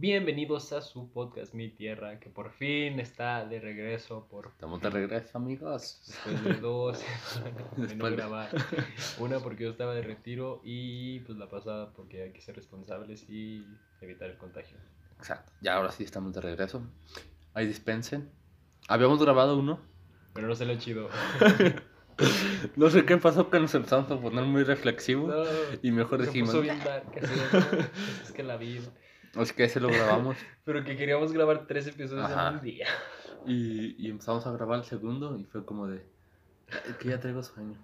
[0.00, 4.90] Bienvenidos a su podcast Mi Tierra, que por fin está de regreso por Estamos de
[4.90, 6.00] regreso, amigos.
[6.06, 7.02] después de dos
[7.76, 8.48] de no grabar.
[9.18, 13.28] Una porque yo estaba de retiro y pues la pasada porque hay que ser responsables
[13.28, 13.66] y
[14.00, 14.76] evitar el contagio.
[15.18, 15.50] Exacto.
[15.62, 16.80] Ya ahora sí estamos de regreso.
[17.54, 18.30] Ahí dispensen.
[18.86, 19.80] Habíamos grabado uno.
[20.32, 21.08] Pero no se lo chido.
[22.74, 25.28] No sé qué pasó que nos empezamos a poner muy reflexivos.
[25.32, 25.44] No,
[25.82, 26.60] Y mejor dijimos.
[26.60, 27.90] bien dark, así de, "No, pues
[28.24, 28.82] es que la vida.
[29.42, 30.36] Es que ese lo grabamos.
[30.64, 32.86] Pero que queríamos grabar tres episodios en un día.
[33.46, 35.38] Y, y empezamos a grabar el segundo.
[35.38, 36.02] Y fue como de.
[36.88, 37.76] "Es que ya traigo sueño.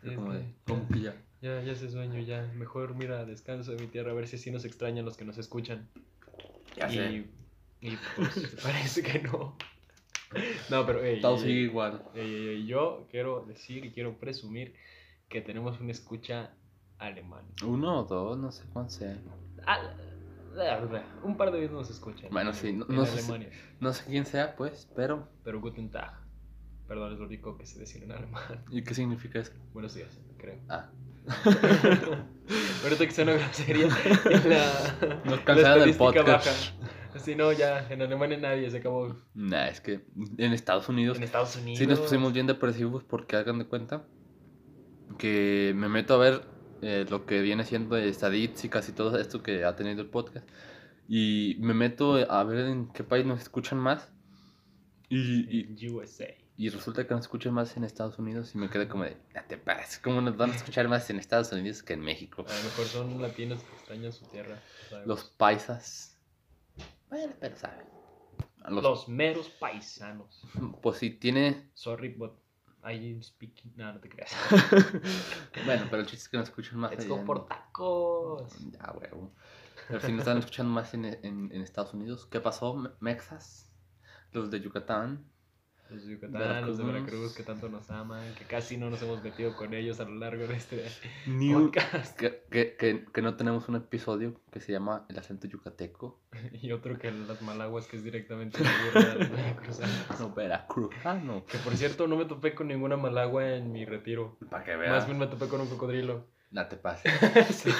[0.00, 0.54] Fue como que de.
[0.66, 1.16] Como que ya.
[1.40, 2.42] Ya, ya se sueño, ya.
[2.54, 5.38] Mejor mira, descanso de mi tierra, a ver si así nos extrañan los que nos
[5.38, 5.88] escuchan.
[6.76, 7.10] Ya sé.
[7.80, 9.56] y, y pues parece que no.
[10.68, 12.02] No, pero ey, Todo ey, sigue igual.
[12.14, 14.74] ey, yo quiero decir y quiero presumir
[15.30, 16.50] que tenemos una escucha
[16.98, 17.44] alemán.
[17.64, 19.16] Uno o dos, no sé cuánto sea.
[19.66, 19.80] Ah,
[21.22, 22.30] un par de veces nos escuchan.
[22.30, 23.50] Bueno, en- sí, no- en no sé Alemania.
[23.80, 25.28] No sé quién sea, pues, pero.
[25.44, 26.12] Pero Guten Tag.
[26.86, 28.64] Perdón, es lo único que se decir en alemán.
[28.70, 29.52] ¿Y qué significa eso?
[29.72, 30.58] Buenos días, creo.
[30.68, 30.88] Ah.
[32.82, 36.46] Ahorita que sea una grosería, la, Nos la cancelaron el estadística podcast.
[36.46, 37.18] baja.
[37.18, 39.16] Si no, ya, en Alemania nadie se acabó.
[39.34, 40.04] Nah, es que
[40.38, 41.16] en Estados Unidos.
[41.18, 41.78] En Estados Unidos.
[41.78, 44.04] Sí, nos pusimos bien depresivos porque hagan de cuenta
[45.18, 46.42] que me meto a ver
[46.82, 50.48] eh, lo que viene siendo estadísticas y todo esto que ha tenido el podcast.
[51.08, 54.12] Y me meto a ver en qué país nos escuchan más.
[55.08, 56.28] Y, y, USA.
[56.58, 58.54] y resulta que nos escuchan más en Estados Unidos.
[58.54, 59.16] Y me quedé como de,
[59.48, 62.44] te pases, ¿cómo nos van a escuchar más en Estados Unidos que en México?
[62.46, 64.62] A lo mejor son latinos que extrañan su tierra.
[64.90, 65.06] ¿sabes?
[65.06, 66.18] Los paisas.
[67.08, 67.86] Bueno, pero saben.
[68.68, 70.42] Los, Los, meros paisanos.
[70.82, 71.70] Pues sí, tiene.
[71.72, 72.32] Sorry, but
[72.84, 73.64] I speak.
[73.76, 74.30] No, no te creas.
[75.64, 76.92] Bueno, pero el chiste es que nos escuchan más.
[77.06, 78.56] Go en- por tacos.
[78.72, 79.32] Ya, huevo.
[79.88, 83.70] Pero si nos están escuchando más en, en, en Estados Unidos, ¿qué pasó, Me- Mexas?
[84.32, 85.24] Los de Yucatán.
[85.90, 87.34] Los de Yucatán, los de Veracruz.
[87.34, 90.46] Que tanto nos aman, que casi no nos hemos metido con ellos a lo largo
[90.46, 90.84] de este
[91.26, 92.16] Ni podcast.
[92.18, 96.20] que, que, que, que no tenemos un episodio que se llama El acento yucateco.
[96.62, 100.06] Y otro que las Malaguas, que es directamente la de los veracruzanos.
[100.20, 100.94] No, Veracruz.
[101.04, 101.44] Ah, no.
[101.46, 104.36] Que por cierto, no me topé con ninguna Malagua en mi retiro.
[104.50, 105.06] Para que Más veas.
[105.06, 106.26] bien me topé con un cocodrilo.
[106.50, 107.12] No te pases.
[107.50, 107.70] Sí.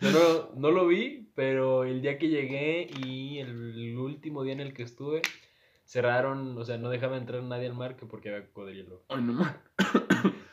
[0.00, 4.60] Yo no, no lo vi, pero el día que llegué y el último día en
[4.60, 5.22] el que estuve,
[5.88, 9.02] cerraron, o sea, no dejaba entrar nadie al mar que porque había cocodrilo.
[9.08, 9.42] Ay, no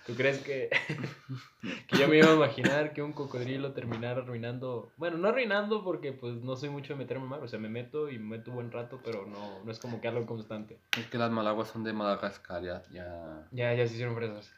[0.06, 0.70] ¿Tú crees que,
[1.88, 4.92] que yo me iba a imaginar que un cocodrilo terminara arruinando?
[4.98, 7.68] Bueno, no arruinando porque pues no soy mucho de meterme al mar, o sea, me
[7.70, 10.80] meto y me meto buen rato, pero no, no es como que algo constante.
[10.98, 12.84] Es que las malaguas son de Madagascar, ya.
[12.92, 14.54] Ya, Ya, ya se hicieron fresas.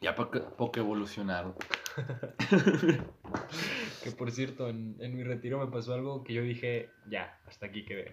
[0.00, 1.54] ya porque, porque evolucionaron.
[4.02, 7.66] Que por cierto, en, en mi retiro me pasó algo que yo dije, ya, hasta
[7.66, 8.12] aquí quedé.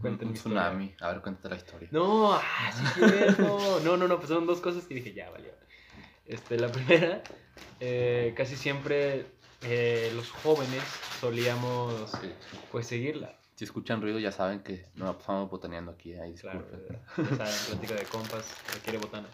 [0.00, 0.94] Cuenten un tsunami.
[1.00, 1.88] A ver, cuéntate la historia.
[1.90, 2.42] No, ah,
[2.72, 3.80] sí cierto.
[3.84, 5.50] No, no, no, pasaron dos cosas que dije, ya, valió.
[6.26, 7.22] Este, la primera,
[7.80, 9.26] eh, casi siempre
[9.62, 10.82] eh, los jóvenes
[11.20, 12.32] solíamos, Sí.
[12.70, 13.34] pues, seguirla.
[13.56, 16.14] Si escuchan ruido, ya saben que no la pasamos botaneando aquí.
[16.14, 17.00] Ahí Claro, disculpen.
[17.16, 18.44] ya saben, plática de compas,
[18.74, 19.26] requiere botana.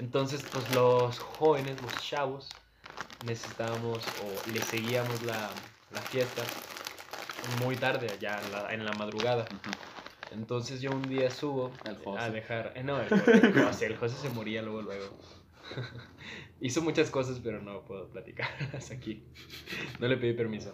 [0.00, 2.48] Entonces, pues, los jóvenes, los chavos,
[3.24, 5.48] necesitábamos o le seguíamos la,
[5.92, 6.42] la fiesta
[7.64, 9.46] muy tarde, ya en la, en la madrugada.
[10.34, 12.18] Entonces yo un día subo El José.
[12.20, 12.72] a dejar.
[12.74, 15.04] eh, No, el José, el José, el José se moría luego, luego.
[16.60, 19.24] Hizo muchas cosas, pero no puedo platicarlas aquí.
[19.98, 20.72] No le pedí permiso.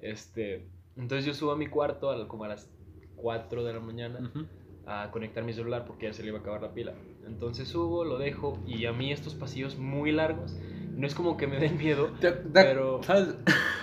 [0.00, 2.70] Este, entonces yo subo a mi cuarto a como a las
[3.16, 4.46] 4 de la mañana Ujú.
[4.86, 6.94] a conectar mi celular porque ya se le iba a acabar la pila.
[7.26, 10.56] Entonces subo, lo dejo y a mí estos pasillos muy largos
[10.96, 13.28] no es como que me den miedo, Te- te- pero ¿Sabes?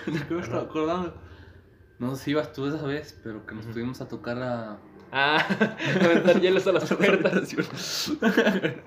[0.06, 0.68] ¿De qué me estaba Ajá.
[0.70, 1.14] acordando?
[1.98, 3.74] No sé si ibas tú esa vez, pero que nos Ujú.
[3.74, 4.78] tuvimos a tocar a...
[5.12, 5.38] ah,
[6.02, 7.54] aventar hielos a las puertas.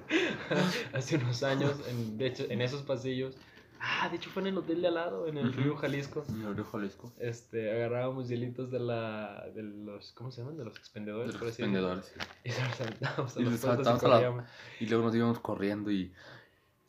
[0.93, 3.35] hace unos años, en, de hecho, en esos pasillos.
[3.83, 5.59] Ah, de hecho fue en el hotel de al lado, en el Ujú.
[5.61, 6.23] río Jalisco.
[6.29, 7.11] Mi abrió Jalisco.
[7.17, 10.55] Este, agarrábamos hielitos de la, de los, ¿cómo se llaman?
[10.57, 11.27] De los expendedores.
[11.29, 12.05] De los por expendedores.
[12.05, 12.19] sí.
[12.43, 14.45] Y se los a Y puertas y la-.
[14.81, 16.13] Y luego nos íbamos corriendo y...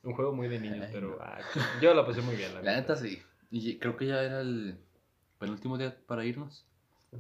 [0.03, 1.17] Un juego muy de niños, Ay, pero no.
[1.21, 1.39] ah,
[1.81, 2.53] yo la pasé muy bien.
[2.55, 2.95] La La neta.
[2.95, 3.23] neta sí.
[3.51, 4.77] Y creo que ya era el
[5.39, 6.67] penúltimo día para irnos.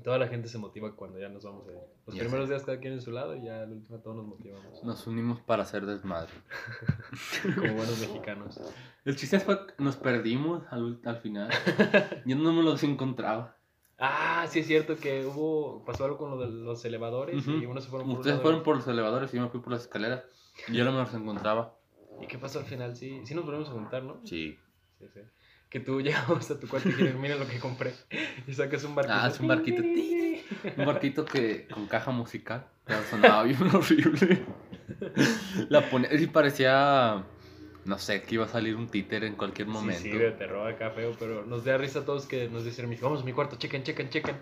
[0.03, 1.79] Toda la gente se motiva cuando ya nos vamos a ir.
[2.07, 2.55] Los Ya primeros sé.
[2.55, 4.83] días cada quien en su lado y ya al último todos nos motivamos.
[4.83, 6.31] Nos unimos para hacer desmadre.
[7.57, 8.61] Como buenos mexicanos.
[9.05, 11.51] El chiste fue que nos perdimos al, al final.
[12.27, 13.57] Yo no me los encontraba.
[13.99, 17.71] Ah, sí es cierto que hubo, pasó algo con lo de los elevadores y Ujú.
[17.71, 19.83] unos se fueron por Ustedes fueron por los elevadores y yo me fui por las
[19.83, 20.25] escaleras.
[20.69, 21.77] Y yo no me los encontraba.
[22.21, 22.97] ¿Y qué pasó al final?
[22.97, 24.21] Sí, sí nos volvimos a juntar, ¿no?
[24.25, 24.59] Sí.
[24.99, 25.21] Sí, sí.
[25.73, 27.95] Que tú llegamos a tu cuarto y dijiste, mira lo que compré.
[28.47, 29.19] Y sacas un barquito.
[29.19, 29.83] Ah, es un barquito.
[30.77, 32.67] Un barquito que con caja musical.
[32.85, 34.45] Pero sonaba bien horrible.
[35.69, 37.25] La ponía y parecía.
[37.85, 40.03] No sé, que iba a salir un títer en cualquier momento.
[40.03, 42.97] Sí, sí, de terror acá feo, pero nos da risa a todos que nos dicen,
[43.01, 44.37] vamos a mi cuarto, chequen, chequen, chequen.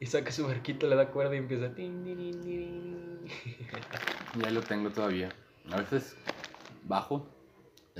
[0.00, 1.72] Y saca su barquito, le da cuerda y empieza.
[1.72, 3.18] tin, tin, tin, tin.
[4.40, 5.28] Y ahí lo tengo todavía.
[5.70, 6.16] A veces
[6.84, 7.39] bajo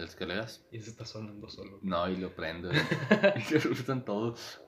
[0.00, 0.66] de las escaleras.
[0.72, 1.78] Y se está sonando solo.
[1.82, 2.70] No, y lo prendo.
[3.36, 4.60] y se gustan todos.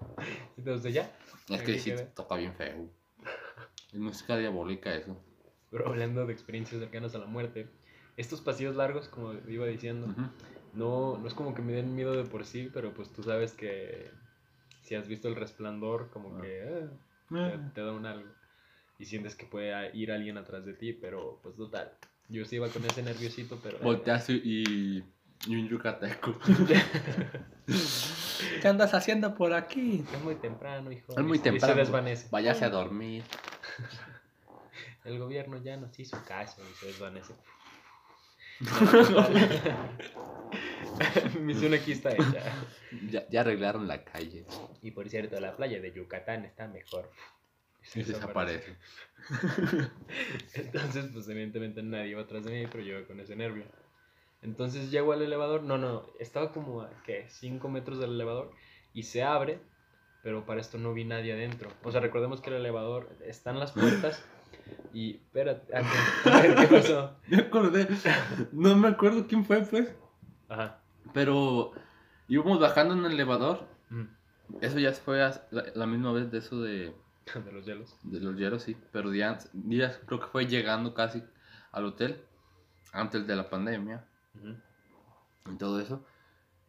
[0.57, 1.11] Entonces ya.
[1.49, 2.89] Es que sí toca bien feo.
[3.93, 5.17] Es música diabólica eso.
[5.71, 7.69] Pero hablando de experiencias cercanas a la muerte,
[8.17, 10.15] estos pasillos largos, como iba diciendo,
[10.75, 13.53] no, no es como que me den miedo de por sí, pero pues tú sabes
[13.53, 14.11] que
[14.83, 16.43] si has visto el resplandor, como Ah.
[16.43, 16.89] que
[17.31, 18.29] ah, te, te da un algo.
[18.99, 21.93] Y sientes que puede ir alguien atrás de ti, pero pues total.
[22.29, 23.79] Yo sí iba con ese nerviosito, pero...
[23.81, 25.05] Volteas y, y,
[25.47, 26.39] y un yucateco.
[28.61, 30.05] ¿Qué andas haciendo por aquí?
[30.13, 31.13] Es muy temprano, hijo.
[31.17, 31.73] Es muy Y temprano.
[31.73, 32.29] Y se desvanece.
[32.31, 33.25] Váyase a dormir.
[35.05, 37.35] El gobierno ya nos hizo caso y se desvanece.
[41.41, 42.45] Misión aquí está hecha.
[43.11, 44.47] Ya, ya arreglaron la calle.
[44.83, 47.11] Y por cierto, la playa de Yucatán está mejor.
[47.95, 48.77] Y desaparece.
[50.55, 53.65] Entonces, pues evidentemente nadie iba atrás de mí, pero yo con ese nervio.
[54.43, 57.27] Entonces llego al elevador, no, no, estaba como a, ¿qué?
[57.29, 58.51] 5 metros del elevador
[58.93, 59.61] y se abre,
[60.23, 61.71] pero para esto no vi nadie adentro.
[61.85, 64.25] O sea, recordemos que el elevador, están las puertas
[64.93, 65.83] y, espérate, ah,
[66.23, 67.17] ¿qué, a ver, ¿qué pasó?
[67.29, 67.89] Me acordé.
[68.53, 69.95] No me acuerdo quién fue, pues.
[70.49, 70.81] Ajá.
[71.15, 71.73] Pero
[72.29, 73.67] íbamos bajando en el elevador.
[73.91, 74.05] Mm.
[74.61, 76.95] Eso ya fue la, la misma vez de eso de,
[77.45, 77.97] De los hielos.
[78.03, 78.77] de los hielos, sí.
[78.91, 81.23] Pero días, días creo que fue llegando casi
[81.71, 82.21] al hotel.
[82.93, 84.05] Antes de la pandemia.
[85.51, 86.05] Y todo eso.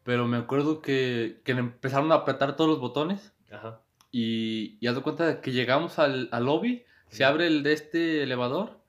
[0.03, 3.79] Pero me acuerdo que, que empezaron a apretar todos los botones Ajá.
[4.11, 7.73] y, y haz de cuenta de que llegamos al, al lobby, se abre el de
[7.73, 8.83] este elevador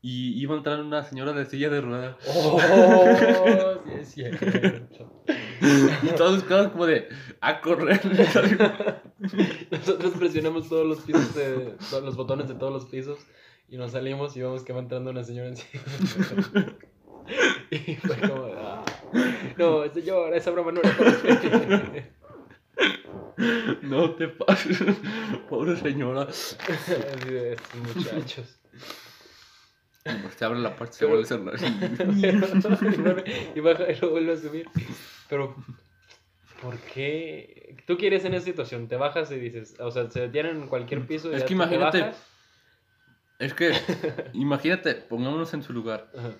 [0.00, 2.16] y iba a entrar una señora de silla de ruedas.
[2.28, 2.60] ¡Oh!
[4.04, 4.38] Sí, es.
[6.02, 7.08] Y todos quedamos como de
[7.40, 8.00] a correr.
[9.70, 13.18] Nosotros presionamos todos los pisos de todos los botones de todos los pisos
[13.66, 15.82] y nos salimos y vemos que va entrando una señora encima.
[17.86, 18.84] Y fue como, ah,
[19.58, 22.04] no, señora, esa broma no era para usted.
[23.82, 24.78] no te pases,
[25.48, 26.28] pobre señora.
[26.30, 28.60] Estos muchachos.
[30.36, 31.54] Se abre la puerta, se vuelve a cerrar.
[33.56, 34.66] y baja y lo vuelve a subir.
[35.28, 35.56] Pero,
[36.60, 37.76] ¿por qué?
[37.86, 38.86] ¿Tú quieres en esa situación?
[38.86, 41.48] Te bajas y dices, o sea, se detienen en cualquier piso y Es ya que
[41.48, 42.22] te imagínate- bajas.
[43.38, 43.72] Es que,
[44.34, 46.10] imagínate, pongámonos en su lugar.
[46.16, 46.30] Ajá.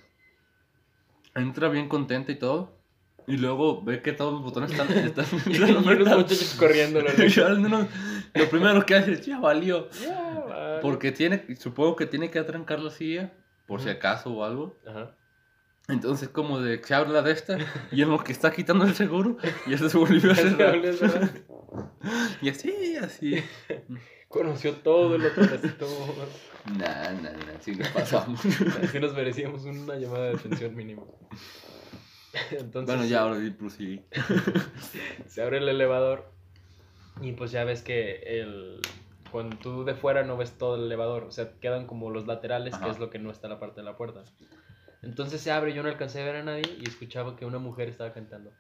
[1.35, 2.79] Entra bien contenta y todo.
[3.27, 4.89] Y luego ve que todos los botones están.
[4.93, 7.01] están, Y unos muchachos corriendo.
[7.37, 7.89] lo no,
[8.51, 9.89] primero que hace es ya valió.
[9.91, 10.81] Ya, vale.
[10.83, 13.33] Porque tiene, supongo que tiene que atrancar la silla,
[13.67, 13.97] por si Ujú.
[13.97, 14.77] acaso o algo.
[14.87, 15.17] Ajá.
[15.89, 17.59] Entonces, como de que se abre la de esta,
[17.93, 19.37] y en lo que está quitando el seguro,
[19.67, 20.81] y eso se volvió a cerrar.
[22.41, 23.43] Y así, así.
[24.29, 25.45] Conoció todo el otro.
[26.67, 28.41] Nah, nah, nah, sí nos pasamos.
[28.83, 31.07] Así nos merecíamos una llamada de atención mínimo.
[32.51, 34.03] Entonces, Bueno, ya ahora sí proseguí.
[35.29, 36.31] se abre el elevador
[37.21, 38.81] y pues ya ves que el
[39.31, 42.75] cuando tú de fuera no ves todo el elevador, o sea, quedan como los laterales,
[42.77, 42.93] que Ajá.
[42.93, 44.23] es lo que no está en la parte de la puerta.
[45.03, 47.89] Entonces se abre, yo no alcancé a ver a nadie y escuchaba que una mujer
[47.89, 48.53] estaba cantando.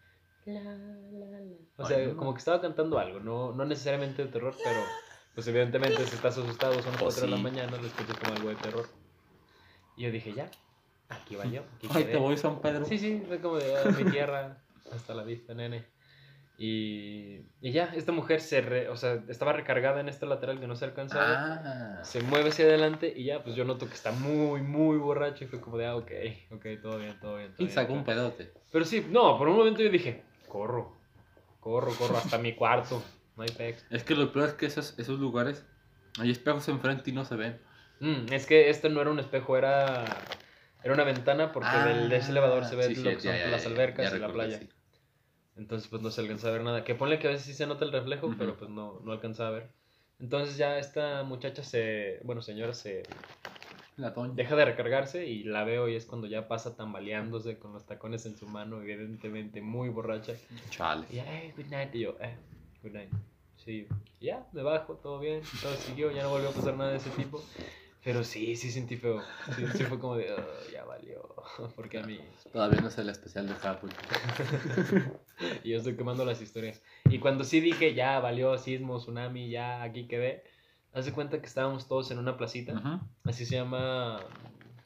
[0.46, 1.38] La, la, la.
[1.76, 2.16] O sea, Ay, no.
[2.16, 4.80] como que estaba cantando algo, no, no necesariamente de terror, pero
[5.34, 8.34] pues evidentemente si estás asustado, son las Pues 4 de la mañana, lo escuchas como
[8.34, 8.86] algo de terror.
[9.96, 10.50] Y yo dije, ya,
[11.08, 11.62] aquí va yo.
[11.76, 12.12] Aquí Ay, quedé".
[12.12, 12.84] te voy, San Pedro.
[12.84, 14.62] Sí, sí, fue como de "Ah, mi tierra,
[14.92, 15.84] hasta la vista, nene.
[16.56, 20.68] Y, y ya, esta mujer se re- o sea, estaba recargada en este lateral que
[20.68, 21.26] no se alcanzaba.
[21.98, 22.04] Ah.
[22.04, 25.46] Se mueve hacia adelante y ya, pues yo noto que está muy, muy borracho y
[25.48, 26.10] fue como de, ah, ok,
[26.52, 27.54] ok, todo bien, todo bien.
[27.56, 28.16] todo Y sacó un bien".
[28.16, 28.52] pedote.
[28.70, 30.96] Pero sí, no, por un momento yo dije, corro,
[31.58, 33.02] corro, corro hasta mi cuarto,
[33.36, 33.84] no hay pex.
[33.90, 35.64] Es que lo peor es que esos, esos lugares
[36.18, 37.58] hay espejos enfrente y no se ven.
[38.00, 40.04] Mm, es que este no era un espejo, era,
[40.82, 43.32] era una ventana porque del, de ese elevador se ve Ah, sí, lo que son
[43.32, 44.58] ya, ya, las albercas ya y la playa.
[44.58, 44.68] sí.
[45.56, 46.84] Entonces, pues no se alcanza a ver nada.
[46.84, 48.36] Que ponle que a veces sí se nota el reflejo, Ujú.
[48.36, 49.68] pero pues no, no alcanza a ver.
[50.18, 53.02] Entonces ya esta muchacha se, bueno, señora se
[53.96, 57.86] La deja de recargarse y la veo y es cuando ya pasa tambaleándose con los
[57.86, 60.34] tacones en su mano, evidentemente muy borracha.
[60.70, 61.06] Chale.
[61.10, 61.94] Y eh, good night.
[61.94, 62.36] Y yo, eh,
[62.84, 63.10] good night.
[63.56, 63.88] Sí,
[64.20, 67.10] ya, me bajo, todo bien, todo siguió, ya no volvió a pasar nada de ese
[67.10, 67.42] tipo.
[68.04, 69.22] Pero sí, sí sentí feo.
[69.56, 71.22] Sí, sí fue como de, "Oh, ya valió.
[71.74, 72.20] Porque a mí.
[72.52, 73.94] Todavía no es el especial de Halloween.
[75.64, 76.82] y yo estoy quemando las historias.
[77.08, 80.44] Y cuando sí dije, ya valió, sismo, tsunami, ya aquí quedé,
[80.92, 82.74] haz de cuenta que estábamos todos en una placita.
[82.74, 83.00] Ujú.
[83.24, 84.20] Así se llama.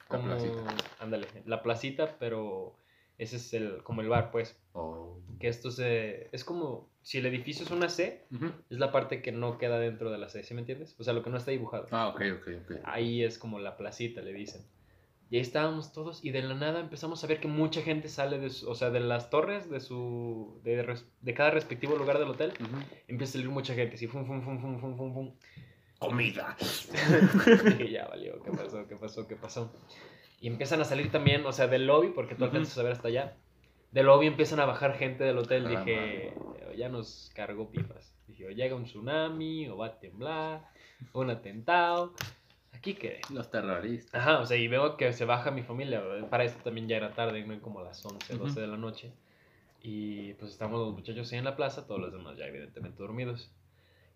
[0.06, 0.60] Como, placita.
[1.00, 2.76] Ándale, la placita, pero
[3.18, 4.56] ese es el, como el bar, pues.
[4.72, 5.18] Oh.
[5.40, 8.46] Que esto se, es como, si el edificio es una C, Ujú.
[8.70, 10.96] es la parte que no queda dentro de la C, ¿sí me entiendes?
[10.98, 11.86] O sea, lo que no está dibujado.
[11.90, 12.76] Ah, ok, ok, ok.
[12.84, 14.62] Ahí es como la placita, le dicen.
[15.30, 18.38] Y ahí estábamos todos y de la nada empezamos a ver que mucha gente sale
[18.38, 22.18] de, su- o sea, de las torres de su, de, res- de cada respectivo lugar
[22.18, 22.52] del hotel.
[22.58, 22.76] Ujú.
[23.08, 25.34] Empieza a salir mucha gente, así, fum, fum, fum, fum, fum, fum, fum.
[25.98, 26.56] Comida.
[27.64, 28.86] Dije, ya valió, ¿qué pasó?
[28.88, 29.26] ¿Qué pasó?
[29.28, 29.72] ¿Qué pasó?
[30.40, 32.54] Y empiezan a salir también, o sea, del lobby, porque tú Ujú.
[32.56, 33.36] alcanzas a ver hasta allá.
[33.90, 35.66] Del lobby empiezan a bajar gente del hotel.
[35.66, 36.34] Ah, Dije,
[36.76, 38.14] ya nos cargó pipas.
[38.26, 40.68] Dije, o llega un tsunami, o va a temblar,
[41.12, 42.14] o un atentado.
[42.72, 43.20] Aquí quedé.
[43.30, 44.14] Los terroristas.
[44.20, 46.02] Ajá, o sea, y veo que se baja mi familia.
[46.30, 47.60] Para esto también ya era tarde, ¿no?
[47.60, 48.44] como las 11, Ujú.
[48.44, 49.12] 12 de la noche.
[49.82, 53.50] Y pues estamos los muchachos ahí en la plaza, todos los demás ya evidentemente dormidos.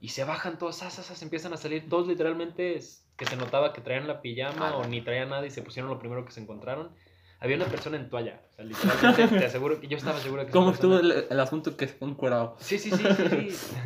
[0.00, 2.76] Y se bajan todos, asas, asas, empiezan a salir todos literalmente
[3.22, 5.88] que se notaba que traían la pijama Ah, o ni traían nada y se pusieron
[5.90, 6.90] lo primero que se encontraron.
[7.38, 10.50] Había una persona en toalla, o sea, literalmente te aseguro que yo estaba seguro que
[10.52, 12.56] ¿Cómo persona- estuvo el, el asunto que fue encuerado?
[12.60, 13.76] Sí, sí, sí, sí, sí.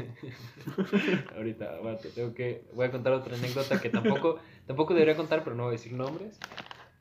[1.36, 5.54] Ahorita, aguante, tengo que, voy a contar otra anécdota que tampoco, tampoco debería contar, pero
[5.56, 6.38] no voy a decir nombres.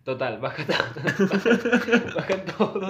[0.04, 0.68] Total, bajan,
[2.15, 2.89] bajan todos.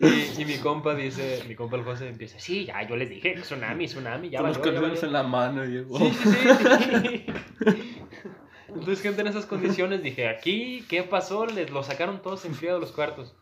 [0.00, 3.36] Y, y mi compa dice, mi compa el José empieza, sí, ya, yo les dije,
[3.40, 5.02] tsunami, tsunami, ya Con los valió".
[5.02, 5.96] en la mano, Diego.
[5.96, 7.24] Sí, sí, sí,
[7.64, 7.91] sí.
[8.74, 11.46] Entonces, gente en esas condiciones, dije, aquí, ¿qué pasó?
[11.46, 13.34] Les lo sacaron todos en frío de los cuartos.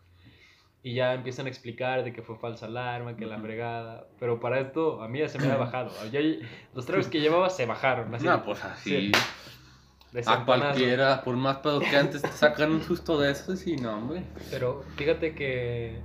[0.83, 4.07] Y ya empiezan a explicar de que fue falsa alarma, que la fregada.
[4.19, 5.91] Pero para esto, a mí ya se me había bajado.
[6.11, 6.19] Yo-
[6.73, 8.13] los tragos que llevaba se bajaron.
[8.15, 9.11] Así, No, pues así.
[9.11, 10.21] Sí.
[10.25, 13.95] A cualquiera, por más pedo que antes te sacan un susto de eso, sí, no,
[13.97, 14.23] hombre.
[14.49, 16.01] Pero fíjate que.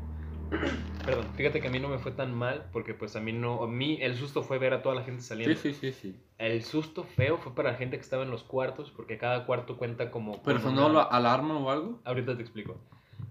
[1.04, 3.62] Perdón, fíjate que a mí no me fue tan mal, porque pues a mí no.
[3.62, 5.58] A mí el susto fue ver a toda la gente saliendo.
[5.60, 6.20] Sí, sí, sí, sí.
[6.38, 9.76] El susto feo fue para la gente que estaba en los cuartos, porque cada cuarto
[9.76, 10.42] cuenta como.
[10.42, 12.00] ¿Pero sonó una- la alarma o algo?
[12.04, 12.76] Ahorita te explico.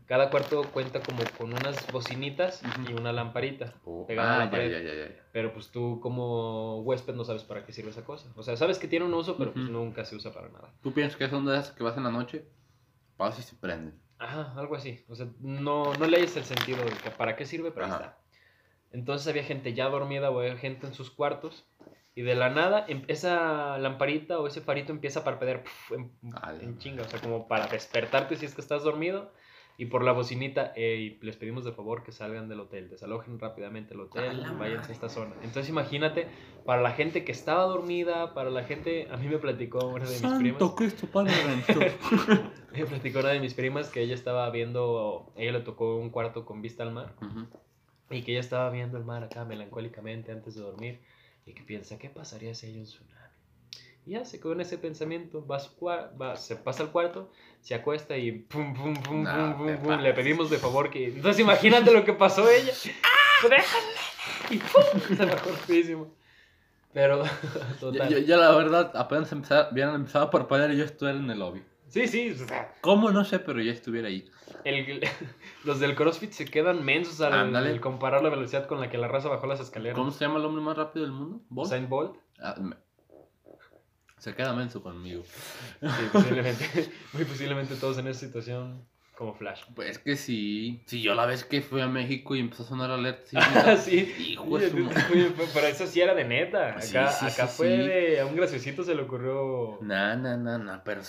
[0.08, 3.74] Cada cuarto cuenta como con unas bocinitas y una lamparita.
[3.86, 4.72] Oh, Pegada a la ah, ya, pared.
[4.72, 5.24] ya, ya, ya.
[5.32, 8.32] Pero pues tú como huésped no sabes para qué sirve esa cosa.
[8.36, 10.72] O sea, sabes que tiene un uso, pero pues nunca se usa para nada.
[10.82, 12.46] ¿Tú piensas que son de esas que vas en la noche?
[13.18, 14.00] Vas y se prenden.
[14.18, 15.04] Ajá, algo así.
[15.10, 17.96] O sea, no, no lees el sentido de que para qué sirve, pero Ajá.
[17.96, 18.18] está.
[18.92, 21.66] Entonces había gente ya dormida o había gente en sus cuartos.
[22.16, 25.92] Y de la nada, em- esa lamparita o ese farito empieza a parpadear puf,
[26.62, 27.04] en chinga.
[27.04, 29.34] O sea, como para despertarte si es que estás dormido.
[29.78, 33.94] Y por la bocinita, "Ey, les pedimos de favor que salgan del hotel, desalojen rápidamente
[33.94, 34.90] el hotel, la váyanse madre.
[34.90, 35.36] a esta zona.
[35.44, 36.28] Entonces imagínate,
[36.66, 40.12] para la gente que estaba dormida, para la gente, a mí me platicó una de
[40.12, 40.60] mis primas.
[40.60, 41.34] Santo Cristo Padre.
[42.76, 46.44] Me platicó una de mis primas que ella estaba viendo, ella le tocó un cuarto
[46.46, 47.14] con vista al mar
[48.10, 51.00] y que ella estaba viendo el mar acá melancólicamente antes de dormir
[51.46, 53.16] y que piensa, ¿qué pasaría si hay un tsunami?
[54.06, 57.32] Y ya se quedó en ese pensamiento, va a su va- se pasa al cuarto,
[57.62, 61.06] se acuesta y pum, pum, pum, No, pum, pum, pum, le pedimos de favor que...
[61.08, 62.72] Entonces imagínate lo que pasó ella.
[63.44, 64.00] ¡Déjala!
[64.52, 66.14] Y pum, se bajó rapidísimo.
[66.94, 68.10] Pero, Ya, total.
[68.10, 71.40] ya- ya la verdad, apenas empezaba, habían empezado a parpadear y yo estuviera en el
[71.40, 71.64] lobby.
[71.88, 73.12] Sí, sí, o sea, ¿Cómo?
[73.12, 74.30] No sé, pero ya estuviera ahí.
[74.64, 75.02] El-
[75.64, 79.08] los del CrossFit se quedan mensos al, al comparar la velocidad con la que la
[79.08, 79.98] raza bajó las escaleras.
[79.98, 81.42] ¿Cómo se llama el hombre más rápido del mundo?
[81.50, 81.68] ¿Bolt?
[81.68, 82.18] Usain Bolt.
[82.40, 82.76] Ah, me-
[84.26, 85.24] Se queda menso conmigo.
[85.82, 86.66] Sí, posiblemente,
[87.14, 89.62] muy posiblemente todos en esa situación como Flash.
[89.76, 90.82] Pues es que sí.
[90.88, 93.24] Si yo la vez que fui a México y empezó a sonar alerta.
[93.24, 94.16] Sí, Ah, sí.
[94.18, 94.90] Hijo de su
[95.54, 96.70] pero eso sí era de neta.
[96.70, 98.20] Acá, sí, acá fue de.
[98.20, 99.78] A un graciosito se le ocurrió.
[99.82, 101.04] Nah, nah, nah, nah, pero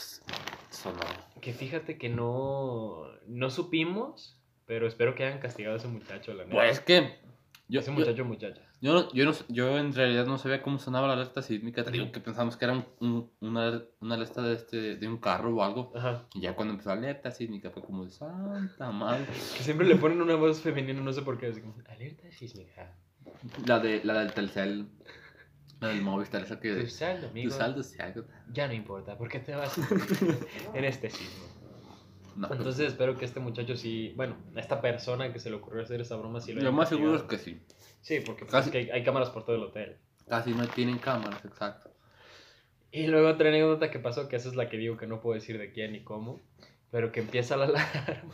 [0.68, 1.00] sonó.
[1.40, 3.04] Que fíjate que no.
[3.28, 4.38] No supimos.
[4.66, 6.54] Pero espero que hayan castigado a ese muchacho, la neta.
[6.54, 7.18] Pues es que.
[7.66, 8.60] Yo, ese yo, muchacho, muchacha.
[8.80, 11.82] Yo, no- yo, no- yo en realidad no sabía cómo sonaba la alerta sísmica.
[11.84, 15.18] Te digo que pensamos que era un- un- una, una alerta de, este, de un
[15.18, 15.92] carro o algo.
[15.96, 16.24] Ajá.
[16.34, 19.24] Y ya cuando empezó la alerta sísmica fue como de santa madre.
[19.56, 21.46] Que siempre le ponen una voz femenina, no sé por qué.
[21.46, 22.94] Así como, alerta sísmica.
[23.66, 24.88] La, de, la del Telcel.
[25.80, 26.74] La del Movistar, esa que.
[26.74, 27.50] Tu saldo, amigo.
[27.50, 28.24] Tu saldo algo.
[28.52, 29.76] Ya no importa, porque te vas
[30.74, 31.44] en este sismo.
[32.34, 35.82] No, Entonces espero que este muchacho sí, bueno, a esta persona que se le ocurrió
[35.82, 37.60] hacer esa broma sí lo lo más seguro es que sí.
[38.06, 39.96] Sí, porque pues, Casi- es que hay, hay cámaras por todo el hotel.
[40.28, 41.90] Casi no tienen cámaras, exacto.
[42.92, 45.34] Y luego otra anécdota que pasó, que esa es la que digo que no puedo
[45.34, 46.40] decir de quién ni cómo,
[46.92, 48.32] pero que empieza la alarma.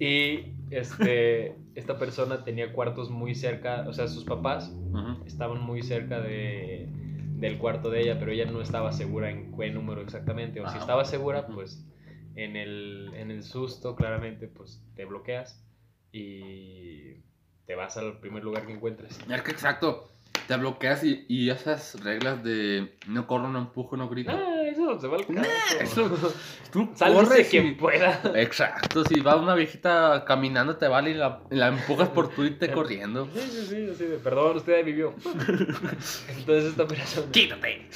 [0.00, 5.24] y este, esta persona tenía cuartos muy cerca, o sea, sus papás Ujú.
[5.26, 6.88] estaban muy cerca de,
[7.36, 10.60] del cuarto de ella, pero ella no estaba segura en qué número exactamente.
[10.60, 11.54] O si Ah, estaba segura, ujú.
[11.54, 11.86] pues
[12.34, 15.64] en el, en el susto, claramente, pues te bloqueas
[16.10, 17.22] y
[17.70, 19.16] te vas al primer lugar que encuentres.
[19.30, 20.08] Es que exacto.
[20.48, 24.32] Te bloqueas y, y esas reglas de no corro, no empujo, no grito.
[24.34, 25.48] Ah, eso se va al carajo.
[25.80, 26.32] eso-
[26.72, 28.20] Tú Sálvese corres y- quien pueda.
[28.34, 32.42] Exacto, si va una viejita caminando te vale y la, y la empujas por tu
[32.42, 33.28] irte corriendo.
[33.32, 35.14] Sí, sí, sí, de, perdón, usted ahí vivió.
[35.24, 37.30] Entonces esta persona...
[37.30, 37.86] Quítate.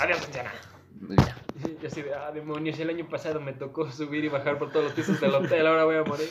[0.00, 0.52] Adiós, anciana.
[1.08, 1.36] Ya.
[1.80, 4.86] Y así de, ah, demonios, el año pasado me tocó subir y bajar por todos
[4.86, 6.28] los pisos del hotel, ahora voy a morir.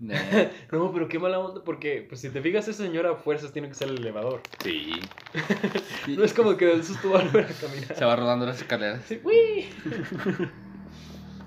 [0.00, 0.16] Nah.
[0.72, 3.68] No, pero qué mala onda, porque pues si te fijas, esa señora a fuerzas tiene
[3.68, 4.42] que ser el elevador.
[4.62, 5.00] Sí.
[6.08, 7.94] No es como que del susto va a volver a caminar.
[7.94, 9.04] Se va rodando las escaleras.
[9.06, 9.68] Sí, uy.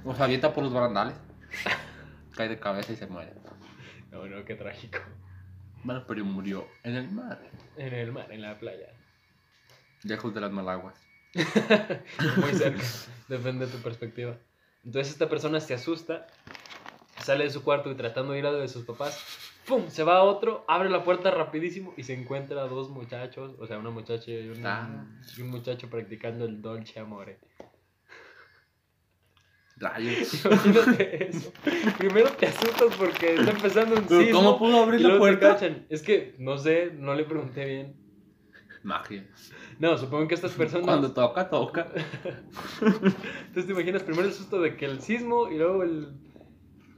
[0.06, 1.16] O se avienta por los barandales.
[2.36, 3.32] Cae de cabeza y se muere.
[4.12, 5.00] No, no, qué trágico.
[5.84, 7.42] Bueno, pero murió en el mar.
[7.78, 8.90] En el mar, en la playa.
[10.04, 10.96] Lejos de las malaguas.
[11.34, 12.84] Muy cerca.
[13.30, 14.36] Depende de tu perspectiva.
[14.84, 16.28] Entonces esta persona se asusta,
[17.24, 19.24] sale de su cuarto y tratando de ir a de sus papás,
[19.66, 19.88] ¡pum!
[19.90, 23.68] Se va a otro, abre la puerta rapidísimo y se encuentra a dos muchachos, o
[23.68, 25.06] sea, una muchacha y un, Ah.
[25.38, 27.40] y un muchacho practicando el dolce amore.
[29.78, 30.46] Rayos.
[30.46, 31.52] Imagínate eso.
[31.98, 34.40] Primero te asustas porque está empezando un sismo.
[34.40, 35.58] ¿cómo pudo abrir y la puerta?
[35.90, 37.96] Es que, no sé, no le pregunté bien.
[38.84, 39.26] Magia.
[39.80, 40.86] No, supongo que estas personas...
[40.86, 41.88] Cuando toca, toca.
[42.82, 46.10] Entonces te imaginas primero el susto de que el sismo y luego el...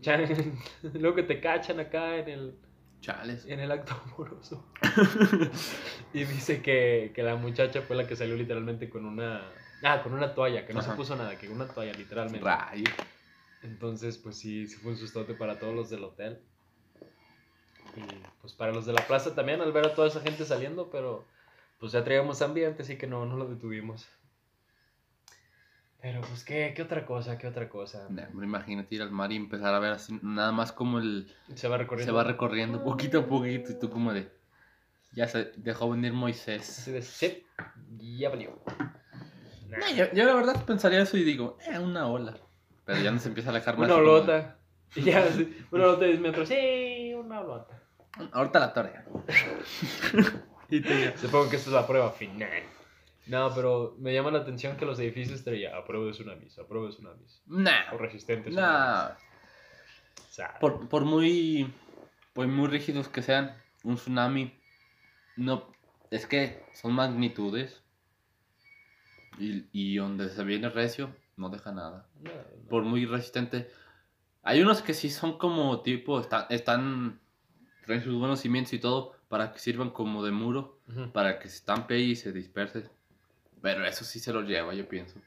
[0.94, 2.56] luego que te cachan acá en el,
[3.02, 3.46] Chales.
[3.46, 4.66] en el acto amoroso.
[6.14, 9.42] y dice que, que la muchacha fue la que salió literalmente con una...
[9.84, 10.92] Ah, con una toalla, que no Ajá.
[10.92, 12.48] se puso nada, que una toalla literalmente.
[13.62, 16.40] Entonces, pues sí, sí fue un sustote para todos los del hotel.
[17.96, 18.02] Y
[18.42, 21.26] pues para los de la plaza también, al ver a toda esa gente saliendo, pero
[21.80, 24.08] pues ya traíamos ambiente, así que no, no lo detuvimos.
[26.06, 27.36] Pero pues, ¿qué, qué otra cosa?
[27.40, 28.06] ¿Qué otra cosa?
[28.06, 31.68] Hombre, imagínate ir al mar y empezar a ver así, nada más como el Se
[31.68, 32.12] va recorriendo.
[32.12, 34.32] se va recorriendo poquito a poquito y tú como de
[35.14, 36.62] ya se dejó venir Moisés.
[36.62, 37.44] Así de, sí,
[37.98, 38.62] ya valió.
[39.68, 39.80] Nah.
[39.80, 42.38] No, yo, yo la verdad pensaría eso y digo, eh, una ola.
[42.86, 43.88] Pero ya nos empieza a alejar más.
[43.90, 44.58] Una de, olota.
[44.96, 45.28] Ya,
[45.72, 46.48] una olota de 10 metros.
[46.48, 47.82] Sí, una olota.
[48.32, 49.06] Ahorita la
[50.70, 52.75] y te Supongo que esta es la prueba final.
[53.28, 56.68] No, pero me llama la atención que los edificios traía a prueba de tsunamis, a
[56.68, 57.42] prueba de tsunamis.
[57.48, 57.94] Nah.
[57.94, 58.54] O resistentes.
[58.54, 59.10] Nah.
[59.10, 61.74] O sea, Por, por muy
[62.34, 64.54] por muy rígidos que sean, un tsunami
[65.38, 65.72] no
[66.12, 67.82] es que son magnitudes
[69.40, 72.08] y, y donde se viene recio no deja nada.
[72.22, 72.70] no, no.
[72.70, 73.72] Por muy resistente.
[74.44, 77.20] Hay unos que sí son como tipo están están
[77.86, 80.80] traen sus buenos cimientos y todo para que sirvan como de muro
[81.14, 82.90] para que se estampe y se disperse.
[83.66, 85.20] Pero eso sí se lo lleva, yo pienso.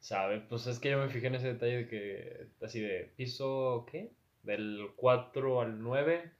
[0.00, 0.40] ¿Sabe?
[0.40, 4.10] Pues es que yo me fijé en ese detalle de que, así de piso, ¿qué?
[4.42, 6.32] Del 4 al 9,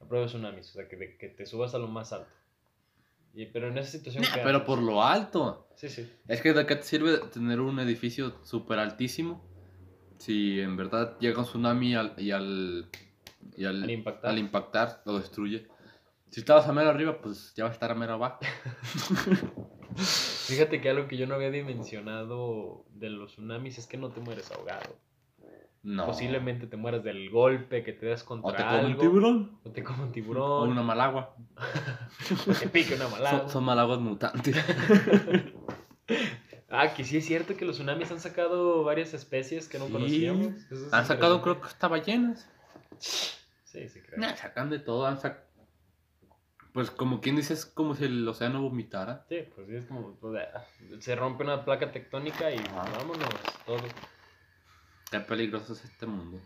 [0.00, 0.70] a prueba de tsunamis.
[0.70, 2.30] O sea, que, de- que te subas a lo más alto.
[3.34, 4.22] Y, pero en esa situación.
[4.22, 5.66] Nah, ¿qué pero por lo alto.
[5.74, 6.08] Sí, sí.
[6.28, 9.44] Es que de qué te sirve tener un edificio súper altísimo
[10.18, 12.88] si en verdad llega un tsunami al- y al,
[13.56, 14.30] y al, Al impactar.
[14.30, 15.66] al impactar lo destruye.
[16.30, 18.38] Si estabas a mero arriba, pues ya va a estar a mero abajo.
[20.46, 24.20] Fíjate que algo que yo no había dimensionado de los tsunamis es que no te
[24.20, 24.96] mueres ahogado.
[25.82, 26.06] No.
[26.06, 29.58] Posiblemente te mueras del golpe que te das contra O te come un algo, tiburón.
[29.64, 30.68] O te come un O tiburón.
[30.70, 31.36] una malagua.
[32.48, 33.40] O te pique una malada.
[33.40, 34.56] Son, son malaguas mutantes.
[36.70, 39.92] Ah, que sí es cierto que los tsunamis han sacado varias especies que no Sí.
[39.92, 40.54] conocíamos.
[40.72, 42.48] Es Han sacado, creo que hasta ballenas.
[42.98, 44.18] Sí, sí, creo.
[44.18, 45.06] Nah, sacan de todo.
[45.06, 45.43] Han sac-
[46.74, 49.24] Pues como quien dice, es como si el océano vomitara.
[49.28, 50.16] Sí, pues sí, es como.
[50.16, 50.64] pues, ah,
[50.98, 52.82] se rompe una placa tectónica y Ajá.
[52.98, 53.28] vámonos,
[53.64, 53.78] todo.
[55.08, 56.40] Qué peligroso es este mundo.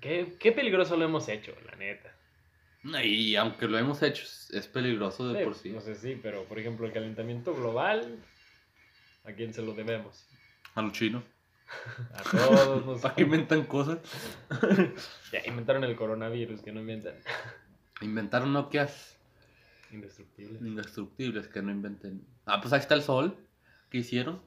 [0.00, 2.12] Qué, qué peligroso lo hemos hecho, la neta.
[3.04, 5.70] Y aunque lo hemos hecho, es- peligroso de Sí, por sí.
[5.70, 8.18] No sé, sí, pero por ejemplo, el calentamiento global,
[9.24, 10.26] ¿a quién se lo debemos?
[10.74, 11.22] A los chinos.
[12.14, 13.00] A todos nos.
[13.02, 13.98] ¿Para qué inventan cosas?
[15.32, 17.14] Ya inventaron el coronavirus, que no inventan.
[18.00, 19.17] Inventaron Nokias
[19.90, 20.58] Indestructible.
[20.68, 22.26] indestructibles que no inventen.
[22.46, 23.36] Ah, pues ahí está el sol.
[23.90, 24.42] ¿Qué hicieron?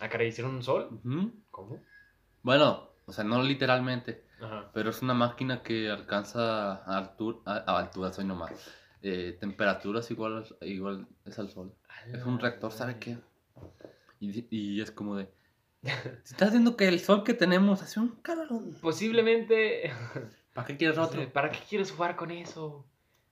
[0.00, 1.00] ¿Ah, caray, hicieron un sol?
[1.50, 1.80] ¿Cómo?
[2.42, 4.70] Bueno, o sea, no literalmente, Ajá.
[4.74, 8.52] pero es una máquina que alcanza a, altura, a, a altura, soy nomás.
[9.02, 11.74] Eh, temperaturas igual, igual es al sol.
[12.12, 13.18] Es un reactor, ¿sabe qué?
[14.20, 15.28] Y, y es como de...
[16.24, 18.48] Estás viendo que el sol que tenemos hace un calor.
[18.80, 19.92] Posiblemente.
[20.54, 21.28] ¿Para qué quieres otro?
[21.32, 22.86] ¿Para qué quieres jugar con eso?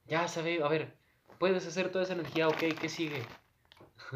[0.06, 0.96] Ya sabe, a ver,
[1.40, 3.20] puedes hacer toda esa energía, ok, ¿qué sigue?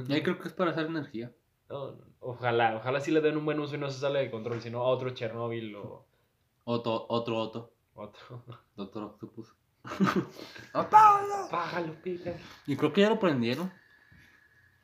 [0.09, 1.33] Y ahí creo que es para hacer energía.
[1.69, 4.61] No, ojalá, ojalá sí le den un buen uso y no se sale de control,
[4.61, 6.07] sino a otro Chernobyl o
[6.65, 7.73] Otro, otro, otro.
[7.95, 8.45] otro.
[8.77, 9.55] Doctor Octopus.
[10.73, 12.37] Pájalo, Peter.
[12.67, 13.73] Y creo que ya lo prendieron.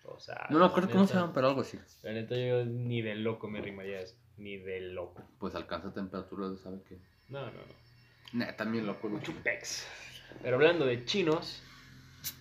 [0.05, 1.79] O sea, No me acuerdo la cómo se neta- llaman, pero algo así.
[2.03, 4.17] La neta, yo ni de loco me rimaría eso.
[4.39, 5.23] Ni de loco.
[5.39, 6.99] Pues alcanza temperatura, ¿sabe qué?
[7.29, 7.75] No, no, no.
[8.33, 9.09] Nah, también loco.
[9.09, 9.23] güey.
[9.23, 9.87] Chupex.
[10.43, 11.63] Pero hablando de chinos,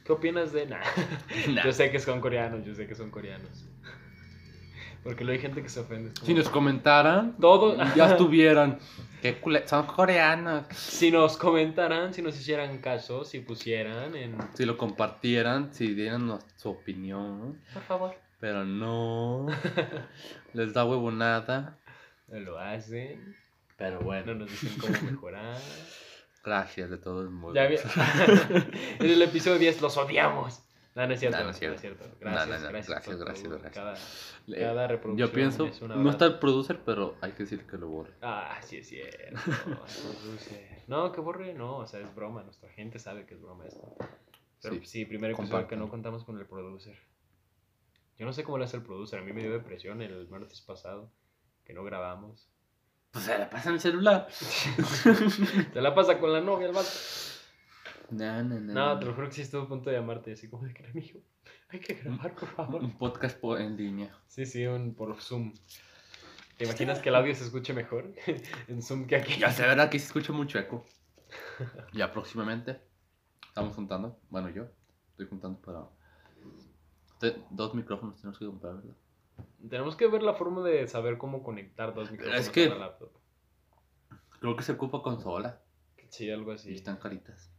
[0.05, 0.83] ¿qué opinas de nada?
[1.49, 1.63] Nah.
[1.63, 3.65] Yo sé que son coreanos, yo sé que son coreanos.
[5.03, 6.11] Porque luego hay gente que se ofende.
[6.13, 7.77] como, Si nos comentaran, Todo.
[7.95, 8.79] ya estuvieran.
[9.21, 10.65] Qué cule- Son coreanos.
[10.73, 14.35] Si nos comentaran, si nos hicieran caso, si pusieran en.
[14.55, 17.61] Si lo compartieran, si dieran su opinión.
[17.73, 18.15] Por favor.
[18.41, 19.47] Pero no.
[20.53, 21.77] Les da huevonada.
[22.27, 23.35] No lo hacen.
[23.77, 24.35] Pero No bueno.
[24.35, 25.57] nos dicen cómo mejorar.
[26.43, 27.55] Gracias de todos modos.
[27.55, 27.75] Ya vi-
[28.99, 30.63] en el episodio 10 los odiamos.
[30.95, 31.41] No, no es cierto.
[31.43, 31.75] No, es cierto.
[31.75, 32.05] es cierto.
[32.05, 32.87] No, Gracias, gracias.
[32.89, 33.59] gracias, gracias, todo.
[33.59, 34.35] gracias.
[34.57, 35.27] Cada, reproducción.
[35.29, 38.11] Yo pienso, es un no está el producer, pero hay que decir que lo borre.
[38.21, 39.39] Ah, sí es cierto.
[40.87, 42.43] no, que borre, no, o sea, es broma.
[42.43, 43.95] Nuestra gente sabe que es broma esto.
[44.61, 44.85] Pero Sí.
[44.85, 46.97] sí, primer episodio que no contamos con el producer.
[48.17, 49.19] Yo no sé cómo le hace el producer.
[49.19, 51.11] A mí me dio depresión el martes pasado
[51.63, 52.49] que no grabamos.
[53.11, 54.27] Pues se la pasa en el celular.
[54.31, 56.89] Se la pasa con la novia el vato.
[58.11, 58.73] No, no, no.
[58.73, 60.31] No, te lo juro que sí estuve a punto de llamarte.
[60.33, 61.19] Así como de que amigo,
[61.69, 62.81] hay que grabar, por favor.
[62.83, 64.15] Un podcast po- en línea.
[64.27, 65.53] Sí, sí, un, por Zoom.
[66.57, 68.13] ¿Te imaginas que el audio se escuche mejor
[68.67, 69.37] en Zoom que aquí?
[69.39, 69.89] Ya sé, ¿verdad?
[69.89, 70.85] Que se escucha mucho eco.
[71.93, 72.79] Ya próximamente
[73.47, 74.19] estamos juntando.
[74.29, 74.65] Bueno, yo
[75.11, 75.85] estoy juntando para.
[77.49, 78.95] Dos micrófonos tenemos que comprar, ¿verdad?
[79.67, 82.75] Tenemos que ver la forma de saber cómo conectar dos micrófonos Es que- a la
[82.77, 83.11] laptop.
[84.39, 85.61] Creo que se ocupa consola.
[86.09, 86.73] Sí, algo Y así.
[86.75, 87.51] están caritas.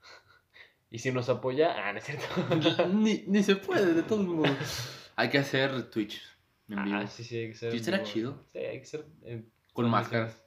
[0.90, 2.24] Y si nos apoya, ah, no es cierto.
[2.94, 5.10] ni, ni se puede, de todos modos.
[5.16, 6.22] Hay que hacer Twitch
[6.68, 6.96] en vivo.
[6.98, 7.78] Ah, sí, sí, hay que ser.
[7.80, 8.08] Será vivo.
[8.10, 8.44] chido.
[8.52, 9.06] Sí, hay que ser.
[9.22, 10.44] en Con máscaras.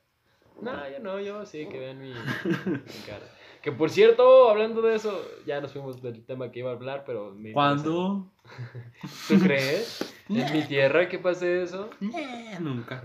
[0.61, 3.25] No, yo no, yo sí, que vean mi, mi cara.
[3.61, 7.03] Que por cierto, hablando de eso, ya nos fuimos del tema que iba a hablar,
[7.05, 7.31] pero.
[7.35, 8.31] me ¿Cuándo?
[9.27, 10.13] ¿Tú crees?
[10.29, 11.89] ¿En mi tierra que pase eso?
[11.99, 13.03] Nah, nunca.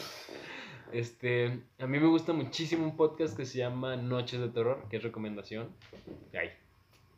[0.93, 4.99] Este, a mí me gusta muchísimo un podcast que se llama Noches de Terror, que
[4.99, 5.71] es recomendación.
[6.33, 6.51] Ay,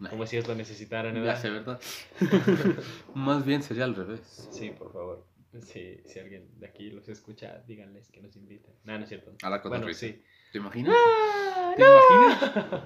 [0.08, 1.40] como si esto necesitaran, Ya ¿verdad?
[1.42, 1.80] sé, ¿verdad?
[3.14, 4.48] Más bien sería al revés.
[4.50, 5.26] Sí, por favor.
[5.60, 8.72] Si, si alguien de aquí los escucha, díganles que nos inviten.
[8.84, 9.32] No, no es cierto.
[9.42, 10.22] A la Bueno, sí.
[10.56, 10.96] ¿Te imaginas?
[10.96, 12.82] ¡Ah, ¿Te imaginas?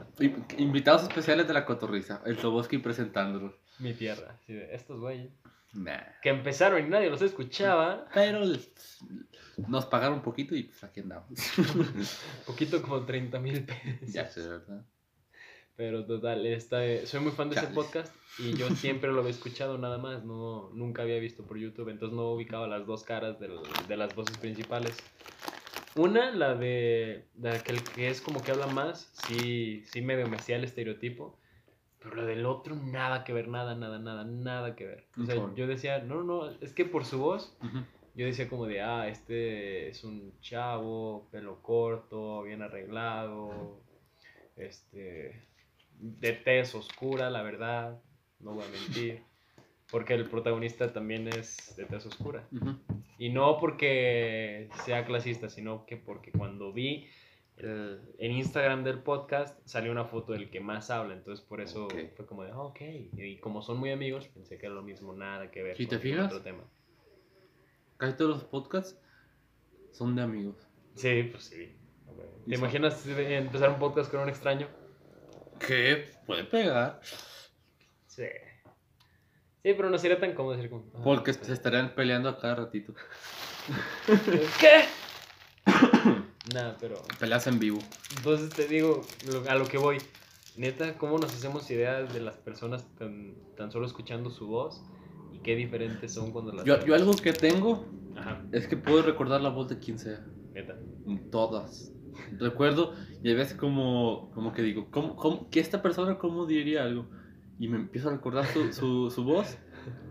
[0.58, 2.20] I- Invitados especiales de la cotorriza.
[2.26, 3.54] El Toboski presentándolos.
[3.78, 4.36] Mi tierra.
[4.44, 5.30] Sí, de estos güeyes.
[5.72, 6.00] Nah.
[6.20, 8.06] Que empezaron y nadie los escuchaba.
[8.12, 8.40] Pero
[9.68, 11.28] nos pagaron un poquito y pues aquí andamos.
[12.46, 14.12] Poquito como 30 mil pesos.
[14.12, 14.84] ya sé, ¿verdad?
[15.76, 17.74] Pero total, esta, soy muy fan de ese Chale.
[17.76, 21.88] podcast y yo siempre lo había escuchado nada más, no, nunca había visto por YouTube,
[21.88, 24.96] entonces no ubicaba las dos caras del- de las voces principales.
[25.96, 30.36] Una, la de, de aquel que es como que habla más, sí, sí medio me
[30.36, 31.38] hacía el estereotipo,
[31.98, 35.06] pero lo del otro nada que ver, nada, nada, nada, nada que ver.
[35.20, 37.56] O sea, yo decía, no, no, es que por su voz
[38.14, 43.82] yo decía como de, ah, este es un chavo, pelo corto, bien arreglado,
[44.56, 45.42] este,
[45.98, 48.00] de tez oscura, la verdad,
[48.38, 49.22] no voy a mentir,
[49.90, 52.46] porque el protagonista también es de tez oscura.
[53.18, 57.08] Y no porque sea clasista, sino que porque cuando vi
[57.58, 61.88] el- en Instagram del podcast salió una foto del que más habla, entonces por eso
[62.16, 62.80] fue como de, ah, ok,
[63.16, 65.96] y como son muy amigos, pensé que era lo mismo, nada que ver ¿Sí te
[65.96, 66.26] con fijas?
[66.26, 66.64] otro tema.
[67.98, 68.98] Casi todos los podcasts
[69.92, 70.56] son de amigos.
[70.94, 71.76] Sí, pues sí.
[72.48, 74.66] ¿Te imaginas empezar un podcast con un extraño?
[75.58, 76.06] ¿Qué?
[76.26, 77.00] Puede pegar.
[78.06, 78.24] Sí.
[79.62, 80.84] Sí, pero no sería tan cómodo decir como...
[80.94, 82.94] ah, Porque pues, se estarían peleando a cada ratito.
[84.60, 84.84] ¿Qué?
[86.54, 86.96] Nada, pero...
[87.18, 87.78] Peleas en vivo.
[88.16, 89.98] Entonces te digo, lo- a lo que voy.
[90.56, 94.82] Neta, ¿cómo nos hacemos ideas de las personas tan, tan solo escuchando su voz?
[95.32, 96.64] Y qué diferentes son cuando las...
[96.64, 100.24] Yo, yo algo que tengo Ajá, es que puedo recordar la voz de quien sea.
[100.52, 100.76] neta.
[101.30, 101.92] Todas.
[102.38, 106.82] Recuerdo y a veces como, como que digo, ¿cómo, cómo, que esta persona cómo diría
[106.84, 107.06] algo?
[107.60, 109.56] Y me empiezo a recordar su, su, su voz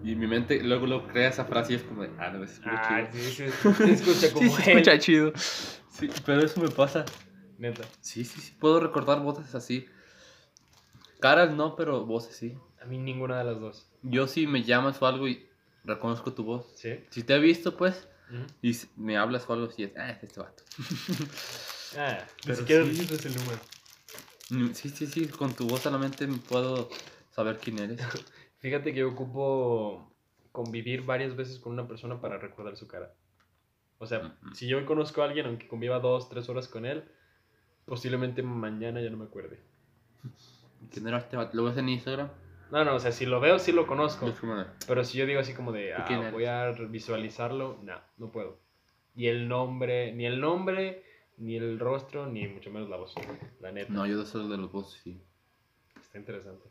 [0.03, 2.69] y mi mente luego lo crea esa frase y es como de, ah, no, escucha
[2.79, 3.23] Ah, chido.
[3.23, 4.77] sí, sí, se escucha como Sí, se él.
[4.77, 5.33] escucha chido.
[5.35, 7.05] Sí, pero eso me pasa.
[7.57, 7.81] Neta.
[8.01, 9.87] Sí, sí, sí, puedo recordar voces así.
[11.19, 12.55] Caras no, pero voces sí.
[12.81, 13.89] A mí ninguna de las dos.
[14.03, 15.49] Yo si me llamas o algo y
[15.83, 16.67] reconozco tu voz.
[16.75, 16.99] ¿Sí?
[17.09, 18.07] Si te he visto, pues,
[18.61, 20.63] y me hablas o algo así, es, ah, es este vato.
[21.97, 22.89] Ah, Pero siquiera sí.
[22.91, 23.59] registras el número.
[24.51, 26.87] Mm, Sí, sí, sí, con tu voz solamente puedo
[27.39, 27.99] saber quién eres.
[28.59, 30.11] Fíjate que yo ocupo
[30.51, 33.13] convivir varias veces con una persona para recordar su cara.
[33.97, 37.03] O sea, si yo conozco a alguien, aunque conviva dos, tres horas con él,
[37.85, 39.61] posiblemente mañana ya no me acuerde.
[40.91, 41.37] ¿Quién era este?
[41.53, 42.29] ¿Lo ves en Instagram?
[42.71, 44.25] No, no, o sea, si lo veo, sí lo conozco.
[44.27, 48.31] De- Pero si yo digo así como de, ¿Tú ah, voy a visualizarlo, no, no
[48.31, 48.59] puedo.
[49.15, 51.03] Y el nombre, ni el nombre,
[51.37, 53.15] ni el rostro, ni mucho menos la voz.
[53.59, 53.91] La neta.
[53.91, 55.21] No, yo soy el de los voces, sí.
[55.99, 56.69] Está interesante.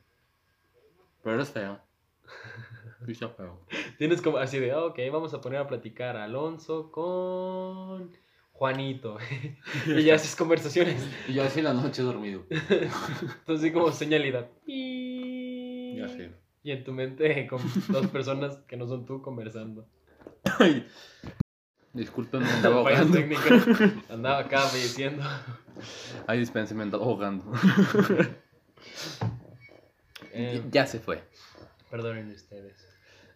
[1.29, 1.79] Pero eres feo.
[3.05, 3.61] Sí, está feo.
[3.97, 8.11] Tienes como así de, ok, vamos a poner a platicar a Alonso con
[8.53, 9.19] Juanito.
[9.87, 11.07] y ya haces conversaciones.
[11.29, 12.45] Y yo así en la noche dormido.
[12.51, 14.49] Entonces, así como señalidad.
[14.67, 15.97] Y...
[15.99, 16.33] Ya sé.
[16.63, 19.87] Y en tu mente con dos personas que no son tú conversando.
[20.59, 20.87] Ay.
[21.93, 23.19] Disculpen, me andaba ahogando.
[23.19, 23.69] técnicas.
[24.11, 25.23] Andaba acá diciendo.
[26.27, 27.45] Ay, dispense, me andaba ahogando.
[30.39, 31.23] Eh, Ya se fue.
[31.91, 32.77] perdonen ustedes.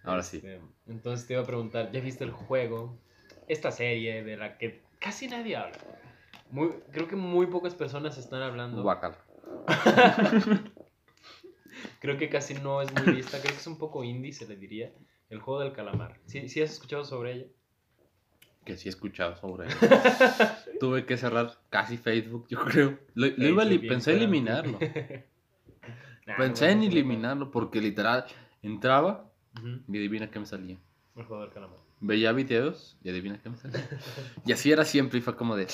[0.05, 0.39] Ahora sí.
[0.39, 2.99] Este, entonces te iba a preguntar, ¿ya viste el juego?
[3.49, 5.79] Esta serie de la que casi nadie habla.
[6.51, 8.83] Muy, creo que muy pocas personas están hablando.
[8.83, 9.17] Guacal.
[12.01, 13.39] Creo que casi no es muy vista.
[13.41, 14.93] Creo que es un poco indie, se le diría.
[15.31, 16.19] El juego del calamar.
[16.27, 17.47] ¿Sí, sí has escuchado sobre ella?
[18.65, 19.75] Que sí he escuchado sobre él.
[20.79, 22.99] Tuve que cerrar casi Facebook, yo creo.
[23.15, 23.75] Lo, lo iba pensé
[24.13, 24.17] Instagram.
[24.19, 24.79] eliminarlo.
[26.27, 28.25] Nah, Pensé no, en eliminarlo porque literal
[28.63, 29.31] entraba
[29.89, 30.79] y adivina qué me salía.
[31.17, 31.79] El juego del calamar.
[32.01, 33.89] Veía videos y adivina qué me salía.
[34.47, 35.67] Y así era siempre y fue como de...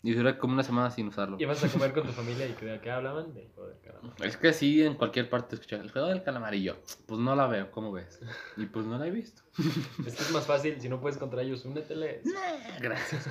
[0.00, 1.36] Y duré como una semana sin usarlo.
[1.40, 4.14] Ibas a comer con tu familia y que, ¿qué hablaban del juego del calamar.
[4.24, 7.34] Es que sí, en cualquier parte escuchaba el juego del calamar y yo, pues no
[7.34, 8.20] la veo, ¿cómo ves?
[8.56, 9.42] Y pues no la he visto.
[10.06, 12.22] Es que es más fácil, si no puedes contra ellos, úneteles.
[12.80, 13.28] Gracias.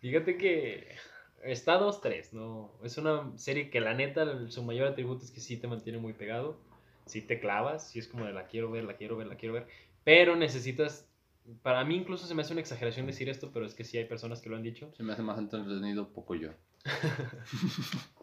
[0.00, 0.96] Fíjate que
[1.44, 2.70] está 2-3, ¿no?
[2.82, 6.12] Es una serie que la neta, su mayor atributo es que sí te mantiene muy
[6.12, 6.56] pegado,
[7.06, 9.54] sí te clavas, sí es como de la quiero ver, la quiero ver, la quiero
[9.54, 9.66] ver,
[10.04, 11.08] pero necesitas,
[11.62, 14.04] para mí incluso se me hace una exageración decir esto, pero es que sí hay
[14.06, 16.50] personas que lo han dicho, Se me hace más entretenido poco yo.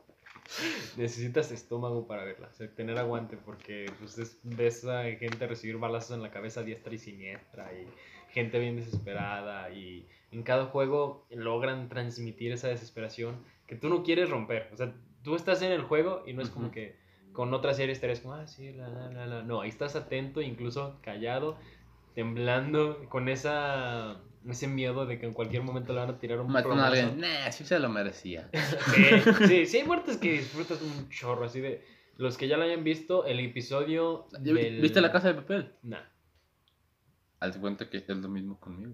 [0.98, 5.78] necesitas estómago para verla, o sea, tener aguante, porque pues es- ves a gente recibir
[5.78, 7.88] balazos en la cabeza diestra y siniestra, y
[8.34, 13.36] gente bien desesperada, y en cada juego logran transmitir esa desesperación
[13.68, 14.94] que tú no quieres romper, o sea,
[15.24, 16.96] tú estás en el juego y no es como que
[17.32, 20.42] con otra serie estarías como, ah, sí, la, la, la, la, no, ahí estás atento,
[20.42, 21.58] incluso callado,
[22.14, 24.20] temblando, con esa...
[24.48, 27.18] Ese miedo de que en cualquier momento le van a tirar un Matan a alguien,
[27.18, 28.50] nah, sí se lo merecía.
[28.94, 31.82] Sí, sí, sí hay muertes que disfrutas un chorro, así de...
[32.18, 34.82] Los que ya lo hayan visto, el episodio del...
[34.82, 35.72] ¿Viste la casa de papel?
[35.82, 36.02] Nah.
[37.44, 38.94] Haz cuenta que es lo mismo conmigo.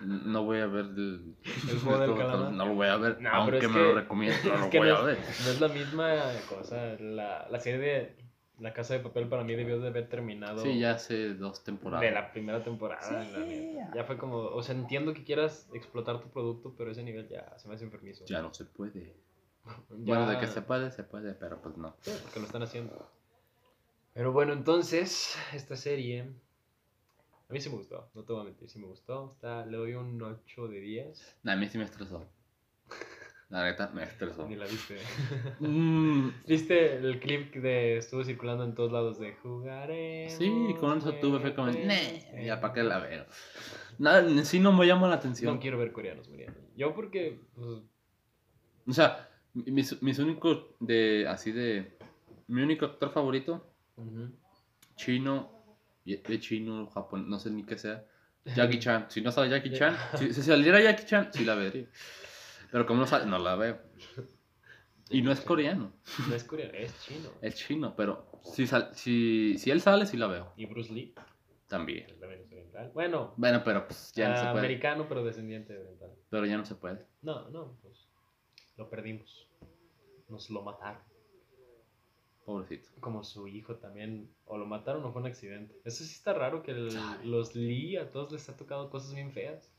[0.00, 1.34] No voy a ver el,
[1.70, 2.52] El juego del calamar.
[2.52, 4.88] No lo voy a ver, No, aunque es me que- lo recomiendo, no lo voy
[4.88, 5.18] no a ver.
[5.44, 6.14] No es la misma
[6.48, 6.94] cosa.
[7.00, 8.16] La, la serie de
[8.60, 12.00] La Casa de Papel para mí debió de haber terminado Sí, ya hace dos temporadas.
[12.00, 13.02] de la primera temporada.
[13.24, 13.94] Sí, la.
[13.94, 14.38] Ya fue como...
[14.38, 17.84] O sea, entiendo que quieras explotar tu producto, pero ese nivel ya se me hace
[17.84, 18.24] enfermizo.
[18.24, 19.14] Ya no se puede.
[19.64, 21.94] Ya- Bueno, de que se puede, se puede, pero pues no.
[22.00, 23.10] Sí, porque lo están haciendo.
[24.14, 26.30] Pero bueno, entonces, esta serie.
[27.48, 29.32] A mí sí me gustó, no te voy a mentir, sí me gustó.
[29.34, 31.38] Está, le doy un 8 de 10.
[31.44, 32.26] Nah, a mí sí me estresó.
[33.48, 34.48] La neta, me estresó.
[34.48, 34.96] Ni la viste.
[35.60, 40.28] Mm, ¿Viste el clip de estuvo circulando en todos lados de jugaré?
[40.28, 43.26] sí, con eso tuve fe como, nah, ya para qué la juguemos"?
[43.28, 43.96] veo.
[43.98, 45.54] Nada, en sí no me llama la atención.
[45.54, 46.58] No quiero ver coreanos muriendo.
[46.76, 47.82] Yo porque, pues,
[48.88, 51.96] O sea, mis, mis únicos de, así de,
[52.48, 53.64] mi único actor favorito,
[54.96, 55.55] chino,
[56.14, 58.04] de chino, japonés, no sé ni qué sea,
[58.54, 59.06] Jackie Chan.
[59.10, 61.86] Si no sale Jackie Chan, si, si saliera Jackie Chan, sí la vería.
[62.70, 63.80] Pero como no sale, no la veo.
[65.10, 65.92] Y no es coreano,
[66.28, 67.30] no es coreano, es chino.
[67.40, 70.52] es chino, pero si, sal- si, si él sale, sí la veo.
[70.56, 71.14] Y Bruce Lee,
[71.68, 72.06] También.
[72.92, 74.58] Bueno, Bueno, pero pues ya no se puede.
[74.66, 76.10] americano, pero descendiente de oriental.
[76.28, 77.04] Pero ya no se puede.
[77.22, 78.08] No, no, pues
[78.76, 79.48] lo perdimos.
[80.28, 81.00] Nos lo mataron.
[82.46, 82.88] Pobrecito.
[83.00, 84.30] Como su hijo también.
[84.46, 85.74] O lo mataron o fue un accidente.
[85.84, 89.32] Eso sí está raro que el- los Lee a todos les ha tocado cosas bien
[89.32, 89.70] feas.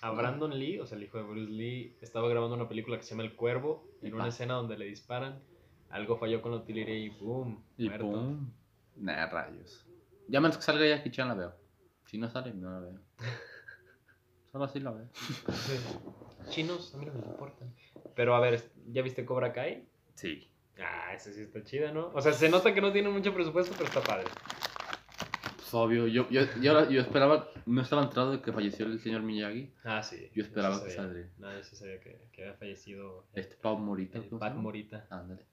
[0.00, 3.02] A Brandon Lee, o sea, el hijo de Bruce Lee, estaba grabando una película que
[3.02, 3.88] se llama El Cuervo.
[4.00, 5.42] Y En una escena donde le disparan.
[5.90, 7.62] Algo falló con la utilería y boom.
[7.76, 8.10] Y muerto.
[8.10, 8.50] pum.
[8.96, 9.84] Nah, rayos.
[10.28, 11.54] Ya menos que salga Jackie Chan la veo.
[12.06, 13.00] Si no sale, no la veo.
[14.52, 15.08] Solo así la veo.
[16.50, 17.74] Chinos, a mí no me importan.
[18.14, 19.88] Pero a ver, ¿ya viste Cobra Kai?
[20.14, 20.48] Sí.
[20.80, 22.10] Ah, esa sí está chida, ¿no?
[22.14, 24.24] O sea, se nota que no tiene mucho presupuesto, pero está padre.
[25.56, 29.22] Pues obvio, yo, yo, yo, yo esperaba, no estaba entrado de que falleció el señor
[29.22, 29.72] Miyagi.
[29.84, 30.30] Ah, sí.
[30.34, 31.28] Yo esperaba que saldría.
[31.38, 34.18] No, yo sí sabía que, que había fallecido Este Pau Morita.
[34.18, 34.54] el ¿cómo se Pat?
[34.54, 35.06] Morita.
[35.10, 35.44] Ándale.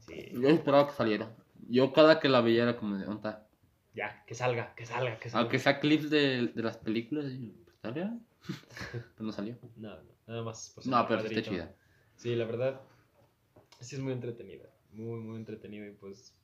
[0.00, 0.30] Sí.
[0.32, 1.34] Yo esperaba que saliera.
[1.68, 3.46] Yo cada que la veía era como de, ¿dónde está?
[3.94, 5.42] Ya, que salga, que salga, que salga.
[5.42, 8.26] Aunque sea clips de, de las películas, y, pues, ¿está bien?
[8.90, 9.56] Pues no salió.
[9.76, 10.72] No, no, nada más.
[10.74, 11.72] pues, No, pero sí está chida.
[12.16, 12.80] Sí, la verdad,
[13.84, 14.64] sí es muy entretenida.
[14.92, 16.34] Muy, muy entretenida y pues,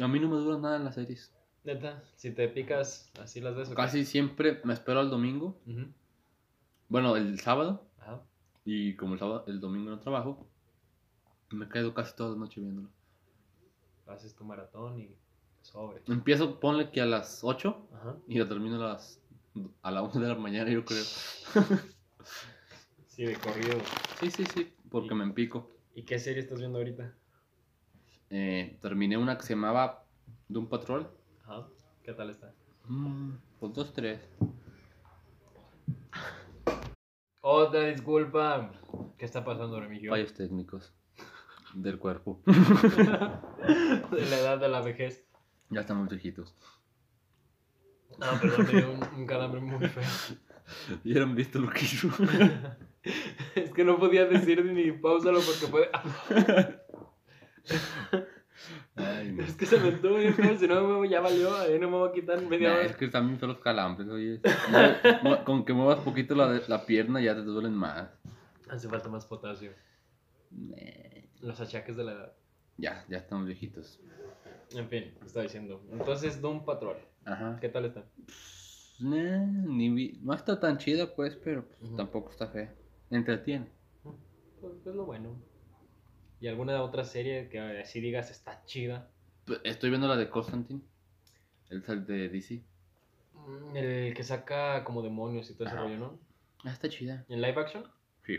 [0.00, 1.32] A mí no me dura nada en las series.
[1.64, 3.68] neta, si te picas, así las ves.
[3.70, 5.58] Casi siempre me espero al domingo.
[6.88, 7.86] Bueno, el sábado.
[7.98, 8.22] Ajá.
[8.64, 10.46] Y como el sábado, el domingo no trabajo,
[11.50, 12.88] me quedo casi toda la noche viéndolo.
[14.06, 15.14] Haces tu maratón y
[15.62, 16.02] sobre.
[16.06, 18.16] Empiezo, ponle que a las 8 Ajá.
[18.28, 19.20] y lo termino a las
[19.82, 21.02] a la 1 de la mañana, yo creo.
[23.06, 23.78] Sí, de corrido.
[24.20, 25.70] Sí, sí, sí, porque me empico.
[25.94, 27.12] ¿Y qué serie estás viendo ahorita?
[28.30, 30.06] Eh, terminé una que se llamaba
[30.48, 31.10] Doom Patrol.
[31.42, 31.66] Ajá.
[32.02, 32.54] ¿Qué tal está?
[32.88, 34.20] Mm, pues dos, tres.
[37.40, 38.72] Otra disculpa.
[39.18, 40.10] ¿Qué está pasando, Remigio?
[40.10, 40.94] Fallos técnicos
[41.74, 42.40] del cuerpo.
[42.46, 45.26] de la edad de la vejez.
[45.70, 46.54] ya estamos viejitos.
[48.18, 50.02] No, perdón, me dio un, un calambre muy feo.
[51.04, 52.08] ¿Hubieran visto lo que hizo?
[53.54, 55.88] Es que no podía decir ni pausalo porque puede.
[58.94, 59.42] Ay, no.
[59.42, 61.96] es que se me entró bien feo, si no me- ya valió, ahí no me
[61.96, 62.84] voy a quitar media Nah, hora.
[62.86, 64.40] es que también son los calambres, oye.
[65.44, 68.10] Con que muevas poquito la, la pierna ya te duelen más.
[68.68, 69.72] Hace falta más potasio.
[70.50, 70.76] Nah.
[71.40, 72.32] Los achaques de la edad.
[72.76, 73.98] Ya, ya estamos viejitos.
[74.74, 75.82] En fin, estaba diciendo.
[75.90, 76.96] Entonces, Doom Patrol.
[77.24, 77.58] Ajá.
[77.60, 78.04] ¿Qué tal está?
[79.00, 82.72] Nah, ni vi- No está tan chida, pues, pero pues, tampoco está fea.
[83.16, 83.66] Entretiene.
[84.60, 85.36] Pues es lo bueno.
[86.40, 89.08] ¿Y alguna otra serie que así digas está chida?
[89.44, 90.80] Pues, Estoy viendo la de Constantine.
[91.70, 92.62] El sal de DC.
[93.34, 95.84] Mm, El que saca como demonios y todo ese Ajá.
[95.84, 96.18] rollo, ¿no?
[96.64, 97.24] Ah, está chida.
[97.28, 97.84] ¿En live action?
[98.24, 98.38] Sí.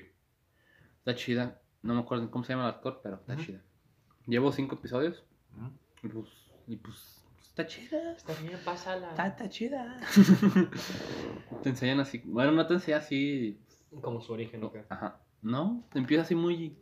[1.00, 1.62] Está chida.
[1.82, 3.62] No me acuerdo cómo se llama el actor, pero está chida.
[4.28, 5.24] Llevo cinco episodios.
[6.02, 6.28] Y pues,
[6.68, 8.14] y pues está chida.
[8.14, 9.10] Está bien, pásala.
[9.10, 10.00] Está, está chida.
[11.64, 12.22] te enseñan así.
[12.26, 13.60] Bueno, no te enseñan así.
[14.02, 14.78] Como su origen, ¿ok?
[14.90, 15.22] Ajá.
[15.42, 16.78] No, empieza así muy.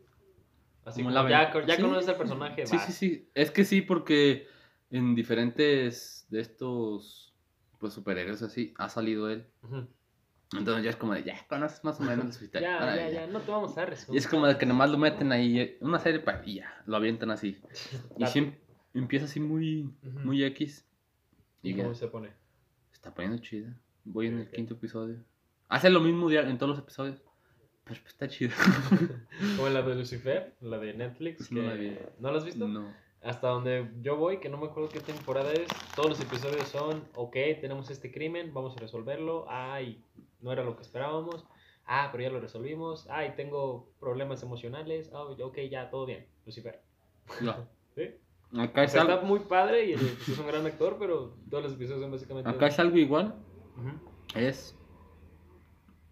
[0.86, 1.82] Así Como como la ya, ya Sí.
[1.82, 3.30] conoces al personaje, Sí, sí, sí.
[3.36, 4.48] Es que sí, porque
[4.90, 7.36] en diferentes de estos
[7.80, 9.48] pues superhéroes así ha salido él.
[10.56, 12.80] Entonces ya es como de, ya conoces más o menos su historia.
[12.80, 14.16] Ya, ya, ya, no te vamos a dar resumen.
[14.16, 16.84] Y es como de que nomás lo meten ahí, eh, una serie para y ya,
[16.86, 17.60] lo avientan así.
[18.18, 18.62] Y siempre
[18.94, 19.90] empieza así muy,
[20.24, 20.86] muy X.
[21.64, 22.30] ¿Y cómo se pone?
[22.90, 23.76] se está poniendo chida.
[24.04, 25.24] Voy en el quinto episodio.
[25.72, 27.22] Hace lo mismo en todos los episodios.
[27.86, 28.52] Pero pues está chido.
[29.56, 31.50] Como la de Lucifer, la de Netflix.
[31.50, 31.98] No que- la vi.
[32.20, 32.68] ¿No la has visto?
[32.68, 32.94] no.
[33.24, 37.04] Hasta donde yo voy, que no me acuerdo qué temporada es, todos los episodios son,
[37.14, 40.04] ok, tenemos este crimen, vamos a resolverlo, ay,
[40.42, 41.46] no era lo que esperábamos,
[41.86, 46.82] ah, pero ya lo resolvimos, ay, tengo problemas emocionales, ah, ok, ya, todo bien, Lucifer.
[47.42, 47.56] No.
[47.96, 48.10] ¿Sí?
[48.60, 51.64] Acá O es, sea, está algo, muy padre y es un gran actor, pero todos
[51.64, 52.50] los episodios son básicamente...
[52.50, 53.36] acá es algo igual.
[53.78, 54.40] Ujú.
[54.40, 54.76] Es.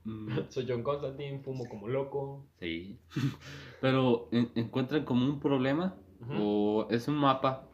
[0.03, 2.45] Mm, Soy John Constantine, fumo como loco.
[2.59, 2.99] sí.
[3.81, 5.95] Pero en- encuentran como un problema.
[6.21, 6.33] Ujú.
[6.38, 7.65] O es un mapa.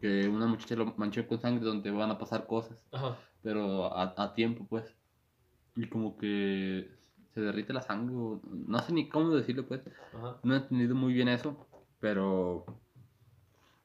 [0.00, 2.84] Que una muchacha lo manchó con sangre donde van a pasar cosas.
[2.92, 3.16] Ajá.
[3.42, 4.84] pero a, a tiempo, pues.
[5.76, 6.90] Y como que
[7.32, 9.80] se derrite la sangre, o no sé ni cómo decirlo, pues.
[10.12, 10.38] Ajá.
[10.42, 11.56] No he entendido muy bien eso,
[12.00, 12.66] pero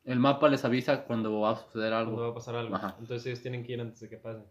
[0.03, 2.31] el mapa les avisa cuando va a suceder Cuando va algo.
[2.31, 2.75] a pasar algo.
[2.75, 2.95] Ajá.
[2.99, 4.43] Entonces ellos tienen que ir antes de que pase.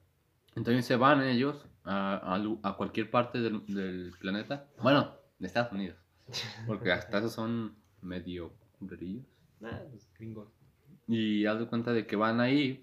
[0.57, 4.67] Entonces se van ellos a, a lu- a cualquier parte del, del planeta.
[4.83, 5.97] Bueno, de Estados Unidos,
[6.67, 9.27] porque hasta esos son medio culerillos.
[9.63, 10.49] Ah, pues gringos.
[11.07, 12.83] Y haz de cuenta de que van ahí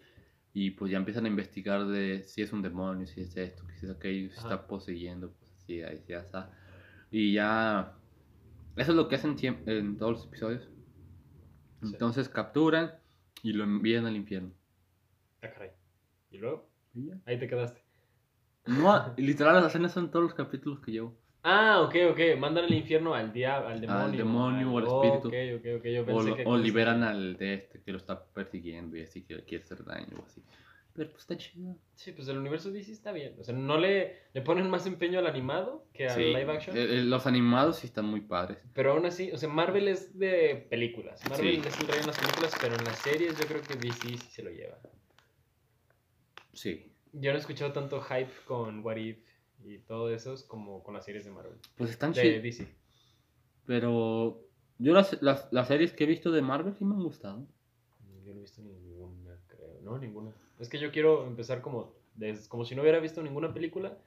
[0.53, 3.87] y pues ya empiezan a investigar de si es un demonio, si es esto, si
[3.87, 4.53] es aquello, si Ajá.
[4.53, 6.51] está poseyendo, pues así, ahí ya está.
[7.11, 7.97] Y ya...
[8.75, 10.63] Eso es lo que hacen en todos los episodios.
[11.81, 11.89] Sí.
[11.91, 12.93] Entonces capturan
[13.43, 14.51] y lo envían al infierno.
[15.41, 15.71] Ah, caray.
[16.31, 16.71] ¿Y luego?
[16.93, 17.15] Y ya.
[17.25, 17.81] Ahí te quedaste.
[18.65, 21.17] No, literal las escenas son todos los capítulos que llevo.
[21.45, 22.19] Ah, ok, ok.
[22.39, 24.17] Mandan al infierno al diablo, al demonio.
[24.17, 25.27] demonio o al espíritu.
[25.27, 25.85] Ok, ok, ok.
[25.87, 29.01] Yo O, pensé lo- que o liberan al de este que lo está persiguiendo y
[29.01, 30.41] así que quiere hacer daño o así.
[30.93, 31.75] Pero pues está chido.
[31.95, 33.35] Sí, pues el universo DC está bien.
[33.39, 36.77] O sea, no le, le ponen más empeño al animado que al Sí, live action.
[36.77, 38.59] eh, los animados sí están muy padres.
[38.73, 41.19] Pero aún así, o sea, Marvel es de películas.
[41.29, 41.67] Marvel Sí.
[41.67, 44.17] es el rey en las películas, pero en las series yo creo que DC sí
[44.29, 44.77] se lo lleva.
[46.53, 46.91] Sí.
[47.13, 49.17] Yo no he escuchado tanto hype con What If
[49.65, 51.57] y todo eso como con las series de Marvel.
[51.77, 52.39] Pues están De.
[52.41, 52.67] DC.
[53.65, 54.41] Pero
[54.77, 57.45] yo las, las, las series que he visto de Marvel sí me han gustado.
[58.25, 59.79] Yo no he visto ninguna, creo.
[59.81, 60.31] No, ninguna.
[60.59, 63.97] Es que yo quiero empezar como, des- como si no hubiera visto ninguna película,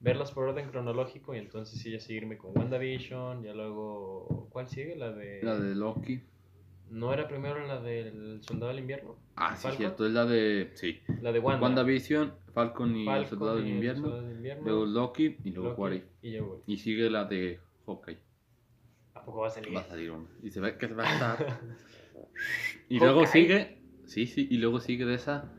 [0.00, 4.48] verlas por orden cronológico y entonces sí ya seguirme con WandaVision, ya luego...
[4.50, 4.96] ¿Cuál sigue?
[4.96, 5.42] La de...
[5.42, 6.20] La de Loki.
[6.94, 9.16] ¿No era primero la del Soldado del Invierno?
[9.34, 9.78] Ah, sí, Falcon?
[9.78, 10.70] cierto, es la de.
[10.74, 11.00] Sí.
[11.22, 11.60] La de Wanda.
[11.60, 14.02] WandaVision, Falcon y el Falcon Soldado del y el Invierno.
[14.02, 16.04] Soldado del Invierno, Luego Loki y luego If.
[16.68, 18.18] Y sigue la de Hawkeye.
[19.14, 19.74] ¿A poco va a salir?
[19.74, 20.28] Va a salir una.
[20.40, 21.60] Y se ve que se va a estar.
[22.88, 23.00] y Hawkeye.
[23.00, 23.78] luego sigue.
[24.04, 24.46] Sí, sí.
[24.48, 25.52] Y luego sigue de esa.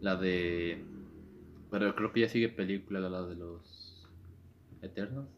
[0.00, 0.82] La de.
[1.70, 4.08] Pero creo que ya sigue película, la de los.
[4.80, 5.28] Eternos.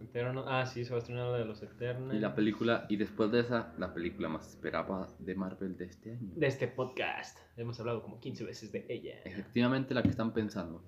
[0.00, 2.14] Eterno- Ah, sí, se va a estrenar la de los Eternos.
[2.14, 2.86] Y la película.
[2.88, 6.32] Y después de esa, la película más esperada de Marvel de este año.
[6.36, 7.38] De este podcast.
[7.56, 9.20] Hemos hablado como 15 veces de ella.
[9.24, 10.82] Efectivamente, la que están pensando.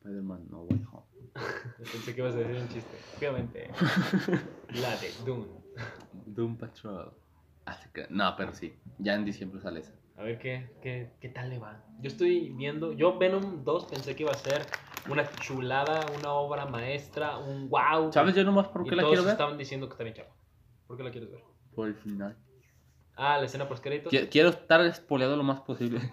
[0.00, 1.06] Spider-Man No Way Home.
[1.78, 2.96] Pensé que ibas a decir un chiste.
[3.18, 3.70] Obviamente.
[4.80, 5.46] la de Dune.
[6.26, 7.12] Doom Patrol.
[7.64, 8.74] Así que, no, pero sí.
[8.98, 9.92] Ya en diciembre sale esa.
[10.16, 11.82] A ver qué, qué, qué tal le va.
[12.00, 12.92] Yo estoy viendo.
[12.92, 14.62] Yo, Venom 2, pensé que iba a ser
[15.08, 18.12] una chulada, una obra maestra, un wow.
[18.12, 19.32] ¿Sabes yo nomás por Y qué la todos quiero ver?
[19.32, 20.30] estaban diciendo que está bien chava.
[20.86, 21.42] ¿Por qué la quieres ver?
[21.74, 22.36] Por el final.
[23.14, 24.12] Ah, la escena post créditos.
[24.12, 26.00] Qui- Quiero estar espoleado lo más posible.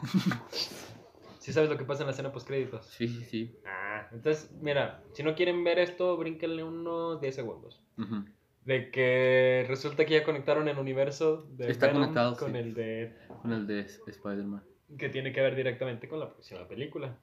[1.39, 2.85] Sí sabes lo que pasa en la escena post créditos.
[2.87, 3.55] sí, sí, sí.
[3.65, 7.81] Ah, entonces, mira, si no quieren ver esto, brínquenle unos 10 segundos.
[7.97, 8.25] Ujú.
[8.65, 12.57] De que resulta que ya conectaron el universo de Está Venom conectado, con sí.
[12.57, 14.63] el de Con el de S- Spider-Man.
[14.97, 17.17] que tiene que ver directamente con la próxima película.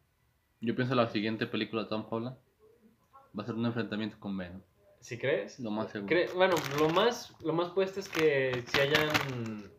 [0.60, 2.36] Yo pienso la siguiente película de Tom Holland
[3.38, 4.60] va a ser un enfrentamiento con Venom.
[5.00, 5.60] ¿Sí crees?
[5.60, 6.14] Lo más seguro.
[6.14, 9.70] Cre- bueno, lo más, lo más puesto es que si hayan.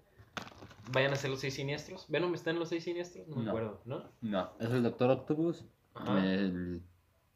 [0.94, 2.06] Vayan a ser los seis siniestros.
[2.08, 3.28] ¿Venom está en los seis siniestros?
[3.28, 3.50] No me No.
[3.50, 4.10] acuerdo, ¿no?
[4.22, 5.66] No, es el Doctor Octopus,
[5.96, 6.24] Ajá.
[6.26, 6.82] el,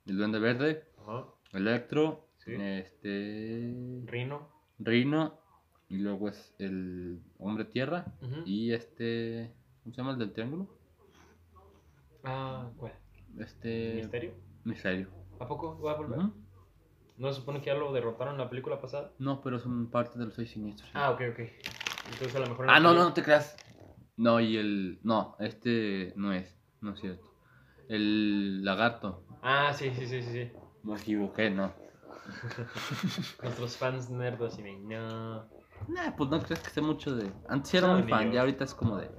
[0.06, 1.26] el Duende Verde, Ajá.
[1.52, 2.54] Electro, Sí.
[2.56, 3.74] este.
[4.06, 4.48] Rino.
[4.80, 5.38] Rhino,
[5.90, 8.06] y luego es el Hombre Tierra,
[8.46, 9.52] y este.
[9.84, 10.68] ¿Cómo se llama el del triángulo?
[12.24, 12.94] Ah, ¿cuál?
[13.40, 13.94] Este.
[13.96, 14.34] ¿Misterio?
[14.64, 15.08] Misterio.
[15.40, 16.20] ¿A poco va a volver?
[17.18, 19.12] ¿No se supone que ya lo derrotaron en la película pasada?
[19.20, 20.88] No, pero son parte de los seis siniestros.
[20.90, 20.98] sí.
[20.98, 21.40] Ah, ok, ok.
[22.14, 22.66] Entonces a lo mejor.
[22.66, 23.56] en Ah, no, no, no te creas.
[24.18, 25.00] No, y el.
[25.04, 26.56] No, este no es.
[26.82, 27.32] No es cierto.
[27.90, 29.24] El lagarto.
[29.42, 30.32] Ah, sí, sí, sí, sí.
[30.32, 30.52] sí.
[30.84, 31.74] Me equivoqué, no.
[33.44, 35.46] Nuestros fans nerdos y de no.
[35.88, 37.32] Nah, pues no crees que sé mucho de.
[37.50, 38.34] Antes era No, muy fan, yo.
[38.34, 39.10] ya ahorita es como de.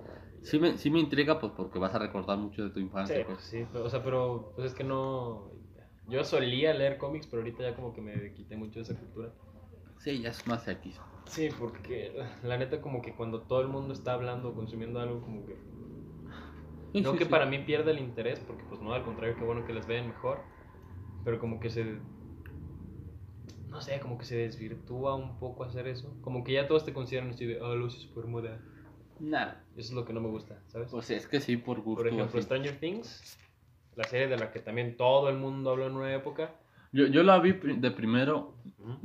[0.43, 3.25] Sí me, sí me intriga, pues porque vas a recordar mucho de tu Sí, infancia.
[3.27, 3.45] pues pues.
[3.45, 5.53] sí, pero- o sea, pero pues es que no.
[6.07, 9.33] Yo solía leer cómics, pero ahorita ya como que me quité mucho de esa cultura.
[9.97, 11.01] Sí, ya es más X.
[11.27, 12.13] Sí, porque
[12.45, 15.57] la neta como que cuando todo el mundo está hablando o consumiendo algo como que...
[16.93, 17.33] Sí, No sí, que sí.
[17.33, 20.09] para mí pierda el interés, porque pues no, al contrario, que bueno que les vean
[20.09, 20.47] mejor,
[21.25, 22.01] pero como que se...
[23.71, 26.17] No sé, como que se desvirtúa un poco hacer eso.
[26.21, 28.63] Como que ya todos te consideran así de, ah, lo hice super moda.
[29.23, 29.53] Nah.
[29.77, 30.91] Eso es lo que no me gusta, ¿sabes?
[30.91, 32.03] Pues es que sí, por gusto.
[32.03, 32.43] Por ejemplo, así.
[32.43, 33.39] Stranger Things,
[33.95, 36.57] la serie de la que también todo el mundo habló en una época.
[36.91, 38.57] Yo, yo la vi de primero,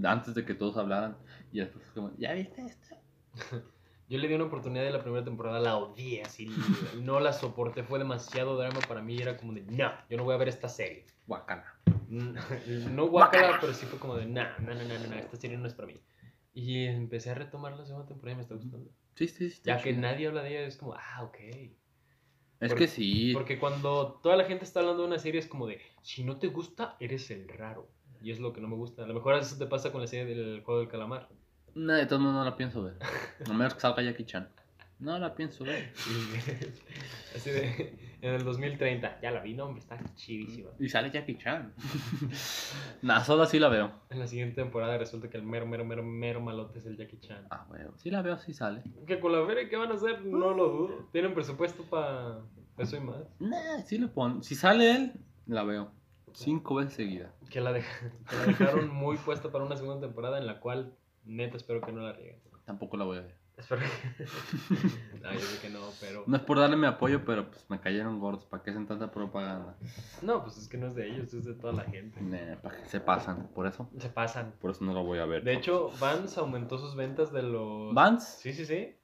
[0.04, 1.16] antes de que todos hablaran.
[1.52, 2.96] Y después, como, ¿ya viste esto?
[4.10, 6.48] Yo le di una oportunidad de la primera temporada, la odié, así,
[7.04, 10.34] no la soporté, fue demasiado drama para mí, era como de, no, yo no voy
[10.34, 11.06] a ver esta serie.
[11.28, 11.66] Guacala.
[12.96, 15.68] No guacala, pero sí fue como de, no, no, no, no, no, esta serie no
[15.68, 16.00] es para mí.
[16.54, 18.90] Y empecé a retomar la segunda temporada y me está gustando.
[19.18, 19.62] Sí, sí, sí.
[19.64, 20.02] Ya que chido.
[20.02, 21.38] nadie habla de ella, es como, ah, ok.
[22.60, 23.32] Es que sí.
[23.34, 26.38] Porque cuando toda la gente está hablando de una serie es como de, si no
[26.38, 27.90] te gusta, eres el raro.
[28.22, 29.04] Y es lo que no me gusta.
[29.04, 31.30] A lo mejor eso te pasa con la serie del juego del calamar.
[31.74, 32.98] No, de todos modos no la pienso ver.
[33.48, 34.50] A menos que salga Jackie Chan.
[35.00, 35.94] No la pienso ver.
[37.36, 40.70] Así de, en el 2030, ya la vi, no, hombre, está chidísima.
[40.80, 41.74] Y sale Jackie Chan.
[43.02, 43.92] nah, solo así la veo.
[44.10, 47.20] En la siguiente temporada resulta que el mero, mero, mero, mero malote es el Jackie
[47.20, 47.46] Chan.
[47.50, 47.92] Ah, bueno.
[47.98, 48.84] Sí la veo, sí sale.
[49.06, 51.10] Que con la feria que van a hacer, no lo dudo.
[51.12, 52.40] Tienen presupuesto para
[52.78, 53.18] eso y más.
[53.40, 54.44] Nah, sí le pon.
[54.44, 55.14] Si sale él,
[55.46, 55.92] la veo.
[56.34, 57.34] Cinco veces seguida.
[57.50, 60.94] Que la, dej- que la dejaron muy puesta para una segunda temporada en la cual,
[61.26, 62.40] neta, espero que no la rieguen.
[62.66, 63.36] Tampoco la voy a ver.
[63.58, 64.24] Espero que...
[65.22, 66.24] no, yo sé que no, pero...
[66.28, 68.46] No es por darle mi apoyo, pero pues me cayeron gordos.
[68.46, 69.76] ¿Para qué hacen tanta propaganda?
[70.22, 72.22] No, pues es que no es de ellos, es de toda la gente.
[72.22, 73.48] Nah, ¿para qué se pasan?
[73.56, 73.90] Por eso.
[73.98, 74.54] Se pasan.
[74.62, 75.44] Por eso no lo voy a ver.
[75.44, 77.96] De hecho, Vans aumentó sus ventas de los...
[77.96, 78.24] ¿Vans?
[78.24, 78.96] Sí, sí, sí.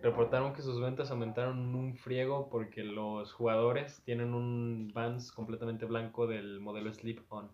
[0.00, 6.26] Reportaron que sus ventas aumentaron un friego porque los jugadores tienen un Vans completamente blanco
[6.26, 7.50] del modelo Sleep On.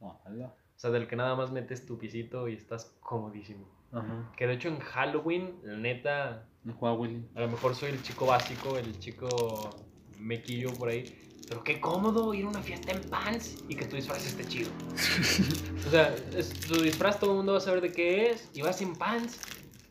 [0.76, 3.66] O sea, del que nada más metes tu pisito y estás comodísimo.
[3.92, 4.32] Ajá.
[4.36, 7.24] Que de hecho en Halloween, la neta, No juega Willy.
[7.34, 9.70] a lo mejor soy el chico básico, el chico
[10.18, 11.20] mequillo por ahí.
[11.48, 14.70] Pero qué cómodo ir a una fiesta en Vans y que tu disfraz esté chido.
[15.86, 18.62] o sea, es- tu disfraz todo el mundo va a saber de qué es y
[18.62, 18.94] vas en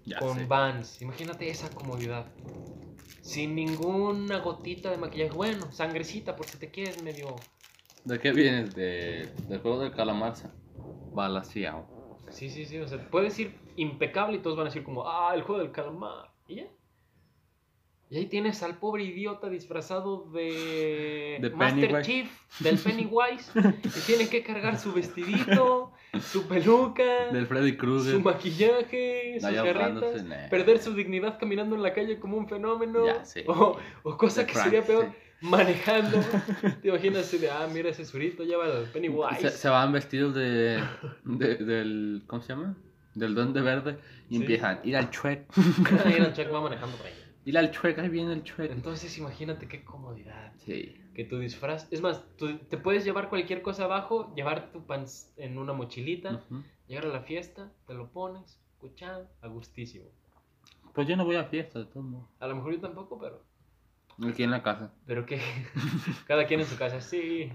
[0.06, 0.46] Ya con sé.
[0.46, 1.02] Vans.
[1.02, 2.26] Imagínate esa comodidad.
[3.22, 5.32] Sin ninguna gotita de maquillaje.
[5.32, 7.36] Bueno, sangrecita, porque te quieres medio.
[8.04, 8.76] ¿De qué vienes?
[8.76, 10.34] De, del juego del calamar.
[11.14, 11.86] Balaseado.
[12.30, 12.80] Sí, sí, sí.
[12.80, 15.72] O sea, puedes ir impecable y todos van a decir como, ah, el juego del
[15.72, 16.32] calamar.
[16.48, 16.68] Y ya.
[18.14, 22.04] Y ahí tienes al pobre idiota disfrazado de, De Master.
[22.04, 23.52] Chief, del Pennywise,
[23.84, 25.92] y tiene que cargar su vestidito,
[26.22, 28.14] su peluca, Del Freddy Krueger.
[28.14, 30.48] su maquillaje, sus garritas, nah.
[30.48, 34.48] perder su dignidad caminando en la calle como un fenómeno, Ya o, o cosa De
[34.48, 35.18] que sería peor, sí.
[35.44, 36.18] Manejando.
[36.82, 39.50] Te imaginas de, ah, mira ese surito, lleva al Se, Pennywise.
[39.52, 40.84] se van vestidos de,
[41.24, 42.24] de- del.
[42.28, 42.76] ¿Cómo se llama?
[43.14, 44.00] Del Duende Verde.
[44.30, 44.42] Y Sí.
[44.42, 44.80] empiezan.
[44.84, 45.46] Ir al Chuec.
[46.06, 47.14] Ahí el Chuck va manejando por ahí.
[47.46, 48.72] Ir al Chuec, ahí viene el Chuec.
[48.72, 50.54] Entonces imagínate qué comodidad.
[50.66, 50.96] Sí.
[51.14, 51.88] Que tu disfraz.
[51.92, 56.42] Es más, tú te puedes llevar cualquier cosa abajo, llevar tu pants en una mochilita,
[56.88, 60.06] llegar a la fiesta, te lo pones, escuchando, a gustísimo.
[60.96, 62.28] Pues yo no voy a fiesta, de todos modos.
[62.40, 63.44] A lo mejor yo tampoco, pero.
[64.22, 64.92] Aquí en la casa.
[65.06, 65.42] Pero que.
[66.28, 67.52] Cada quien en su casa, sí.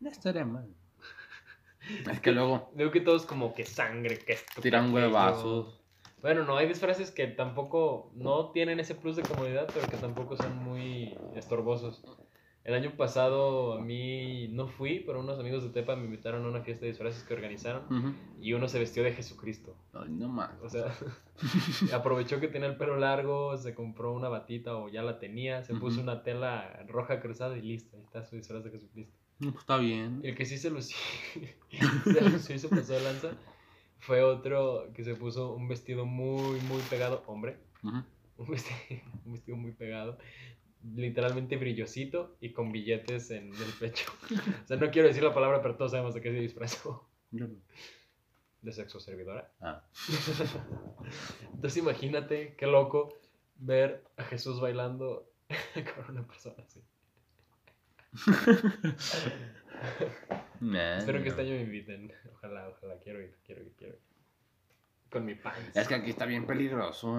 [0.00, 0.68] No estaría mal.
[2.10, 4.60] Es que luego Veo que todos como que sangre, que esto.
[4.60, 5.80] tiran huevazos.
[6.20, 8.10] Bueno, no, hay disfraces que tampoco.
[8.14, 12.02] No tienen ese plus de comodidad, pero que tampoco son muy estorbosos.
[12.68, 16.48] El año pasado a mí no fui, pero unos amigos de Tepa me invitaron a
[16.48, 17.84] una fiesta de disfraces que organizaron.
[17.84, 18.12] Ujú.
[18.42, 19.74] Y uno se vistió de Jesucristo.
[19.94, 20.50] Ay, no más.
[20.60, 20.94] O sea,
[21.94, 25.74] aprovechó que tenía el pelo largo, se compró una batita o ya la tenía, se
[25.76, 26.02] puso Ujú.
[26.10, 29.16] una tela roja cruzada y listo, ahí está su disfraz de Jesucristo.
[29.38, 30.20] Pues está bien.
[30.22, 30.98] El que sí se lució,
[32.04, 33.30] se lució y se pasó de lanza
[34.00, 38.02] fue otro que se puso un vestido muy, muy pegado, hombre, Ujú.
[38.36, 40.18] un vestido, un vestido muy pegado,
[40.94, 44.10] literalmente brillosito y con billetes en el pecho.
[44.64, 47.08] O sea, no quiero decir la palabra, pero todos sabemos de qué se disfrazó.
[47.30, 47.56] Yo no.
[48.62, 49.52] De sexo servidora.
[49.60, 49.84] Ah.
[51.54, 53.14] Entonces imagínate qué loco
[53.56, 55.30] ver a Jesús bailando
[55.96, 56.82] con una persona así.
[60.60, 62.12] Nah, Espero que este año me inviten.
[62.34, 62.98] Ojalá, ojalá.
[62.98, 64.00] Quiero ir, quiero ir, quiero ir.
[65.08, 65.76] Con mi pants.
[65.76, 67.16] Es que aquí está bien peligroso.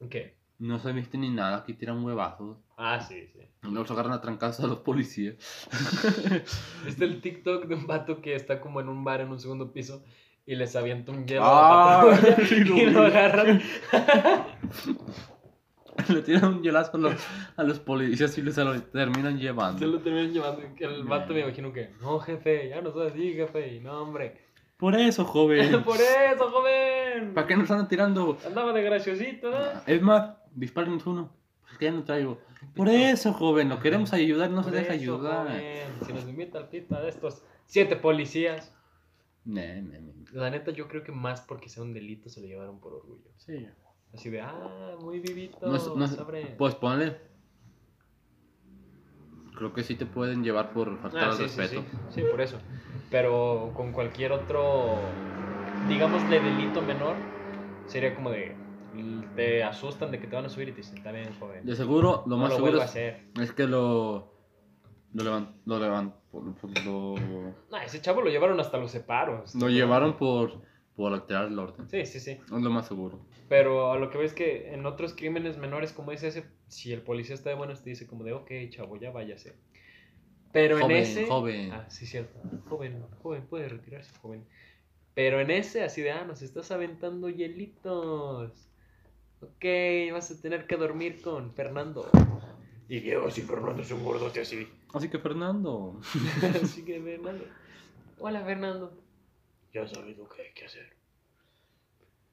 [0.00, 0.08] ¿eh?
[0.08, 0.36] ¿Qué?
[0.58, 2.56] No se viste ni nada, aquí tiran huevazos.
[2.78, 3.40] Ah, sí, sí.
[3.62, 5.36] Luego se agarran a trancazos a los policías.
[6.86, 9.72] ¿Viste el TikTok de un vato que está como en un bar en un segundo
[9.72, 10.02] piso
[10.46, 13.60] y les avienta un hielo Ah, a la patrulla sí, lo y lo agarran?
[16.08, 17.14] Le tiran un hielazo a los,
[17.56, 19.78] a los policías y se lo terminan llevando.
[19.78, 20.62] Se lo terminan llevando.
[20.76, 23.74] que El vato me imagino que, no, jefe, ya no soy así, jefe.
[23.74, 24.36] Y no, hombre.
[24.76, 25.82] Por eso, joven.
[25.82, 27.32] Por eso, joven.
[27.34, 28.36] ¿Para qué nos andan tirando?
[28.46, 29.56] Andaba de graciosito, ¿no?
[29.86, 31.30] Es más, dispárenos uno.
[31.62, 32.40] Pues que ya no traigo.
[32.74, 35.46] Por eso, joven, lo queremos ayudar, no se deja eso, ayudar.
[35.48, 38.72] joven, Si nos invita al pita de estos siete policías.
[39.44, 40.12] Ne, ne, ne.
[40.32, 43.30] La neta, yo creo que más porque sea un delito se lo llevaron por orgullo.
[43.36, 43.66] Sí.
[44.14, 45.66] Así de, ah, muy vivito.
[45.66, 46.18] No, es- no es-
[46.58, 47.16] pues ponle.
[49.56, 51.82] Creo que sí te pueden llevar por faltar Ah, al sí, sí, respeto.
[52.10, 52.58] sí, sí, por eso.
[53.10, 54.98] Pero con cualquier otro,
[55.88, 57.14] digámosle, delito menor,
[57.86, 58.54] sería como de,
[59.36, 61.64] te asustan de que te van a subir y te dicen, está bien, joven.
[61.64, 63.20] De seguro, lo no más lo seguro es, hacer.
[63.40, 64.34] es que lo.
[65.12, 67.14] Lo levan, lo levan, por- por- lo,
[67.70, 69.54] No, ese chavo lo llevaron hasta los separos.
[69.54, 70.60] lo llevaron por,
[70.94, 71.88] por alterar el orden.
[71.88, 72.32] Sí, sí, sí.
[72.32, 73.20] Es lo más seguro.
[73.48, 77.00] Pero a lo que ves que en otros crímenes menores como es ese, si el
[77.00, 79.54] policía está de buenas, te dice como de, ok, chavo, ya váyase.
[80.52, 81.26] Pero Joven, en ese...
[81.26, 81.72] joven.
[81.72, 82.38] Ah, sí, cierto.
[82.68, 84.44] Joven, joven, puede retirarse, joven.
[85.14, 88.65] Pero en ese, así de, ah, nos estás aventando hielitos.
[89.46, 89.64] Ok,
[90.12, 92.08] vas a tener que dormir con Fernando.
[92.88, 94.66] Y Diego, si Fernando es un gordote así.
[94.94, 96.00] Así que, Fernando.
[96.62, 97.44] así que Fernando.
[98.18, 98.92] Hola, Fernando.
[99.72, 100.96] Ya sabes lo que hay que hacer.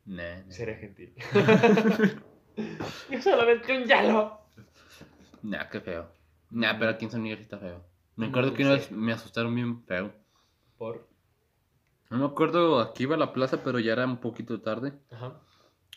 [0.06, 0.52] Ne, ne.
[0.52, 1.14] Seré gentil.
[3.10, 4.40] Yo solamente un hielo.
[5.42, 6.08] Nah, qué feo.
[6.52, 7.84] Nah, pero aquí en San Miguel está feo.
[8.16, 8.94] Me acuerdo que una vez Sí.
[8.94, 10.14] me asustaron bien feo.
[10.78, 11.08] Por.
[12.10, 14.94] No me acuerdo, aquí iba a la plaza, pero ya era un poquito tarde.
[15.12, 15.40] Ajá.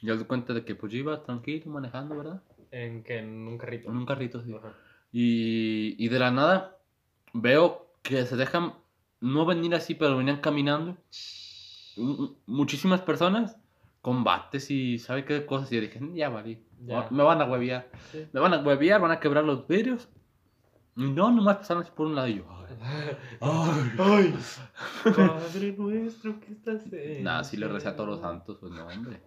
[0.02, 2.42] Ya di cuenta de que pues yo iba tranquilo manejando, ¿verdad?
[2.70, 3.88] En que en un carrito.
[3.88, 4.54] En un carrito, sí.
[4.54, 4.74] Ajá.
[5.12, 6.78] Y, y de la nada
[7.32, 8.74] veo que se dejan
[9.20, 10.96] no venir así, pero venían caminando.
[12.46, 13.56] Muchísimas personas
[14.02, 15.72] con bates y sabe qué cosas.
[15.72, 16.62] Y yo dije, ya valí.
[16.84, 17.08] Ya.
[17.10, 17.90] Me van a huevear.
[18.12, 18.26] Sí.
[18.32, 20.08] Me van a huevear, van a quebrar los vidrios.
[20.96, 22.44] Y no, nomás pasaron así por un lado y yo.
[22.80, 23.94] Ay, ay.
[23.98, 24.34] ¡Ay!
[25.14, 27.22] Padre nuestro, ¿qué estás haciendo?
[27.22, 29.20] Nada, sí le recé a todos los santos, pues no, hombre.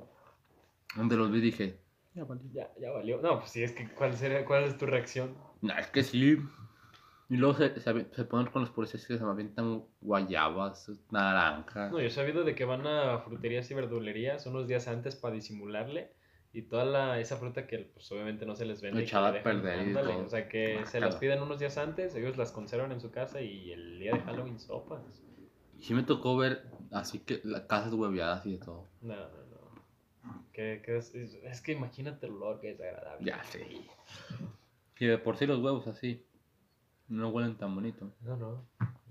[0.95, 1.79] Donde los vi dije,
[2.13, 2.49] ya valí.
[2.53, 3.21] Ya, ya valió.
[3.21, 5.35] No, pues sí, es que ¿cuál, sería, ¿cuál es tu reacción?
[5.61, 6.37] No, es que sí.
[7.29, 11.91] Y luego se, se, se ponen con los policías que se me avientan guayabas, naranjas.
[11.91, 15.35] No, yo he sabido de que van a fruterías y verdulerías unos días antes para
[15.35, 16.11] disimularle
[16.51, 19.03] y toda la, esa fruta que pues obviamente no se les vende.
[19.03, 20.25] Echada a perder y todo.
[20.25, 21.05] O sea que se Guácala.
[21.05, 24.21] las piden unos días antes, ellos las conservan en su casa y el día de
[24.21, 25.21] Halloween sopas.
[25.79, 28.87] Sí me tocó ver así que las casas hueveadas y de todo.
[29.01, 29.48] No, no, no.
[30.53, 33.25] Que, que es, es, es que imagínate el olor que es agradable.
[33.25, 33.87] Ya sí.
[34.99, 36.25] Y de por sí los huevos así
[37.07, 38.11] no huelen tan bonito.
[38.21, 38.65] No, no.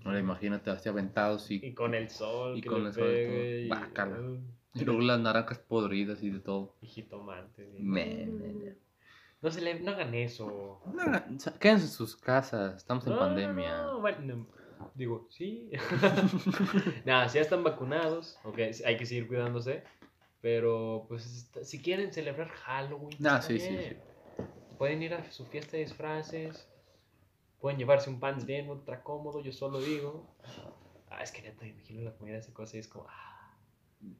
[0.05, 3.03] Ahora imagínate así aventados y, Y con el sol Y que con le el sol
[3.03, 3.13] y todo.
[3.15, 4.39] pegue y, uh,
[4.75, 6.75] y luego las naranjas podridas y de todo.
[6.81, 7.67] y jitomates.
[7.77, 8.75] y- Me- me- me.
[9.41, 10.81] No se le, no hagan eso.
[10.93, 11.03] No
[11.59, 13.83] quédense en sus casas, estamos en No, pandemia.
[13.83, 14.47] no, bueno, no,
[14.95, 15.69] digo, sí.
[17.05, 19.83] Nada, si ya están vacunados, ok, hay que seguir cuidándose.
[20.41, 24.01] Pero, pues, si quieren celebrar Halloween, Ah, está sí, sí, bien.
[24.77, 26.67] Pueden ir a su fiesta de disfraces.
[27.59, 30.25] Pueden llevarse un pants bien, ultra cómodo, yo solo digo.
[31.09, 33.57] Ah, es que neta, imagino la comida de esa cosa y es como, ah,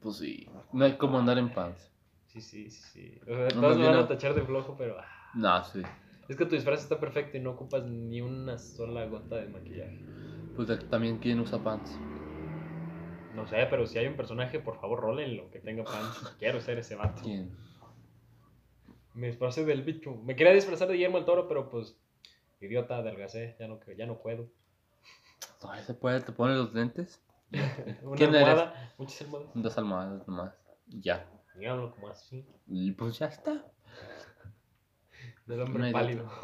[0.02, 0.46] Pues sí.
[0.72, 1.90] No hay como andar en pants.
[2.26, 3.20] sí, sí, sí, sí.
[3.22, 5.06] O sea, todos me van a tachar de flojo, pero, ah.
[5.34, 5.80] No, sí.
[6.28, 9.98] Es que tu disfraz está perfecto y no ocupas ni una sola gota de maquillaje.
[10.54, 12.09] Pues también quién usa pants.
[13.40, 16.34] No sé, pero si hay un personaje, por favor, rólenlo, que tenga fans.
[16.38, 17.22] Quiero ser ese vato.
[17.22, 17.56] ¿Quién?
[19.14, 20.14] Me disfracé del bicho.
[20.14, 21.96] Me quería disfrazar de Guillermo el Toro, pero pues,
[22.60, 24.48] idiota, adelgacé, ya no, ya no puedo.
[25.58, 27.20] Todavía se puede, te pones los lentes.
[28.02, 28.48] Una ¿Quién eres?
[28.48, 29.50] almohada, muchas almohadas.
[29.54, 30.54] Dos almohadas nomás.
[30.86, 31.26] Ya.
[31.54, 33.64] Digámoslo como así, Y pues ya está.
[35.46, 36.30] del hombre pálido.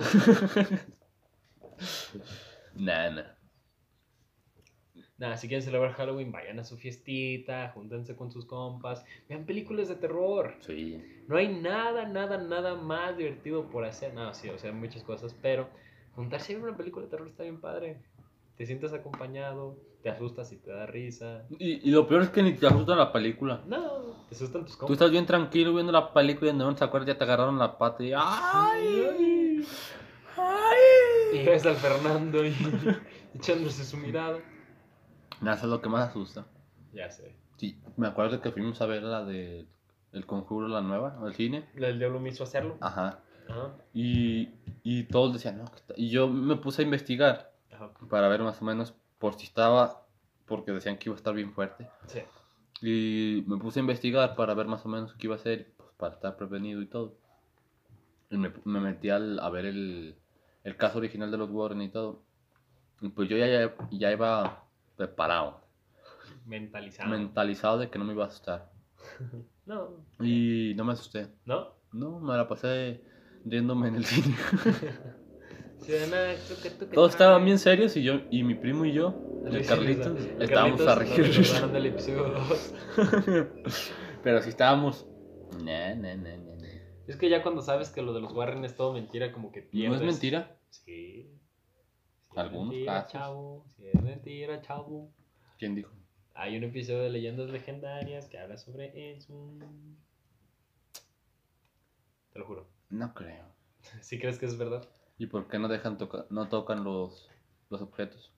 [2.75, 3.36] Nah, nah.
[5.19, 9.89] Nada, si quieren celebrar Halloween, vayan a su fiestita, júntense con sus compas, vean películas
[9.89, 10.55] de terror.
[10.61, 11.03] Sí.
[11.27, 14.13] No hay nada, nada, nada más divertido por hacer.
[14.13, 15.69] No, sí, o sea, muchas cosas, pero
[16.15, 17.97] juntarse a ver una película de terror está bien padre.
[18.59, 21.45] Te sientes acompañado, te asustas y te da risa.
[21.59, 23.63] Y, y lo peor es que ni te asusta la película.
[23.67, 24.95] No, te asustan tus Tú compas.
[24.97, 28.05] estás bien tranquilo viendo la película y no te acuerdas ya te agarraron la pata
[28.05, 29.65] y ¡ay!
[31.33, 32.55] Y ves al Fernando y
[33.35, 34.39] echándose su mirada.
[35.41, 36.47] Nada, eso es lo que más asusta.
[36.93, 37.35] Ya sé.
[37.57, 39.67] Sí, me acuerdo que fuimos a ver la de
[40.13, 41.69] El Conjuro, la nueva, al cine.
[41.75, 42.77] El diablo me hizo hacerlo.
[42.81, 43.21] Ajá.
[43.49, 43.75] Ajá.
[43.95, 44.51] Y,
[44.83, 45.95] y todos decían, no, que está-".
[45.97, 47.91] y yo me puse a investigar Ajá.
[48.11, 50.03] para ver más o menos por si estaba,
[50.47, 51.89] porque decían que iba a estar bien fuerte.
[52.07, 52.21] Sí.
[52.83, 55.91] Y me puse a investigar para ver más o menos qué iba a ser, pues,
[55.97, 57.15] para estar prevenido y todo.
[58.31, 60.17] Y me, me metí al, a ver el,
[60.65, 62.23] el caso original de los Warren y todo.
[63.01, 64.66] Y pues yo ya, ya, ya iba
[64.97, 65.61] preparado,
[66.45, 67.11] Mentalizado.
[67.11, 68.71] mentalizado de que no me iba a asustar.
[69.67, 70.05] no.
[70.21, 71.29] Y no me asusté.
[71.45, 71.75] ¿No?
[71.93, 73.03] No, me la pasé
[73.45, 74.35] riéndome en el cine.
[76.95, 80.81] Todos estaban bien serios y yo y mi primo y yo, el Carlitos, el estábamos
[80.81, 82.75] a Carlitos, 2.
[84.25, 85.07] Pero si estábamos.
[85.63, 86.17] Nah, nah.
[87.07, 89.63] Es que ya cuando sabes que lo de los Warren es todo mentira, como que
[89.63, 90.01] ¿No pierdes.
[90.01, 90.57] es mentira?
[90.71, 91.31] Sí.
[92.37, 93.13] Es Algunos mentira, casos.
[93.13, 93.65] chavo.
[93.77, 95.11] Si es mentira, chavo.
[95.59, 95.91] ¿Quién dijo?
[96.35, 99.55] Hay un episodio de Leyendas Legendarias que habla sobre eso.
[102.35, 102.69] Te lo juro.
[102.91, 103.47] No creo.
[104.03, 104.87] ¿Sí crees que es verdad?
[105.17, 107.27] ¿Y por qué no dejan tocar, no tocan los,
[107.71, 108.35] los objetos?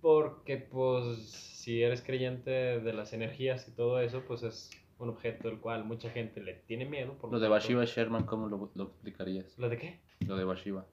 [0.00, 5.48] Porque, pues, si eres creyente de las energías y todo eso, pues es un objeto
[5.48, 7.16] del cual mucha gente le tiene miedo.
[7.18, 9.56] Por Lo de Bashiva Sherman, ¿cómo lo, lo explicarías?
[9.58, 10.00] ¿Lo de qué?
[10.26, 10.84] Lo de Bashiva.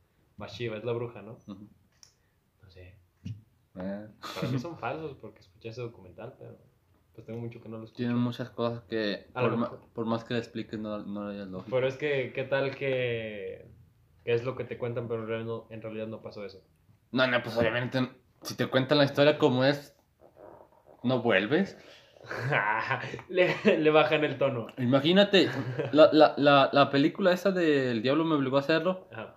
[0.42, 1.38] Bashiva, es la bruja, ¿no?
[1.48, 2.98] No sé.
[3.76, 6.58] Eh, Para mí son falsos porque escuché ese documental, pero
[7.14, 7.98] pues tengo mucho que no lo escucho.
[7.98, 9.80] Tienen muchas cosas que, por, ma- mejor.
[9.94, 11.76] por más que le expliques, no, no le hayas lógica.
[11.76, 13.66] Pero es que, ¿qué tal que,
[14.26, 16.62] que es lo que te cuentan, pero en realidad no, en realidad no pasó eso?
[17.12, 18.10] No, no, pues obviamente,
[18.42, 19.96] si te cuentan la historia como es,
[21.04, 21.78] no vuelves.
[23.30, 24.68] le, le bajan el tono.
[24.78, 25.50] Imagínate,
[25.92, 29.08] la, la, la, la película esa del Diablo me obligó a hacerlo.
[29.12, 29.36] Ajá.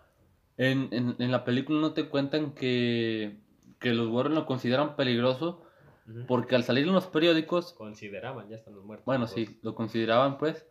[0.56, 3.40] En, en, en la película no te cuentan que,
[3.80, 5.62] que los Warren lo consideran peligroso
[6.08, 6.26] Ujú.
[6.26, 9.04] porque al salir en los periódicos, Consideraban, ya están los muertos.
[9.06, 10.66] bueno, los sí, lo consideraban pues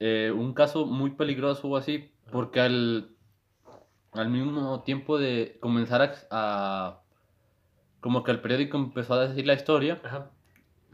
[0.00, 3.16] eh, un caso muy peligroso o así, porque al,
[4.12, 7.02] al mismo tiempo de comenzar a, a-
[8.00, 10.00] como que el periódico empezó a decir la historia,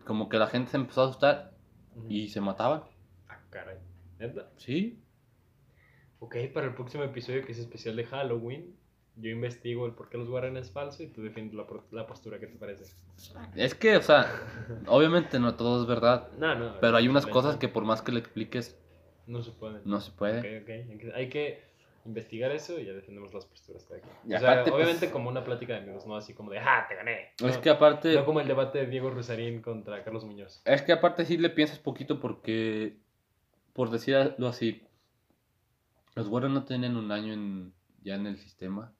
[0.04, 1.54] como que la gente se empezó a asustar
[2.08, 2.82] y se mataban.
[3.28, 3.78] Ah, caray.
[4.18, 4.50] ¿Neta?
[4.58, 5.02] Sí,
[6.20, 8.74] Ok, para el próximo episodio que es especial de Halloween,
[9.16, 12.38] yo investigo el por qué los Warren es falso y tú defiendes la, la postura
[12.38, 12.84] que te parece.
[13.56, 14.26] es que, o sea,
[14.86, 16.80] obviamente no todo es verdad, No, no.
[16.80, 18.76] pero hay unas cosas que por más que le expliques,
[19.26, 19.82] No se pueden.
[19.84, 20.58] no se puede.
[20.60, 20.64] Ok,
[20.94, 21.14] ok.
[21.14, 21.66] Hay que-
[22.04, 24.14] investigar eso y ya defendemos las posturas cada quien.
[24.36, 26.86] O sea, aparte, pues- obviamente como una plática de amigos, no así como de, ¡ah,
[26.88, 27.32] te gané!
[27.44, 28.14] Es No, que aparte...
[28.14, 30.62] no como el debate de Diego Rosarín contra Carlos Muñoz.
[30.64, 32.96] Es que aparte sí le piensas poquito porque,
[33.74, 34.80] por decirlo así,
[36.18, 38.92] los Warren no tenían un año en, ya en el sistema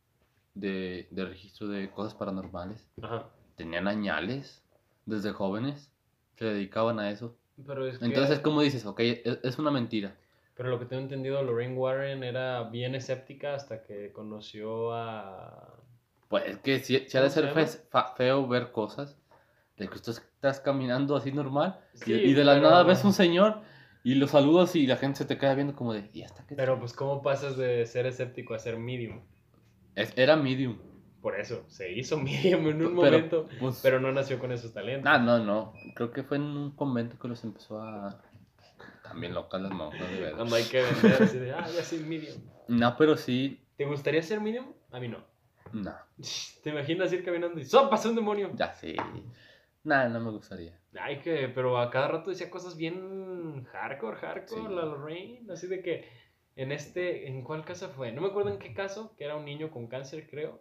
[0.55, 2.87] de, de registro de cosas paranormales.
[3.03, 3.29] Ajá.
[3.57, 4.63] Tenían añales
[5.07, 5.91] desde jóvenes,
[6.37, 7.37] se dedicaban a eso.
[7.67, 8.05] Pero es que...
[8.05, 8.87] Entonces, ¿cómo dices?
[8.87, 10.17] Ok, es, es una mentira.
[10.55, 15.75] Pero lo que tengo entendido, Lorraine Warren era bien escéptica hasta que conoció a...
[16.29, 19.17] Pues es que si, si ha de ¿Cómo se ser feo ver cosas
[19.77, 23.63] de que tú estás caminando así normal y, de la pero- nada ves un señor
[24.09, 26.55] y lo saludas y la gente se te queda viendo como de, ¿y hasta qué?
[26.55, 29.21] Pero pues, ¿cómo pasas de ser escéptico a ser medium?
[29.95, 30.79] Es- era medium.
[31.21, 34.73] Por eso, se hizo medium en un Pero, momento, pues, pero no nació con esos
[34.73, 35.13] talentos.
[35.13, 35.75] Ah, no, no.
[35.95, 38.19] Creo que fue en un convento que los empezó a...
[39.03, 40.37] También locas las monjas, de verdad.
[40.37, 42.37] Cuando hay que vender así de, ah, ya soy medium.
[42.69, 43.63] No, pero sí...
[43.77, 44.73] ¿Te gustaría ser medium?
[44.91, 45.19] A mí no.
[45.73, 45.95] No,
[46.63, 48.53] ¿Te imaginas ir caminando y ¡sopas un demonio!
[48.55, 48.97] ya sí.
[49.85, 50.78] Nada, no me gustaría.
[50.99, 54.69] Ay, que, pero a cada rato decía cosas bien hardcore, hardcore, Sí.
[54.75, 55.51] la Lorraine.
[55.53, 56.09] Así de que
[56.57, 58.11] en este, ¿en cuál casa fue?
[58.13, 60.61] No me acuerdo en qué caso, que era un niño con cáncer, creo.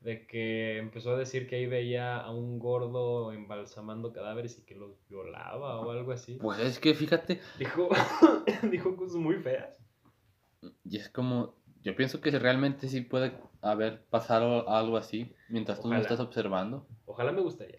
[0.00, 4.74] De que empezó a decir que ahí veía a un gordo embalsamando cadáveres y que
[4.74, 6.38] los violaba o algo así.
[6.40, 7.88] Pues es que fíjate, Dijo,
[8.70, 9.78] dijo cosas muy feas.
[10.84, 11.54] y es como...
[11.82, 13.32] Yo pienso que realmente sí puede
[13.62, 16.02] haber pasado algo así mientras tú Ojalá.
[16.02, 16.84] estás observando.
[17.06, 17.78] Ojalá me gustaría.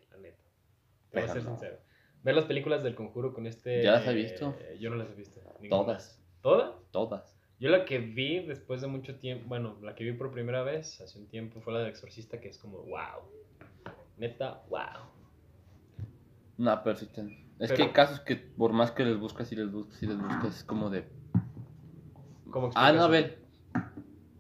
[1.12, 1.50] Te voy a ser no.
[1.52, 1.78] sincero.
[2.24, 3.84] Ver las películas del conjuro con este.
[3.84, 4.56] ¿Ya las has visto?
[4.60, 5.40] eh, yo no las he visto.
[5.62, 5.84] ninguna.
[5.84, 6.72] Todas, ¿Todas?
[6.92, 7.38] todas.
[7.60, 11.02] Yo la que vi después de mucho tiempo, bueno, la que vi por primera vez
[11.02, 13.24] hace un tiempo fue la del exorcista, que es como, wow.
[14.18, 15.08] Neta, wow.
[16.58, 17.08] No, pero sí
[17.60, 20.18] Es que hay casos que por más que les buscas y les buscas y les
[20.20, 21.06] buscas, es como de...
[22.52, 22.78] ¿Cómo eso?
[22.78, 23.38] Annabelle.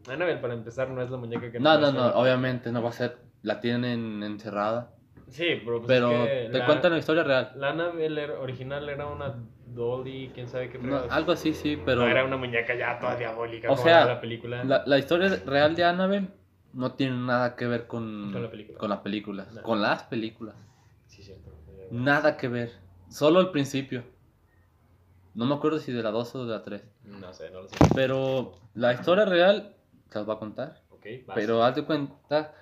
[0.07, 1.59] Annabelle, para empezar, no es la muñeca que...
[1.59, 3.18] No, no, no, obviamente no va a ser...
[3.41, 4.93] La tienen encerrada.
[5.30, 7.52] Sí, pero pues Pero es que te la- cuentan la historia real.
[7.56, 9.36] La Annabelle era- original era una
[9.68, 12.02] Dolly, quién sabe qué No, algo así, sí, pero...
[12.02, 14.64] No, era una muñeca ya toda diabólica O como sea, la película.
[14.64, 16.30] La, la historia real de Annabelle
[16.74, 18.78] no tiene nada que ver con, Con la película.
[18.80, 19.54] con las películas.
[19.54, 19.62] No.
[19.64, 20.56] Con las películas.
[21.08, 21.52] Sí, cierto.
[21.92, 22.72] Nada que ver.
[23.10, 24.04] Solo el principio.
[25.36, 26.84] No me acuerdo si de la 2 o de la 3.
[27.04, 27.76] No sé, no lo sé.
[27.94, 29.76] Pero la historia real
[30.10, 30.82] se las va a contar.
[30.90, 31.36] Ok, vas.
[31.36, 32.54] Pero haz de cuenta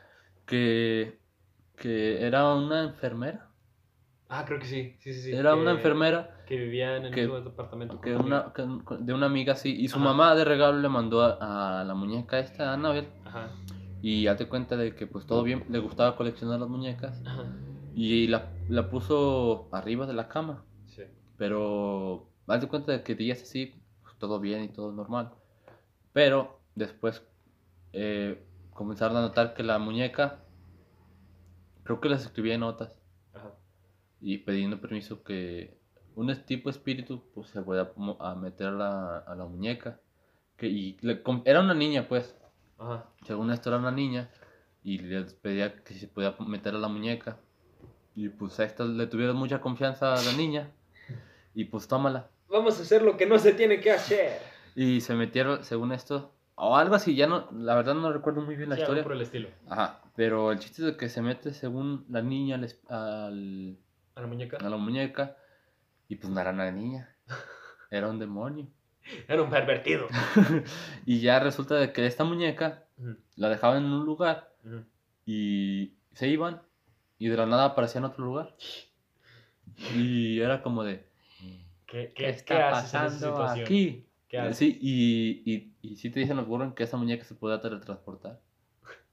[0.46, 1.18] que,
[1.76, 3.50] que era una enfermera.
[4.30, 4.96] Ah, creo que sí.
[5.00, 5.32] Sí, sí, sí.
[5.34, 8.02] era que- una enfermera Que vivían en que- el mismo departamento.
[8.02, 8.66] que una, que-
[9.00, 9.76] de una amiga así.
[9.76, 10.06] Y su Ajá.
[10.06, 13.10] mamá de regalo le mandó a, a la muñeca esta, a Annabelle.
[13.26, 13.50] Ajá.
[14.02, 17.22] Y haz de cuenta de que pues todo bien, le gustaba coleccionar las muñecas.
[17.26, 17.44] Ajá.
[17.94, 20.64] Y la, la puso arriba de la cama.
[20.88, 21.04] Sí.
[21.38, 25.32] Pero de cuenta de que días así, pues, todo bien y todo normal.
[26.14, 27.24] Pero después
[27.94, 30.40] eh, comenzaron a notar que la muñeca,
[31.86, 32.92] creo que les escribía notas
[33.34, 33.54] Ajá.
[34.20, 35.78] y pidiendo permiso que
[36.16, 40.00] un tipo espíritu pues se pueda mo- a meter a la, a la muñeca.
[40.58, 42.36] Que, y le era una niña pues,
[42.78, 43.06] Ajá.
[43.26, 44.30] según esto era una niña
[44.84, 47.38] y les pedía que se podía meter a la muñeca.
[48.16, 50.72] Y pues a esta le tuvieron mucha confianza a la niña
[51.54, 52.30] y pues tómala.
[52.50, 54.40] Vamos a hacer lo que no se tiene que hacer.
[54.76, 58.56] Y se metieron, según esto, o algo así, ya no, la verdad no recuerdo muy
[58.56, 59.04] bien la Sí, algo historia.
[59.04, 59.50] por el estilo.
[59.70, 63.78] Ajá, pero el chiste es de que se mete según la niña al al-
[64.16, 64.58] A la muñeca.
[64.58, 65.36] a la muñeca
[66.08, 67.16] y pues no era una niña,
[67.92, 68.68] era un demonio.
[69.28, 70.08] Era un pervertido.
[71.06, 72.86] y ya resulta de que esta muñeca
[73.36, 74.84] la dejaban en un lugar ujú.
[75.28, 76.62] y se iban
[77.20, 78.56] y de la nada aparecía en otro lugar.
[79.96, 81.06] Y era como de,
[81.86, 83.66] ¿Qué, qué, ¿qué qué está haces en esa pasando situación?
[83.66, 84.08] aquí?
[84.28, 84.58] ¿Qué haces?
[84.58, 88.40] Sí, y, y, y sí te dicen los burros que esa muñeca se podía teletransportar.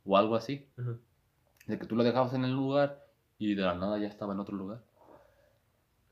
[0.05, 0.68] O algo así.
[0.79, 0.99] Ujú.
[1.66, 3.07] De que tú la dejabas en el lugar
[3.39, 4.83] y de la nada ya estaba en otro lugar.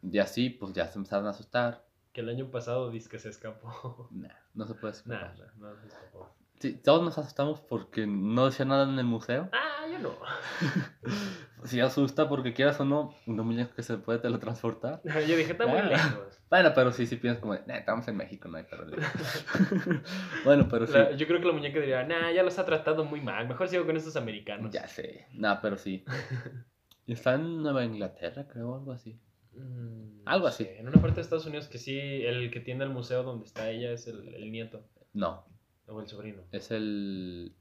[0.02, 1.84] Y así, pues ya se empezaron a asustar.
[2.12, 4.08] Que el año pasado dice que se escapó.
[4.10, 5.36] Nah, no se puede escapar.
[5.36, 6.28] Nada, no, no se escapó.
[6.60, 9.48] Sí, todos nos asustamos porque no decía nada en el museo.
[9.52, 10.14] Ah, yo no.
[11.64, 15.02] Si asusta porque quieras o no, una muñeca que se puede teletransportar.
[15.04, 16.39] Yo dije, está muy lejos.
[16.50, 19.06] Bueno, pero sí, sí piensas como, "Nah, estamos en México, no hay problema.
[20.44, 20.92] bueno, pero sí.
[20.94, 23.46] La- yo creo que la muñeca diría, nah, ya los ha tratado muy mal.
[23.46, 24.72] Mejor sigo con estos americanos.
[24.72, 25.26] Ya sé.
[25.32, 26.04] Nah, pero sí.
[27.06, 29.18] Está en Nueva Inglaterra, creo, algo así.
[29.52, 30.66] Mm, Algo así.
[30.68, 33.70] En una parte de Estados Unidos que sí, el que tiene el museo donde está
[33.70, 35.44] ella es el, el nieto No,
[35.86, 36.42] o el sobrino.
[36.52, 37.54] es el,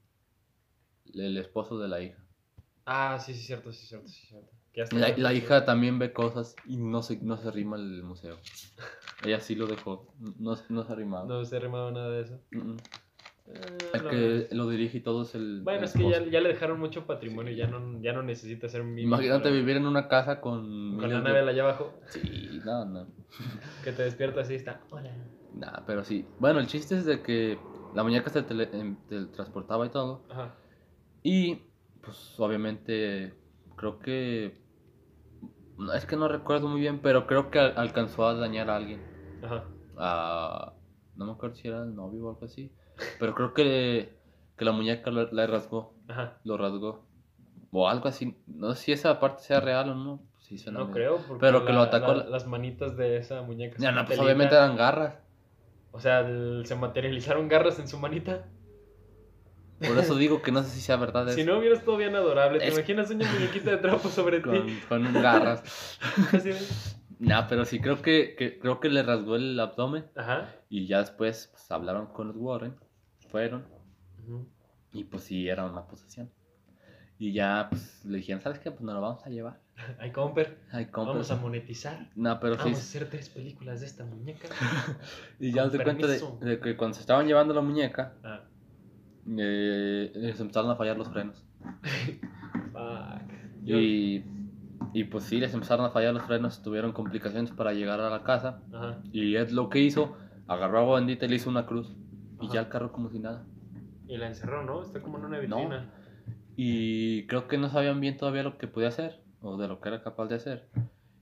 [1.14, 2.24] el esposo de la hija.
[2.86, 4.52] Ah, sí, sí, cierto, sí, cierto, sí, cierto.
[4.92, 8.38] La, la hija también ve cosas y no se, no se arrima al museo.
[9.24, 11.26] Ella sí lo dejó, no, no se arrimaba.
[11.28, 12.40] No se remado nada de eso.
[12.52, 12.78] Mm, mm.
[13.52, 14.10] Eh, El no.
[14.12, 15.62] que lo dirige y todo es el.
[15.64, 18.70] Bueno, el es que ya, ya le dejaron mucho patrimonio, ya no, ya no necesita
[18.70, 18.82] ser.
[18.82, 20.98] Imagínate para- vivir en una casa con.
[21.00, 23.08] Con la de- nave allá abajo, Sí, no, no.
[23.84, 24.82] que te despiertas así está.
[24.92, 25.12] Hola.
[25.56, 26.26] Nah, pero sí.
[26.38, 27.58] Bueno, el chiste es de que
[27.96, 30.24] la muñeca se tele- em, teletransportaba y todo.
[30.30, 30.54] Ajá.
[31.24, 31.64] Y,
[32.02, 33.34] pues, obviamente,
[33.78, 34.62] creo que
[35.96, 39.02] es que no recuerdo muy bien, pero creo que al- alcanzó a dañar a alguien.
[39.44, 39.64] Ajá.
[39.98, 40.74] A...
[41.16, 42.72] No me acuerdo si era el novio o algo así.
[43.20, 44.18] Pero creo que,
[44.58, 45.94] que la muñeca le, le rasgó.
[46.08, 46.38] Ajá.
[46.44, 47.06] Lo rasgó.
[47.72, 48.36] O algo así.
[48.48, 50.22] No sé si esa parte sea real o no.
[50.40, 53.18] Sí, suena No creo, porque Pero que lo la- atacó la- la- las manitas de
[53.18, 53.76] esa muñeca.
[53.80, 55.16] Ya, no, pues obviamente eran garras.
[55.92, 58.46] O sea, el- se materializaron garras en su manita.
[59.80, 61.38] Por eso digo que no sé si sea verdad eso.
[61.38, 64.66] Si no hubieras todo bien adorable, ¿te Es- imaginas una muñequita de trapo sobre Con,
[64.68, 64.80] ti?
[64.88, 65.98] con un garras.
[67.20, 70.06] Nah, pero sí creo que, que- creo que le rasgó el abdomen.
[70.16, 70.56] Ajá.
[70.70, 72.76] Y ya después pues, hablaron con los Warren.
[73.30, 73.66] Fueron.
[74.24, 74.48] Ujú.
[74.94, 76.32] Y pues sí, era una posesión.
[77.18, 78.72] Y ya pues le dijeron, ¿sabes qué?
[78.72, 79.60] Pues nos lo vamos a llevar.
[80.00, 80.58] Ay, comper,
[80.94, 82.10] vamos a monetizar.
[82.16, 82.62] No, pero sí.
[82.64, 84.48] Vamos a hacer tres películas de esta muñeca.
[85.42, 88.44] Y ya se cuenta de que cuando se estaban llevando la muñeca, Ah,
[89.38, 91.44] eh, les empezaron a fallar los frenos.
[92.72, 93.32] fuck.
[93.66, 94.24] Y,
[94.94, 98.24] y pues sí, les empezaron a fallar los frenos, tuvieron complicaciones para llegar a la
[98.24, 98.62] casa.
[98.74, 99.00] Ajá.
[99.12, 100.18] Y Ed lo que hizo,
[100.48, 101.96] agarró agua bendita y le hizo una cruz.
[102.42, 103.46] Y ya el carro como si nada.
[104.08, 104.82] Y la encerró, ¿no?
[104.82, 105.58] Está como en una No.
[105.58, 105.90] vitrina.
[106.56, 109.90] Y creo que no sabían bien todavía lo que podía hacer, o de lo que
[109.90, 110.68] era capaz de hacer.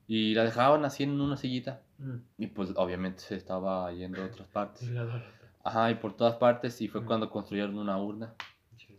[0.07, 1.81] Y la dejaban así en una sillita.
[1.97, 2.15] Mm.
[2.37, 4.87] Y pues obviamente se estaba yendo a otras partes.
[4.87, 5.23] Sí, la.
[5.67, 6.79] Ajá, y por todas partes.
[6.81, 8.33] Y fue cuando construyeron una urna.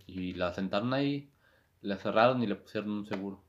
[0.07, 1.31] Y la sentaron ahí,
[1.81, 3.43] la cerraron y le pusieron un seguro.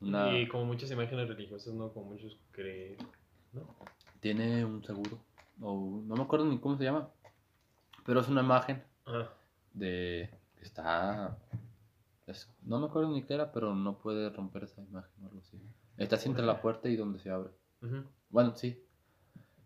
[0.00, 0.38] Una...
[0.38, 1.92] Y como muchas imágenes religiosas, ¿no?
[1.92, 2.98] Como muchos creen.
[3.52, 3.66] ¿No?
[4.20, 5.18] Tiene un seguro.
[5.60, 7.08] O no me acuerdo ni cómo se llama.
[8.06, 9.32] Pero es una imagen Ajá.
[9.74, 10.30] de...
[10.56, 11.36] que Está...
[12.28, 15.40] es- No me acuerdo ni qué era, pero no puede romper esa imagen o algo
[15.40, 15.60] así.
[15.96, 17.50] Está entre la puerta y donde se abre.
[18.28, 18.80] Bueno, sí.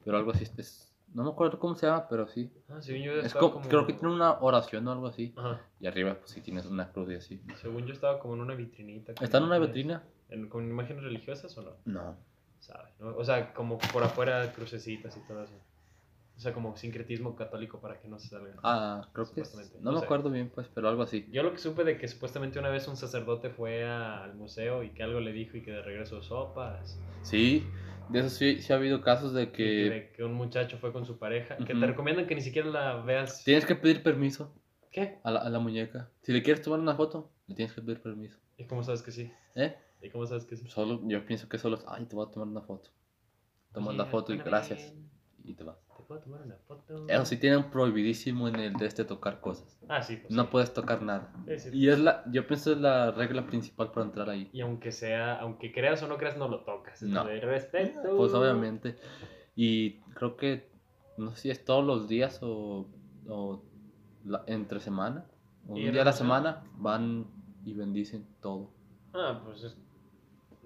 [0.02, 0.44] Pero algo así.
[0.56, 0.93] Es...
[1.14, 2.52] No me acuerdo cómo se llama, pero sí.
[2.68, 5.32] Ah, sí, yo Es como- Creo que tiene una oración o algo así.
[5.36, 5.60] Ajá.
[5.80, 7.40] Y arriba, pues sí tienes una cruz y así.
[7.62, 9.12] Según yo estaba como en una vitrinita.
[9.20, 10.02] ¿Está en una vitrina?
[10.28, 11.70] en- ¿Con imágenes religiosas o no?
[11.84, 12.16] No.
[12.58, 12.88] ¿Sabe?
[12.98, 13.14] ¿no?
[13.16, 15.54] O sea, como por afuera crucecitas y todo eso.
[16.36, 18.56] O sea, como sincretismo católico para que no se salgan.
[18.64, 19.54] Ah, creo que es-.
[19.80, 21.28] No No me acuerdo bien, pues, pero algo así.
[21.30, 24.82] Yo lo que supe de que supuestamente una vez un sacerdote fue a- al museo
[24.82, 26.98] y que algo le dijo y que de regreso sopas.
[27.22, 27.64] Sí,
[28.08, 30.92] de eso sí, sí ha habido casos de Que, que de que un muchacho fue
[30.92, 31.56] con su pareja.
[31.56, 33.42] Que te recomiendan que ni siquiera la veas.
[33.44, 34.54] tienes que pedir permiso
[34.90, 35.18] ¿Qué?
[35.24, 36.10] a la, a la muñeca.
[36.22, 38.38] Si le quieres tomar una foto, le tienes que pedir permiso.
[38.56, 39.30] ¿Y cómo sabes que sí?
[39.54, 39.74] ¿Eh?
[40.02, 40.68] ¿Y cómo sabes que sí?
[40.68, 42.90] Solo, yo pienso que solo es, ay, te voy a tomar una foto.
[43.72, 44.94] Tomas la foto y gracias.
[45.42, 45.76] Y te vas.
[46.04, 47.06] ¿Te puedo tomar una foto?
[47.08, 49.78] Eso sí tienen prohibidísimo en el de este tocar cosas.
[49.88, 50.30] Ah, sí, pues.
[50.30, 50.48] No sí.
[50.52, 51.32] puedes tocar nada.
[51.48, 51.70] Sí, sí.
[51.72, 54.50] Y es la, yo pienso es la regla principal para entrar ahí.
[54.52, 57.02] Y aunque sea, aunque creas o no creas, no lo tocas.
[57.02, 57.24] Es No.
[57.24, 58.16] de respeto.
[58.18, 58.96] Pues obviamente.
[59.56, 60.70] Y creo que,
[61.16, 62.86] no sé si es todos los días o,
[63.26, 63.62] o
[64.26, 65.24] la- entre semana.
[65.66, 67.26] O ¿Y un día a la semana van
[67.64, 68.70] y bendicen todo.
[69.14, 69.78] Ah, pues es,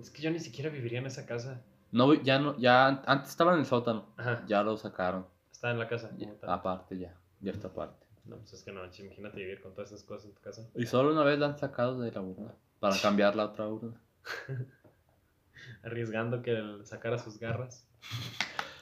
[0.00, 1.62] es que yo ni siquiera viviría en esa casa.
[1.90, 4.44] No, ya no, ya an- antes estaba en el sótano, Ajá.
[4.46, 5.26] ya lo sacaron.
[5.50, 6.10] Está en la casa.
[6.18, 8.06] Ya- aparte ya, ya está aparte.
[8.26, 10.68] No, pues es que no, imagínate vivir con todas esas cosas en tu casa.
[10.74, 13.94] Y solo una vez la han sacado de la urna para cambiar la otra urna.
[15.82, 17.86] Arriesgando que sacara sus garras.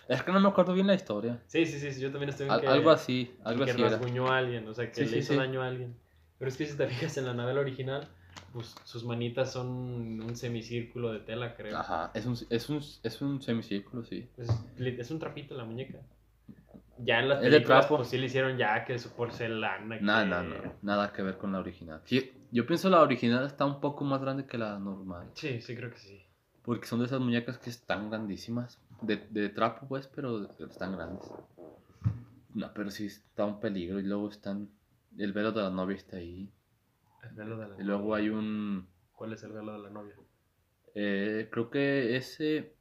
[0.09, 1.41] Es que no me acuerdo bien la historia.
[1.47, 3.91] Sí, sí, sí, yo también estoy en Al- que, algo así, algo que así era.
[3.91, 5.39] rasguñó a alguien, o sea, que Sí, le sí, hizo sí.
[5.39, 5.97] daño a alguien.
[6.39, 8.07] Pero es que si te fijas en la novela original,
[8.53, 11.77] pues sus manitas son un semicírculo de tela, creo.
[11.77, 14.29] Ajá, es un, es un, es un semicírculo, sí.
[14.37, 15.99] Es, un trapito la muñeca.
[16.99, 19.99] Ya en las películas, pues sí le hicieron ya que su porcelana.
[20.01, 22.01] Nada, que- nada, no, nada que ver con la original.
[22.05, 25.29] Sí, yo pienso la original está un poco más grande que la normal.
[25.35, 26.23] Sí, sí, creo que sí.
[26.63, 28.81] Porque son de esas muñecas que están grandísimas.
[29.03, 31.23] De, de trapo, pues, pero están grandes.
[32.55, 34.01] No, pero sí está un peligro.
[34.01, 34.71] Y luego están.
[35.19, 36.51] El velo de la novia está ahí.
[37.37, 38.89] De la Y luego hay un.
[39.13, 40.15] ¿Cuál es el velo de la novia?
[40.95, 42.75] eh, creo que ese.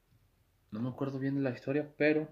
[0.72, 2.30] No me acuerdo bien de la historia, pero.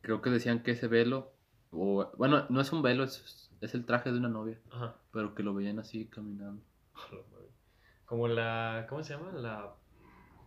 [0.00, 1.32] Creo que decían que ese velo.
[1.70, 4.58] O, bueno, no es un velo, es, es el traje de una novia.
[4.72, 4.96] Ajá.
[5.12, 6.62] Pero que lo veían así caminando.
[8.06, 8.86] Como la.
[8.88, 9.32] ¿Cómo se llama?
[9.32, 9.74] La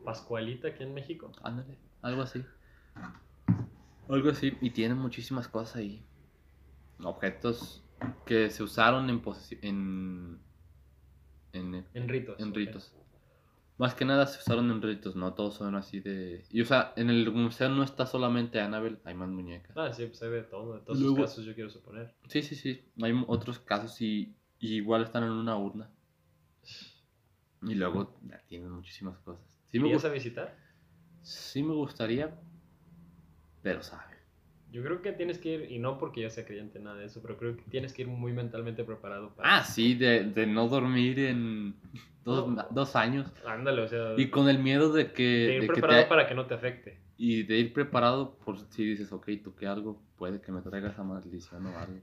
[0.04, 1.32] Pascualita aquí en México.
[1.44, 2.44] Ándale, algo así.
[4.10, 4.58] Algo así.
[4.60, 6.04] Y tienen muchísimas cosas ahí.
[7.04, 7.84] Objetos
[8.26, 10.40] que se usaron en posesi- en,
[11.54, 12.40] en, En ritos.
[12.40, 12.96] en ritos.
[13.78, 16.46] Más que nada se usaron en ritos, no todos son así de...
[16.52, 19.76] Y o sea, en el museo no está solamente Annabelle, hay más muñecas.
[19.76, 20.76] Ah, sí, pues hay de todo.
[20.76, 22.14] De todos Luego- los casos, yo quiero suponer.
[22.28, 22.86] Sí, sí, sí.
[23.02, 25.90] Hay otros casos y, y igual están en una urna.
[27.64, 29.44] Y luego ya, tienen muchísimas cosas.
[29.72, 30.58] Sí me, ¿Irías a visitar?
[31.24, 32.40] sí me gustaría,
[33.64, 34.11] pero sabe.
[34.72, 37.22] Yo creo que tienes que ir, y no porque yo sea creyente nada de eso,
[37.22, 39.58] pero creo que tienes que ir muy mentalmente preparado para.
[39.58, 41.76] Ah, sí, de, de no dormir en,
[42.24, 42.66] dos, No.
[42.72, 43.30] dos años.
[43.46, 45.24] Ándale, o sea, Y con el miedo de que...
[45.24, 47.00] de de ir que te- preparado para que no te afecte.
[47.18, 51.04] Y de ir preparado por si dices, ok, toqué algo, puede que me traiga esa
[51.04, 52.00] maldición o algo.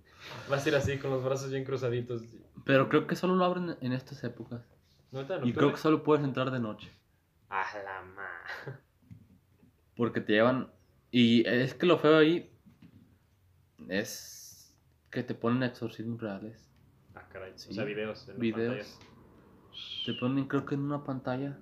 [0.48, 2.22] Vas a ir así con los brazos bien cruzaditos.
[2.64, 4.60] Pero creo que solo lo abren en estas épocas.
[5.10, 6.90] ¿No te Y creo que solo puedes entrar de noche.
[7.48, 8.74] A la ma.
[9.96, 10.68] Porque te llevan.
[11.10, 12.50] Y es que lo feo ahí
[13.88, 14.76] es
[15.10, 16.68] que te ponen exorcismos reales.
[17.14, 17.52] Ah, caray.
[17.56, 17.70] Sí.
[17.70, 18.22] O sea, videos.
[18.28, 18.98] En las Videos.
[20.06, 21.58] Te ponen, creo que en una pantalla.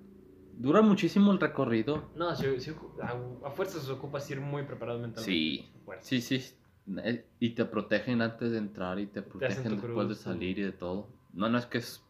[0.53, 2.09] Dura muchísimo el recorrido.
[2.15, 2.71] No, si, si-
[3.01, 3.15] a,
[3.47, 5.23] a fuerzas se ocupas ir muy preparado mentalmente.
[5.31, 5.69] Sí.
[6.01, 6.55] Sí, sí.
[7.03, 10.71] Eh, Y te protegen antes de entrar y te protegen después de salir y de
[10.71, 11.09] todo.
[11.33, 12.01] No, no es que es,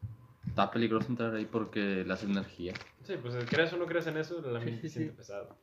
[0.47, 2.73] está peligroso entrar ahí porque le hace energía.
[3.03, 5.57] Sí, pues creas o no creas en eso, la mente sí, siente pesado.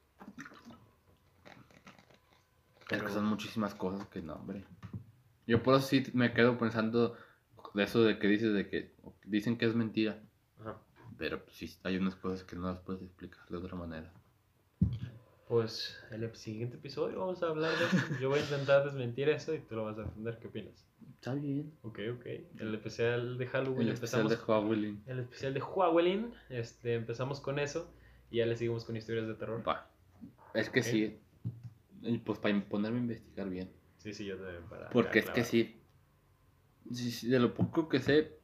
[2.85, 4.65] Es Pero- que son muchísimas cosas que no, hombre.
[5.47, 7.17] Yo por eso sí me quedo pensando
[7.75, 10.21] de eso de que dices de que dicen que es mentira.
[10.61, 10.79] Ajá.
[11.19, 14.13] Pero pues, sí, hay unas cosas que no las puedes explicar de otra manera.
[15.49, 17.97] Pues en el siguiente episodio vamos a hablar de eso.
[18.21, 20.39] Yo voy a intentar desmentir eso y tú lo vas a defender.
[20.39, 20.87] ¿Qué opinas?
[21.17, 21.73] Está bien.
[21.83, 22.27] Ok, ok.
[22.59, 25.03] El especial de Halloween El especial de Halloween.
[25.07, 26.35] El especial de Halloween.
[26.49, 27.91] Este, empezamos con eso.
[28.31, 29.63] Y ya le seguimos con historias de terror.
[29.69, 29.91] Va.
[30.55, 30.87] Es que Ok.
[30.87, 31.19] sí.
[32.05, 33.71] Y pues para ponerme a investigar bien.
[33.99, 34.91] Sí, sí, yo también para.
[34.91, 35.77] Porque es que sí,
[36.93, 38.39] sí, sí, De lo poco que sé.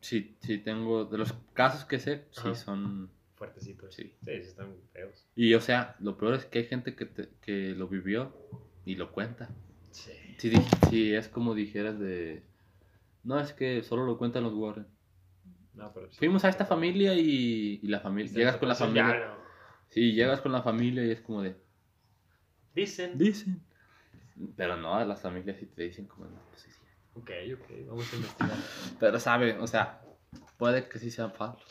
[0.00, 1.04] Sí, sí tengo.
[1.06, 2.54] De los casos que sé, sí Ajá.
[2.54, 3.10] son.
[3.36, 3.94] Fuertecitos.
[3.94, 4.14] Sí.
[4.22, 5.26] Sí, sí, están feos.
[5.34, 8.32] Y o sea, lo peor es que hay gente que, te- que lo vivió
[8.84, 9.48] y lo cuenta.
[9.90, 10.12] Sí.
[10.38, 12.42] Si, di- si es como dijeras de...
[13.24, 14.86] No, es que solo lo cuentan los Warren.
[15.74, 16.18] No, pero sí.
[16.18, 18.32] Fuimos a esta familia y, y la familia...
[18.32, 19.34] Llegas con la familia...
[19.88, 21.56] Sí, llegas con la familia y es como de...
[22.74, 23.18] Dicen.
[23.18, 23.60] Dicen.
[24.56, 26.24] Pero no, las familias sí te dicen como...
[26.26, 26.80] No, pues sí, sí.
[27.14, 27.88] Ok, ok.
[27.88, 28.56] Vamos a investigar.
[29.00, 30.00] Pero sabe, o sea,
[30.56, 31.70] puede que sí sean falsos.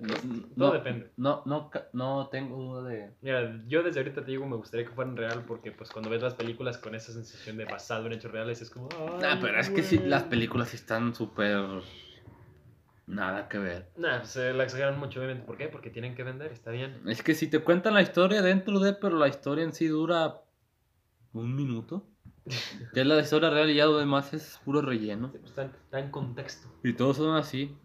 [0.00, 1.10] No, Todo no, depende.
[1.18, 3.10] No, no, no tengo duda de...
[3.20, 6.22] Mira, yo desde ahorita te digo, me gustaría que fueran real porque pues cuando ves
[6.22, 8.88] las películas con esa sensación de basado en hechos reales es como...
[9.20, 10.08] Nah, "Ay, pero es que sí, güey".
[10.08, 11.82] las películas están súper...
[13.10, 13.90] Nada que ver.
[13.96, 15.44] Nah, se la exageran mucho, obviamente.
[15.44, 15.66] ¿Por qué?
[15.68, 17.02] Porque tienen que vender, está bien.
[17.08, 20.42] Es que si te cuentan la historia dentro de, pero la historia en sí dura
[21.32, 22.06] un minuto.
[22.94, 25.30] Que es la historia real y ya lo demás es puro relleno.
[25.32, 26.68] Pues, Está, está en contexto.
[26.84, 27.76] Y todos son así.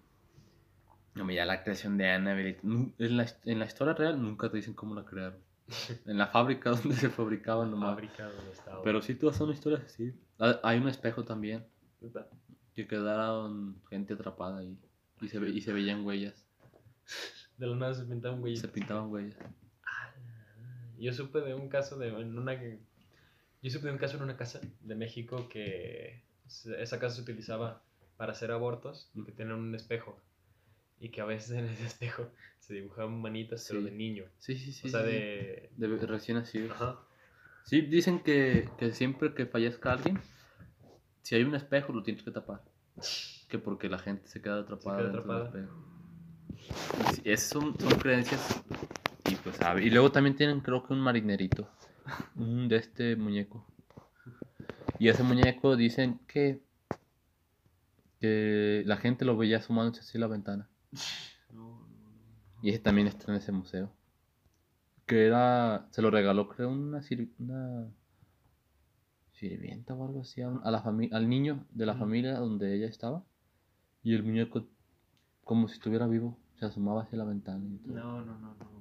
[1.16, 2.60] No, ya la creación de Annabelle.
[2.64, 5.40] En la, en la historia real nunca te dicen cómo la crearon.
[6.06, 7.96] En la fábrica donde se fabricaban nomás.
[7.96, 8.84] Fábrica donde estaba.
[8.84, 10.14] Pero sí, todas son historias así.
[10.62, 11.66] Hay un espejo también.
[12.76, 14.78] Que quedaron gente atrapada ahí.
[15.26, 16.46] Y se, ve- y se veían huellas.
[17.58, 18.56] De la nada se pintaban güey.
[18.58, 19.38] Se pintaban huellas.
[20.98, 22.54] Yo supe de un caso de en una
[23.62, 26.22] yo supe de un caso en una casa de México que
[26.78, 27.84] esa casa se utilizaba
[28.18, 30.22] para hacer abortos y que tenían un espejo
[31.00, 34.72] y que a veces en ese espejo se dibujaban manitas pero de niño, Sí, sí,
[34.72, 34.88] sí.
[34.88, 36.72] o sea sí, de De recién nacidos.
[36.72, 37.00] ajá.
[37.66, 40.20] Sí, dicen que, que siempre que fallezca alguien,
[41.24, 42.62] si hay un espejo lo tienes que tapar.
[43.48, 44.98] Que porque la gente se queda atrapada
[45.52, 45.70] queda.
[46.58, 48.64] Y sí, esas son, son creencias.
[49.30, 49.84] Y pues sabe.
[49.84, 51.70] Y luego también tienen creo que un marinerito.
[52.36, 53.66] Un de este muñeco.
[55.00, 56.62] Y ese muñeco dicen que,
[58.20, 60.70] que la gente lo veía asomándose así a la ventana.
[62.62, 63.92] Y ese también está en ese museo.
[65.06, 65.88] Que era.
[65.92, 67.02] Se lo regaló, creo, una,
[67.38, 67.88] una
[69.34, 73.24] sirvienta o algo así a, la fami- al niño de la familia donde ella estaba.
[74.06, 74.64] Y el muñeco,
[75.44, 77.66] como si estuviera vivo, se asomaba hacia la ventana.
[77.68, 77.96] y todo.
[77.96, 78.76] No, no, no, no.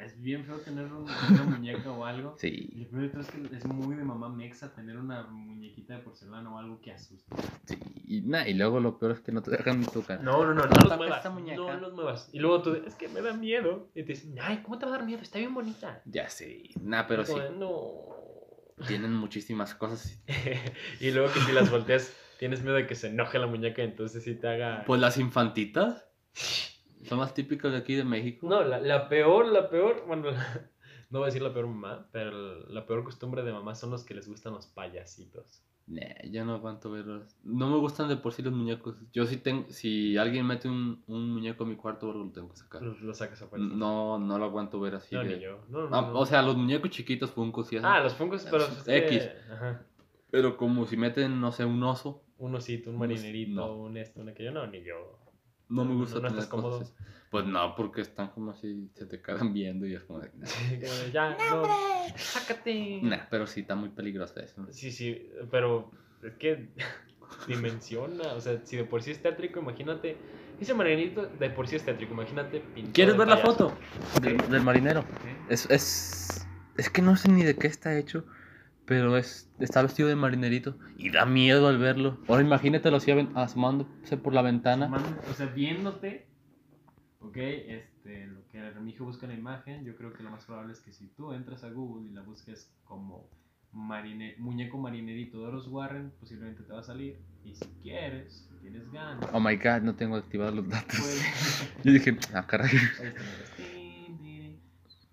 [0.00, 2.36] Es bien feo tener un- una muñeca o algo.
[2.36, 5.94] Y Sí, peor de todo es que es muy de mamá mexa tener una muñequita
[5.94, 7.36] de porcelana o algo que asusta.
[7.64, 7.78] sí.
[8.06, 10.22] Y, nah, y luego lo peor es que no te dejan ni tocar.
[10.22, 11.16] No, no, no, no toca los muevas.
[11.18, 11.56] esta muñeca.
[11.56, 12.28] No los muevas.
[12.32, 13.88] Y luego tú, es que me da miedo.
[13.94, 15.20] Y te dicen, ay, ¿cómo te va a dar miedo?
[15.22, 16.00] Está bien bonita.
[16.06, 16.70] Ya sí.
[16.80, 17.34] Nah, pero sí.
[17.58, 18.86] No.
[18.86, 20.20] Tienen muchísimas cosas.
[21.00, 24.22] y luego que si las volteas, tienes miedo de que se enoje la muñeca, entonces
[24.24, 24.84] sí te haga.
[24.86, 26.06] Pues las infantitas
[27.04, 28.48] son más típicas de aquí de México.
[28.48, 30.70] No, la, la peor, la peor, bueno, la-
[31.10, 34.04] no voy a decir la peor mamá, pero la peor costumbre de mamá son los
[34.04, 35.62] que les gustan los payasitos.
[35.86, 37.36] Nah, yo no aguanto verlos.
[37.42, 38.96] No me gustan de por sí los muñecos.
[39.12, 42.56] Yo sí tengo, si alguien mete un, un muñeco en mi cuarto, lo tengo que
[42.56, 42.80] sacar.
[42.80, 43.66] Los sacas a fuerza.
[43.70, 45.14] No, no lo aguanto ver así.
[45.14, 45.60] No, de- ni yo.
[45.68, 46.18] No, no, Ah, no.
[46.18, 47.86] O sea, los muñecos chiquitos, Funkos y así.
[47.86, 49.28] Ah, los fungos, pero que- X.
[49.52, 49.82] Ajá.
[50.30, 52.23] Pero como si meten, no sé, un oso.
[52.44, 53.76] Un osito, un marinerito, no.
[53.76, 54.52] un esto, un aquello.
[54.52, 55.18] No, ni yo.
[55.70, 56.78] No me gusta ¿No tener estás cómodo?
[56.78, 57.04] cosas así.
[57.30, 60.30] Pues no, porque están como así, se te quedan viendo y es como de...
[61.12, 61.64] ya, no,
[62.16, 63.00] sácate.
[63.02, 64.66] Nah, pero sí está muy peligroso eso.
[64.70, 65.90] Sí, sí, pero
[66.22, 66.68] es que
[67.48, 68.34] dimensiona.
[68.34, 70.16] O sea, si de por sí es tétrico, imagínate.
[70.60, 72.62] Ese marinerito de por sí es tétrico, imagínate.
[72.92, 73.72] ¿Quieres ver la foto
[74.22, 75.04] del, del marinero?
[75.48, 78.26] Es, es, es que no sé ni de qué está hecho,
[78.86, 82.18] pero es, está vestido de marinerito y da miedo al verlo.
[82.28, 84.90] Ahora imagínatelo así asomándose por la ventana.
[85.30, 86.26] O sea, viéndote,
[87.20, 90.44] ok, este, en lo que el Remigio busca la imagen, yo creo que lo más
[90.44, 93.28] probable es que si tú entras a Google y la busques como
[93.72, 97.18] marine- muñeco marinerito de los Warren, posiblemente te va a salir.
[97.44, 100.98] Y si quieres, si tienes ganas, Oh my god, no tengo activados los datos.
[100.98, 102.70] puedes, Yo dije, ah, caray.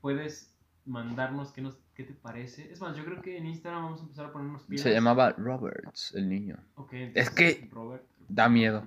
[0.02, 0.54] puedes
[0.86, 2.72] mandarnos qué, nos, qué te parece.
[2.72, 4.84] Es más, yo creo que en Instagram vamos a empezar a ponernos pilas.
[4.84, 6.58] Se llamaba Roberts, el niño.
[6.76, 8.04] Ok, Es que Robert.
[8.30, 8.86] da miedo.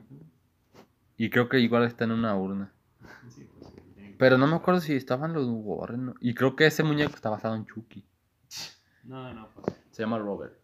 [1.17, 2.73] Y creo que igual está en una urna.
[3.29, 6.07] Sí, pues, sí, Pero no me acuerdo si estaban los Warren.
[6.07, 6.15] ¿no?
[6.21, 8.05] Y creo que ese muñeco está basado en Chucky.
[9.05, 9.77] No, no, pues.
[9.91, 10.55] Se llama Robert.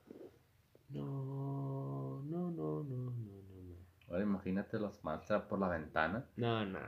[0.88, 3.76] No, no, no, no, no, no.
[4.08, 6.24] Ahora imagínate los masters por la ventana.
[6.36, 6.86] No, no, no.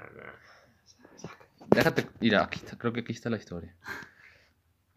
[1.68, 3.76] Déjate, mira, aquí está, creo que aquí está la historia.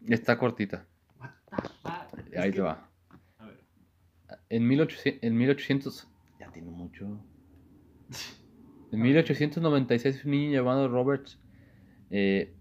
[0.08, 0.86] Está cortita.
[1.20, 2.28] What the fuck?
[2.32, 2.88] Es Ahí que- te va.
[3.38, 3.60] A ver.
[4.48, 6.08] En 1800, en 1800
[6.40, 7.20] ya tiene mucho.
[8.92, 11.38] En 1896 un niño llamado Roberts
[12.10, 12.54] eh,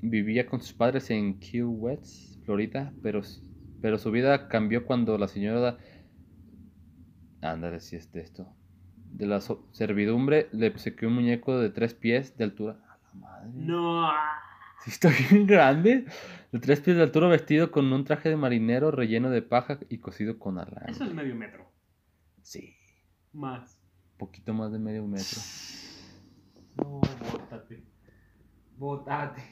[0.00, 3.22] vivía con sus padres en Key West, Florida, pero,
[3.82, 5.78] pero su vida cambió cuando la señora...
[7.42, 8.46] Ándale, si es de esto.
[9.12, 12.78] De la so- servidumbre le obsequió un muñeco de tres pies de altura.
[12.88, 13.50] A la madre.
[13.54, 14.10] No.
[14.88, 16.06] Está bien grande.
[16.52, 19.98] De tres pies de altura vestido con un traje de marinero relleno de paja y
[19.98, 20.92] cosido con alambre.
[20.92, 21.70] Eso es medio metro.
[22.42, 22.76] Sí,
[23.32, 23.82] Más.
[24.16, 25.40] poquito más de medio metro.
[26.76, 27.00] No,
[27.32, 27.82] bótate.
[28.76, 29.42] Bótate.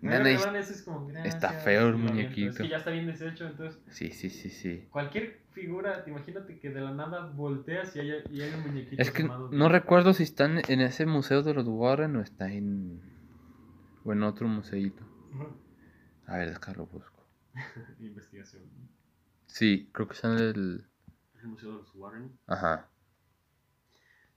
[0.00, 2.50] Es como, está feo el muñequito.
[2.50, 4.86] Es que ya está bien deshecho, entonces Sí, sí, sí, sí.
[4.90, 9.02] cualquier figura, te imagínate que de la nada volteas y hay, y hay un muñequito
[9.02, 13.00] Es que no recuerdo si están en ese museo de los Warren o está en.
[14.08, 15.04] O en otro museito.
[15.34, 15.48] Ajá.
[16.26, 17.26] A ver, déjalo busco.
[18.00, 18.62] Investigación.
[19.46, 20.86] Sí, creo que está en el.
[21.42, 22.38] El Museo de los Warren.
[22.46, 22.88] Ajá.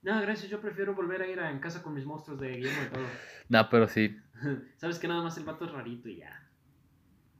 [0.01, 2.81] No, gracias, yo prefiero volver a ir a En Casa con mis monstruos de Guillermo
[2.81, 3.03] de Todo.
[3.49, 4.17] No, pero sí.
[4.77, 6.49] Sabes que nada más el vato es rarito y ya.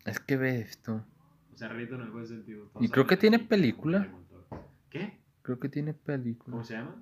[0.06, 1.06] Es que ve esto.
[1.54, 2.72] O sea, rarito en el buen sentido.
[2.80, 4.10] Y creo que tiene película.
[4.90, 5.20] ¿Qué?
[5.42, 6.54] Creo que tiene película.
[6.54, 7.02] ¿Cómo se llama?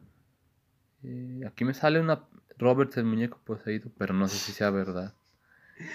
[1.04, 2.28] Eh, aquí me sale una
[2.58, 5.16] Roberts el muñeco poseído, pero no sé si sea verdad.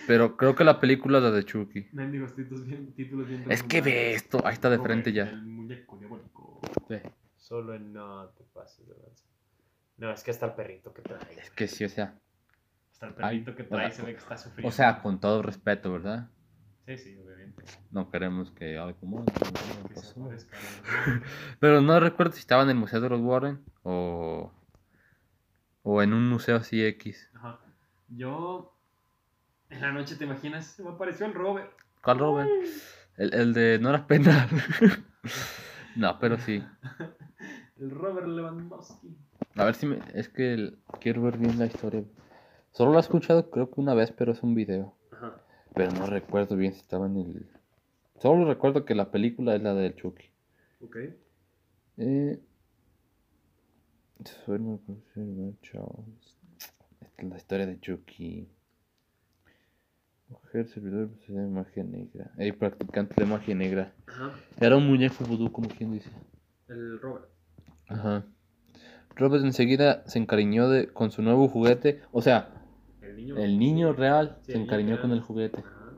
[0.06, 1.88] Pero creo que la película es la de Chucky.
[1.92, 5.24] Mendigos títulos bien, títulos bien Es que ve esto, ahí está de frente ya.
[5.24, 6.60] El muñeco diabólico.
[6.88, 7.02] Ve.
[7.36, 9.24] Solo en no te pases de lanza.
[9.96, 11.38] No, es que hasta el perrito que trae.
[11.38, 12.18] Es que sí, o sea.
[12.90, 14.68] Hasta el Ay, perrito que o trae se ve que está sufriendo.
[14.68, 16.30] O sea, con todo respeto, ¿verdad?
[16.86, 17.64] Sí, sí, obviamente.
[17.90, 19.32] No queremos que algo como Que.
[21.60, 24.52] Pero no recuerdo si estaba en el Museo de los Warren o.
[25.82, 27.30] O en un museo así X.
[27.34, 27.60] Ajá.
[28.08, 28.73] Yo.
[29.70, 30.66] En la noche, ¿te imaginas?
[30.66, 31.72] Se me apareció el Robert.
[32.02, 32.50] ¿Cuál Robert?
[33.16, 34.48] El, el de no era penal.
[35.96, 36.62] no, pero sí.
[37.80, 39.16] El Robert Lewandowski.
[39.56, 39.98] A ver si me.
[40.14, 42.04] Es que el- quiero ver bien la historia.
[42.70, 44.94] Solo lo he escuchado creo que una vez, pero es un video.
[45.12, 45.40] Ajá.
[45.74, 47.50] Pero no recuerdo bien si estaba en el.
[48.20, 50.30] Solo recuerdo que la película es la del Chucky.
[50.82, 50.96] Ok.
[51.98, 52.40] Eh.
[54.16, 54.78] Conserva,
[55.62, 56.38] Charles.
[57.00, 58.48] Esta es la historia de Chucky.
[60.28, 62.30] Mujer servidor de magia negra.
[62.38, 63.92] El practicante de magia negra.
[64.06, 64.32] Ajá.
[64.60, 66.10] Era un muñeco vudú, como quien dice.
[66.68, 67.26] El Robert.
[67.88, 68.24] Ajá.
[69.16, 72.00] Robert enseguida se encariñó de, con su nuevo juguete.
[72.10, 72.62] O sea,
[73.02, 73.36] El niño.
[73.36, 75.60] el niño real Sí, se encariñó con el juguete.
[75.60, 75.92] Ajá.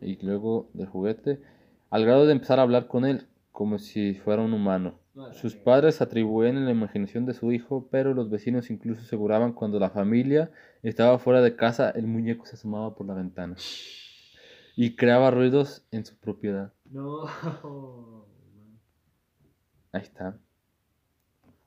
[0.00, 1.40] Y luego del juguete,
[1.90, 4.98] al grado de empezar a hablar con él, como si fuera un humano.
[5.32, 9.78] Sus padres atribuían en la imaginación de su hijo, pero los vecinos incluso aseguraban cuando
[9.78, 10.50] la familia
[10.82, 13.56] estaba fuera de casa, el muñeco se asomaba por la ventana
[14.74, 16.72] y creaba ruidos en su propiedad.
[16.90, 17.24] No.
[19.92, 20.38] Ahí está.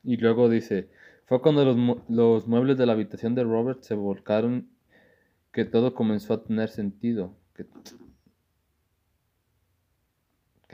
[0.03, 0.89] Y luego dice,
[1.25, 4.69] fue cuando los, mu- los muebles de la habitación de Robert se volcaron
[5.51, 7.35] que todo comenzó a tener sentido.
[7.53, 7.65] Que...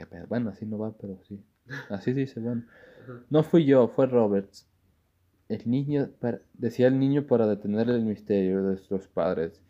[0.02, 0.26] Qué pedo.
[0.28, 1.40] Bueno, así no va, pero sí.
[1.88, 2.64] Así dice, bueno.
[3.30, 4.68] No fui yo, fue Roberts.
[5.48, 9.62] El niño, para- decía el niño para detener el misterio de nuestros padres.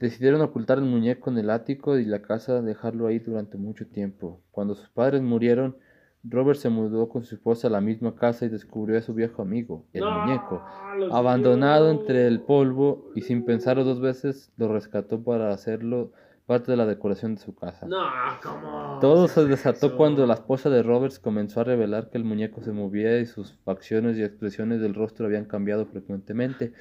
[0.00, 4.40] Decidieron ocultar el muñeco en el ático y la casa, dejarlo ahí durante mucho tiempo.
[4.50, 5.76] Cuando sus padres murieron,
[6.22, 9.42] Robert se mudó con su esposa a la misma casa y descubrió a su viejo
[9.42, 10.62] amigo, el muñeco,
[11.12, 16.12] abandonado entre el polvo y sin pensarlo dos veces lo rescató para hacerlo
[16.50, 17.86] parte de la decoración de su casa.
[17.86, 18.04] No,
[18.42, 18.98] ¿cómo?
[19.00, 19.96] Todo se desató eso.
[19.96, 23.56] cuando la esposa de Roberts comenzó a revelar que el muñeco se movía y sus
[23.64, 26.72] facciones y expresiones del rostro habían cambiado frecuentemente,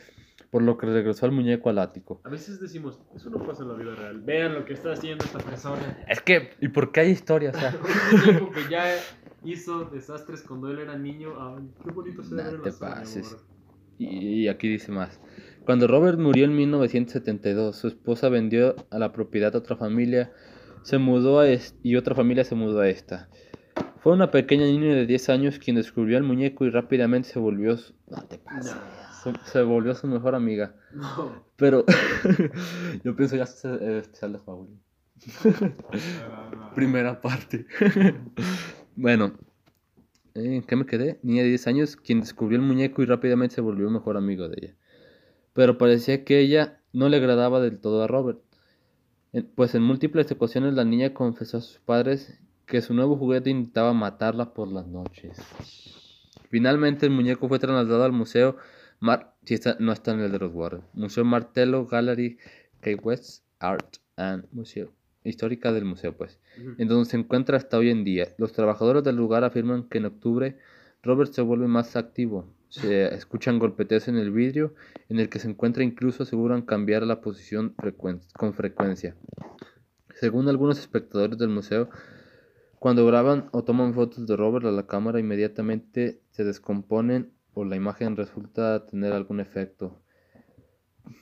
[0.50, 2.20] por lo que regresó al muñeco al ático.
[2.24, 4.20] A veces decimos, eso no pasa en la vida real.
[4.22, 6.04] Vean lo que está haciendo esta persona.
[6.08, 7.52] Es que, ¿y por qué hay historia?
[7.52, 7.76] O sea,
[8.12, 8.96] Un muñeco que ya
[9.44, 11.36] hizo desastres cuando él era niño.
[11.40, 13.28] Ay, qué bonito se ve la te pases.
[13.28, 13.44] amor.
[14.00, 15.20] y, y aquí dice más.
[15.70, 20.34] Cuando Robert murió en 1972, su esposa vendió a la propiedad a otra familia
[20.82, 21.46] se mudó a
[21.84, 23.30] y otra familia se mudó a esta.
[24.00, 27.78] Fue una pequeña niña de 10 años quien descubrió al muñeco y rápidamente se volvió
[27.78, 28.82] su, no te pases, No.
[29.36, 30.74] su- se volvió su mejor amiga.
[30.91, 31.46] No.
[31.56, 31.86] Pero
[33.04, 34.82] yo pienso ya es el especial de Halloween.
[36.74, 37.68] Primera parte.
[38.96, 39.34] bueno,
[40.34, 41.20] eh, ¿en qué me quedé?
[41.22, 44.56] Niña de 10 años quien descubrió el muñeco y rápidamente se volvió mejor amigo de
[44.60, 44.76] ella.
[45.60, 48.40] Pero parecía que ella no le agradaba del todo a Robert.
[49.56, 53.91] Pues en múltiples ocasiones la niña confesó a sus padres que su nuevo juguete intentaba
[53.91, 55.38] matarla por las noches.
[56.49, 58.56] Finalmente el muñeco fue trasladado al museo
[59.02, 60.84] Mar si está- no está en el de los Warren.
[60.94, 62.38] Museo Martello Gallery
[62.80, 64.94] Key West Art and Museo.
[65.26, 66.40] Histórica del museo, pues.
[66.77, 68.30] En donde se encuentra hasta hoy en día.
[68.38, 70.57] Los trabajadores del lugar afirman que en octubre
[71.03, 72.45] Robert se vuelve más activo.
[72.70, 74.76] Se escuchan golpeteos en el vidrio,
[75.10, 77.76] en el que se encuentra incluso aseguran cambiar la posición
[78.34, 79.16] con frecuencia.
[80.14, 81.90] Según algunos espectadores del museo,
[82.78, 87.76] cuando graban o toman fotos de Robert a la cámara, inmediatamente se descomponen o la
[87.76, 90.02] imagen resulta tener algún efecto,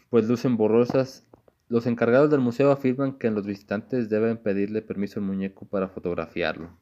[0.09, 1.25] pues lucen borrosas.
[1.69, 6.77] Los encargados del museo afirman que los visitantes deben pedirle permiso al muñeco para fotografiarlo.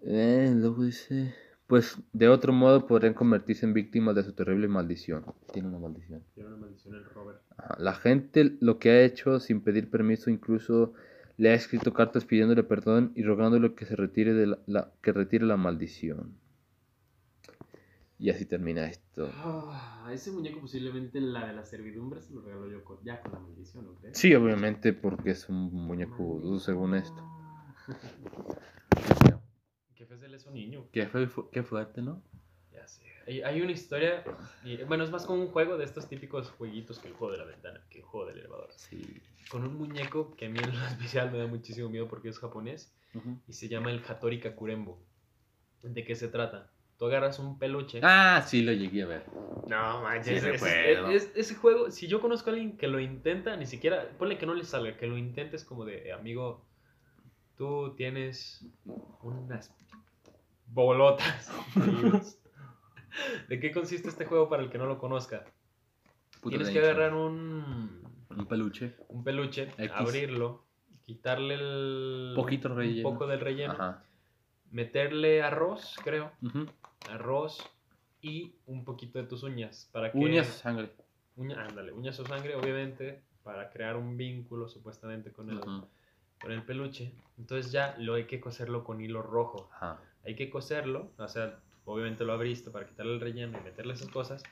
[0.00, 1.34] Eh, luego dice,
[1.68, 5.24] pues de otro modo podrían convertirse en víctimas de su terrible maldición.
[5.52, 6.24] Tiene una maldición.
[6.34, 7.40] Tiene una maldición el Robert.
[7.56, 10.94] Ajá, La gente lo que ha hecho sin pedir permiso, incluso
[11.36, 15.12] le ha escrito cartas pidiéndole perdón y rogándole que se retire de la, la- que
[15.12, 16.34] retire la maldición.
[18.18, 19.30] Y así termina esto.
[19.44, 23.32] Ah, ese muñeco posiblemente la de la servidumbre se lo regaló yo con- ya con
[23.32, 24.18] la maldición, ¿no crees?
[24.18, 27.22] Sí, obviamente, porque es un muñeco según esto.
[30.08, 30.86] Que fue él es un niño.
[30.92, 32.22] Qué, fue- fu- qué fuerte, ¿no?
[32.72, 33.02] Ya sé.
[33.26, 34.24] Hay, hay una historia,
[34.64, 37.38] y, bueno, es más como un juego de estos típicos jueguitos que el juego de
[37.38, 38.70] la ventana, que el juego del elevador.
[38.76, 39.20] Sí.
[39.50, 42.38] Con un muñeco que a mí en lo especial me da muchísimo miedo porque es
[42.38, 42.94] japonés
[43.46, 45.02] y se llama el Hattori Kakurembo.
[45.82, 46.70] ¿De qué se trata?
[46.98, 48.00] Tú agarras un peluche.
[48.02, 49.24] Ah, sí, lo llegué a ver.
[49.68, 51.10] No manches, Sí, ese, recuerdo.
[51.10, 54.46] es- ese juego, si yo conozco a alguien que lo intenta, ni siquiera, ponle que
[54.46, 56.67] no le salga, que lo intentes como de, amigo,
[57.58, 58.64] tú tienes
[59.22, 59.74] unas
[60.68, 61.50] bolotas.
[63.48, 65.44] ¿De qué consiste este juego para el que no lo conozca?
[66.40, 68.94] Puta Tienes que agarrar un, Un peluche.
[69.08, 69.90] un peluche, X.
[69.92, 70.64] abrirlo,
[71.04, 72.32] quitarle el...
[72.36, 73.08] Poquito relleno.
[73.08, 74.04] Un poco del relleno, Ajá.
[74.70, 76.30] meterle arroz, creo,
[77.10, 77.58] arroz
[78.22, 80.18] y un poquito de tus uñas para que...
[80.18, 80.92] Uñas, sangre.
[81.36, 85.60] Uña, ándale, uñas o sangre, obviamente, para crear un vínculo supuestamente con el.
[86.40, 87.12] Con el peluche.
[87.38, 89.68] Entonces ya lo hay que coserlo con hilo rojo.
[89.74, 90.00] Ajá.
[90.24, 94.08] Hay que coserlo, o sea, obviamente lo abriste para quitarle el relleno y meterle esas
[94.08, 94.42] cosas.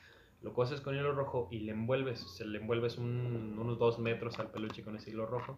[0.41, 3.99] Lo coses con hilo rojo y le envuelves, o sea, le envuelves un- unos dos
[3.99, 5.57] metros al peluche con ese hilo rojo.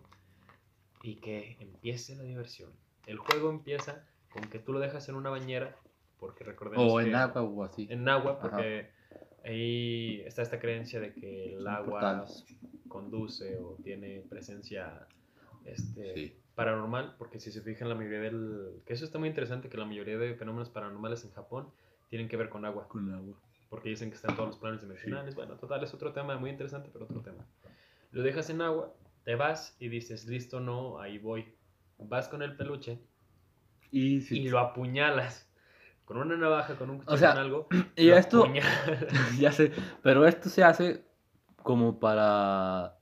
[1.04, 2.72] Y que empiece la diversión.
[3.08, 5.76] El juego empieza con que tú lo dejas en una bañera,
[6.20, 7.88] porque recordemos O en que- agua o así.
[7.90, 8.90] en agua, porque
[9.46, 12.46] ahí está esta creencia de que el Son agua portales.
[12.90, 15.08] conduce o tiene presencia
[15.72, 16.36] este, Sí.
[16.56, 18.82] paranormal, porque si se fijan la mayoría del...
[18.86, 21.70] que eso está muy interesante, que la mayoría de fenómenos paranormales en Japón
[22.10, 23.36] tienen que ver con agua, Con agua.
[23.70, 25.36] porque dicen que están todos los planes dimensionales.
[25.36, 27.46] Bueno, total, es otro tema muy interesante, pero otro tema.
[28.12, 28.94] Lo dejas en agua,
[29.24, 31.54] te vas y dices, listo, no, ahí voy.
[32.00, 33.00] Vas con el peluche
[33.92, 35.48] Y, y lo apuñalas.
[36.06, 37.68] Con una navaja, con un cuchillo, sea, con algo.
[37.96, 39.08] y esto, apuñalas.
[39.40, 39.72] ya sé,
[40.02, 41.06] pero esto se hace
[41.64, 42.96] como para...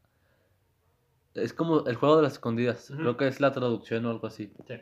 [1.37, 2.91] Es como el juego de las escondidas.
[2.95, 4.51] Creo que es la traducción o algo así.
[4.67, 4.75] Sí.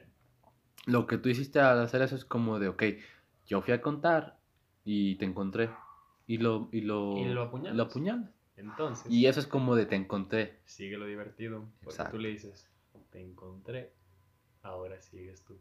[0.86, 2.84] Lo que tú hiciste al hacer eso es como de, ok,
[3.48, 4.38] yo fui a contar
[4.84, 5.70] y te encontré.
[6.28, 7.76] Y lo, y lo, Y lo apuñalas.
[7.78, 8.30] lo apuñalas.
[8.58, 10.60] Entonces, Y eso es como de te encontré.
[10.66, 11.66] sigue lo divertido.
[11.82, 12.18] Porque Exacto.
[12.18, 12.68] tú le dices,
[13.12, 13.92] te encontré,
[14.64, 15.58] ahora sigues tú.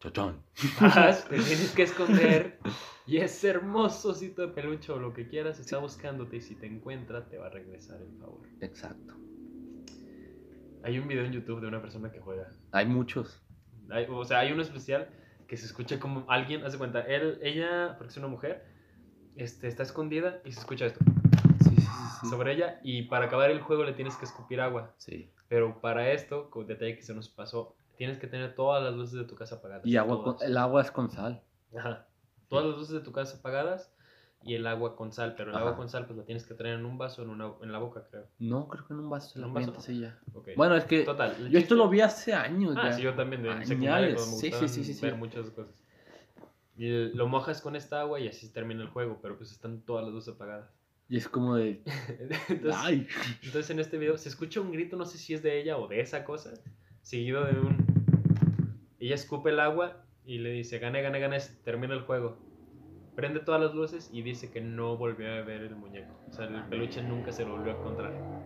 [0.00, 0.42] Chochón.
[0.80, 2.58] Vas, te tienes que esconder.
[3.06, 6.36] Y ese hermoso osito de peluche o lo que quieras está buscándote.
[6.36, 8.48] Y si te encuentra, te va a regresar el favor.
[8.60, 9.14] Exacto.
[10.82, 12.48] Hay un video en YouTube de una persona que juega.
[12.72, 13.42] Hay muchos.
[13.90, 15.08] Hay- o sea, hay uno especial
[15.46, 18.64] que se escucha como alguien, hace cuenta, él, ella, porque es una mujer,
[19.34, 21.04] este, está escondida y se escucha esto.
[21.64, 21.88] Sí, sí, sí.
[22.22, 22.28] sí.
[22.30, 24.94] sobre ella y para acabar el juego le tienes que escupir agua.
[24.96, 25.30] Sí.
[25.48, 29.12] Pero para esto, con detalle que se nos pasó, tienes que tener todas las luces
[29.18, 29.84] de tu casa apagadas.
[29.84, 31.42] Y agua con- el agua es con sal.
[31.76, 32.06] Ajá.
[32.48, 33.92] Todas las luces de tu casa apagadas
[34.42, 35.76] y el agua con sal, pero el agua Ajá.
[35.76, 38.06] con sal pues la tienes que tener en un vaso, en, una, en la boca,
[38.10, 38.26] creo.
[38.38, 39.74] No, creo que en un vaso ¿En un vaso?
[39.92, 40.18] y ya.
[40.32, 40.48] Ok.
[40.56, 41.50] Bueno, es que Total.
[41.50, 42.92] yo esto lo vi hace años Ah, ya.
[42.94, 45.04] sí, yo también de secundaria cuando me Sí, sí, sí, sí, sí.
[45.04, 45.74] ver muchas cosas.
[46.78, 49.82] Y el- lo mojas con esta agua y así termina el juego, pero pues están
[49.82, 50.70] todas las luces apagadas.
[51.10, 51.82] Y es como de...
[52.48, 53.06] entonces, Ay.
[53.42, 55.86] entonces en este video se escucha un grito, no sé si es de ella o
[55.86, 56.54] de esa cosa,
[57.02, 57.89] seguido de un...
[59.00, 62.38] Ella escupe el agua y le dice, gane, gane, gane, termina el juego.
[63.14, 66.14] Prende todas las luces y dice que no volvió a ver el muñeco.
[66.30, 68.12] O sea, el peluche nunca se lo volvió a encontrar.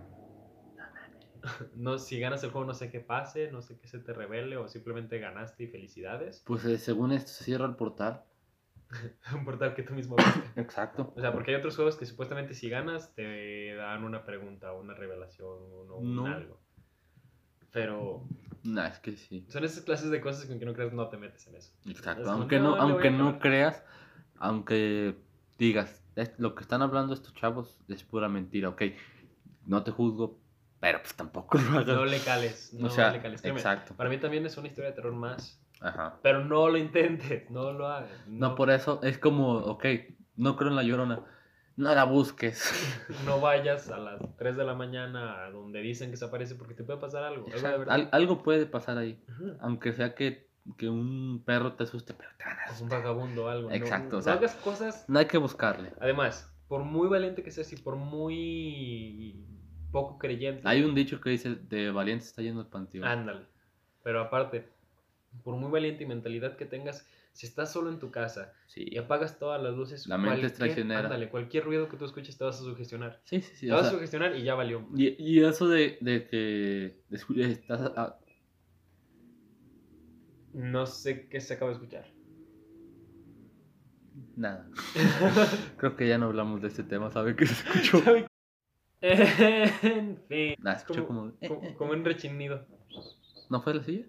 [1.76, 4.56] No, si ganas el juego no sé qué pase, no sé qué se te revele
[4.56, 6.42] o simplemente ganaste y felicidades.
[6.46, 8.22] Pues eh, según esto se cierra el portal.
[9.34, 10.40] Un portal que tú mismo viste.
[10.60, 11.12] Exacto.
[11.14, 14.94] O sea, porque hay otros juegos que supuestamente si ganas te dan una pregunta, una
[14.94, 15.48] revelación,
[15.90, 16.26] o un No.
[16.26, 16.58] algo.
[17.72, 18.26] Pero
[18.64, 19.44] Nah, es que sí.
[19.48, 21.70] son esas clases de cosas con que no crees no te metes en eso.
[21.86, 22.30] Exacto.
[22.30, 23.84] Aunque no, no, aunque no creas,
[24.38, 25.16] aunque
[25.58, 28.82] digas, "Es- lo que están hablando estos chavos es pura mentira, ok.
[29.66, 30.38] No te juzgo,
[30.80, 31.86] pero pues tampoco lo hagas.
[31.86, 33.42] No le cales, no o sea, le cales.
[33.42, 33.94] Créeme, exacto.
[33.94, 35.60] Para mí también es una historia de terror más.
[35.80, 36.18] Ajá.
[36.22, 38.10] Pero no lo intentes, no lo hagas.
[38.26, 39.84] No por eso, es como, ok,
[40.36, 41.20] no creo en la llorona.
[41.76, 42.72] No la busques.
[43.26, 46.74] no vayas a las 3 de la mañana a donde dicen que se aparece porque
[46.74, 47.46] te puede pasar algo.
[47.46, 47.94] algo de Exacto, verdad.
[47.94, 49.20] al- algo puede pasar ahí.
[49.60, 50.48] Aunque sea que,
[50.78, 53.00] que un perro te asuste, pero te van a Es un asustar.
[53.02, 53.70] vagabundo o algo.
[53.72, 55.04] Exacto, No, o sea- hagas cosas.
[55.08, 55.92] No hay que buscarle.
[56.00, 59.44] Además, por muy valiente que seas y por muy
[59.90, 60.62] poco creyente.
[60.64, 63.04] Hay un dicho que dice, de valiente está yendo el panteón.
[63.06, 63.46] Ándale.
[64.02, 64.68] Pero aparte,
[65.42, 68.96] por muy valiente y mentalidad que tengas, si estás solo en tu casa Sí, y
[68.96, 71.00] apagas todas las luces, La mente es cualquier- traicionera.
[71.00, 73.20] Ándale, cualquier ruido que tú escuches te vas a sugestionar.
[73.24, 73.54] sí, sí.
[73.56, 74.88] sí, te vas a sugestionar y ya valió.
[74.96, 78.18] y, y eso de, de que de estás a-
[80.52, 82.06] No sé qué se acaba de escuchar.
[84.36, 84.68] Nada.
[85.76, 88.02] Creo que ya no hablamos de este tema, ¿sabe qué se escuchó?
[89.00, 90.54] en fin.
[90.58, 91.36] Nada, escuchó Como, como...
[91.40, 92.66] eh, como, eh, como un rechinido.
[93.50, 94.06] ¿No fue la silla?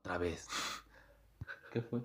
[0.00, 0.48] Otra vez.
[1.72, 2.00] ¿Qué fue?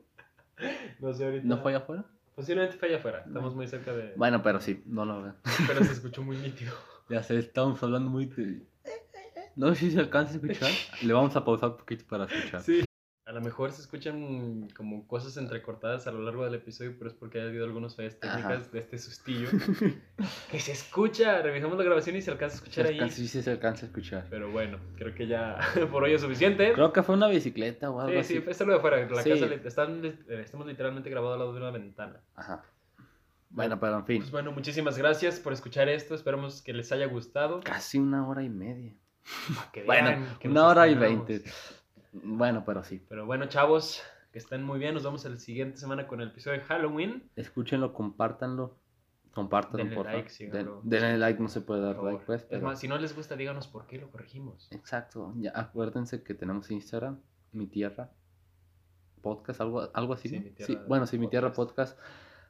[1.00, 1.48] No sé ahorita.
[1.48, 2.06] ¿No fue allá afuera?
[2.36, 3.24] Posiblemente fue allá afuera.
[3.26, 4.14] Estamos muy cerca de.
[4.16, 5.36] Bueno, pero sí, no lo vean.
[5.68, 6.74] Pero se escuchó muy nítido.
[7.10, 8.32] Ya sé, estamos hablando muy.
[9.58, 10.72] No sé si se alcanza a escuchar.
[11.02, 12.62] Le vamos a pausar un poquito para escuchar.
[12.62, 12.86] Sí.
[13.32, 17.16] A lo mejor se escuchan como cosas entrecortadas a lo largo del episodio, pero es
[17.16, 18.70] porque ha habido algunas fallas técnicas Ajá.
[18.74, 19.48] de este sustillo.
[20.52, 21.42] que se escucha.
[21.42, 22.96] Revisamos la grabación y se alcanza a escuchar ahí.
[22.96, 24.28] alcanza- sí, sí se alcanza a escuchar.
[24.30, 25.58] Pero bueno, creo que ya
[25.92, 26.74] por hoy es suficiente.
[26.74, 28.34] Creo que fue una bicicleta o algo Sí, así.
[28.34, 28.98] sí, fue lo de afuera.
[29.10, 29.30] La Sí.
[29.30, 32.20] casa están, eh, estamos literalmente grabados al lado de una ventana.
[32.36, 32.66] Ajá.
[33.50, 34.18] Bueno, pero en fin.
[34.20, 36.16] Pues bueno, muchísimas gracias por escuchar esto.
[36.16, 37.62] Esperamos que les haya gustado.
[37.62, 38.94] Casi una hora y media.
[39.72, 41.44] Que Bueno, vean que una hora y veinte.
[42.12, 43.02] Bueno, pero sí.
[43.10, 44.02] Pero bueno, chavos,
[44.32, 44.94] que estén muy bien.
[44.94, 47.30] Nos vemos la siguiente semana con el episodio de Halloween.
[47.36, 48.78] Escúchenlo, compártanlo.
[49.34, 50.22] Compártanlo, Denle por favor.
[50.24, 50.50] like.
[50.52, 52.46] Den- denle like, no se puede dar like, pues.
[52.50, 54.68] Es más, si no les gusta, díganos por qué lo corregimos.
[54.72, 55.34] Exacto.
[55.38, 57.20] Ya acuérdense que tenemos Instagram,
[57.54, 58.12] mi tierra
[59.22, 60.30] podcast, algo, algo así.
[60.30, 60.44] Sí, ¿no?
[60.46, 61.98] Mi Tierra bueno, sí, mi tierra podcast.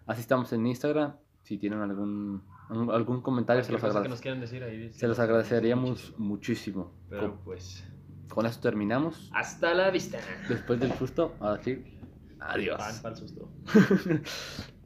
[0.08, 1.16] Así estamos en Instagram.
[1.44, 4.92] Si tienen algún algún, comentario, se los, cosa que agrade- nos quieran decir ahí.
[4.94, 6.94] se los agradeceríamos muchísimo.
[7.10, 7.86] Pero pues,
[8.34, 9.30] con esto terminamos.
[9.34, 10.18] hasta la vista.
[10.50, 11.84] Después del susto, ahora sí.
[12.40, 12.78] Adiós.
[12.78, 13.50] Pan, pan susto.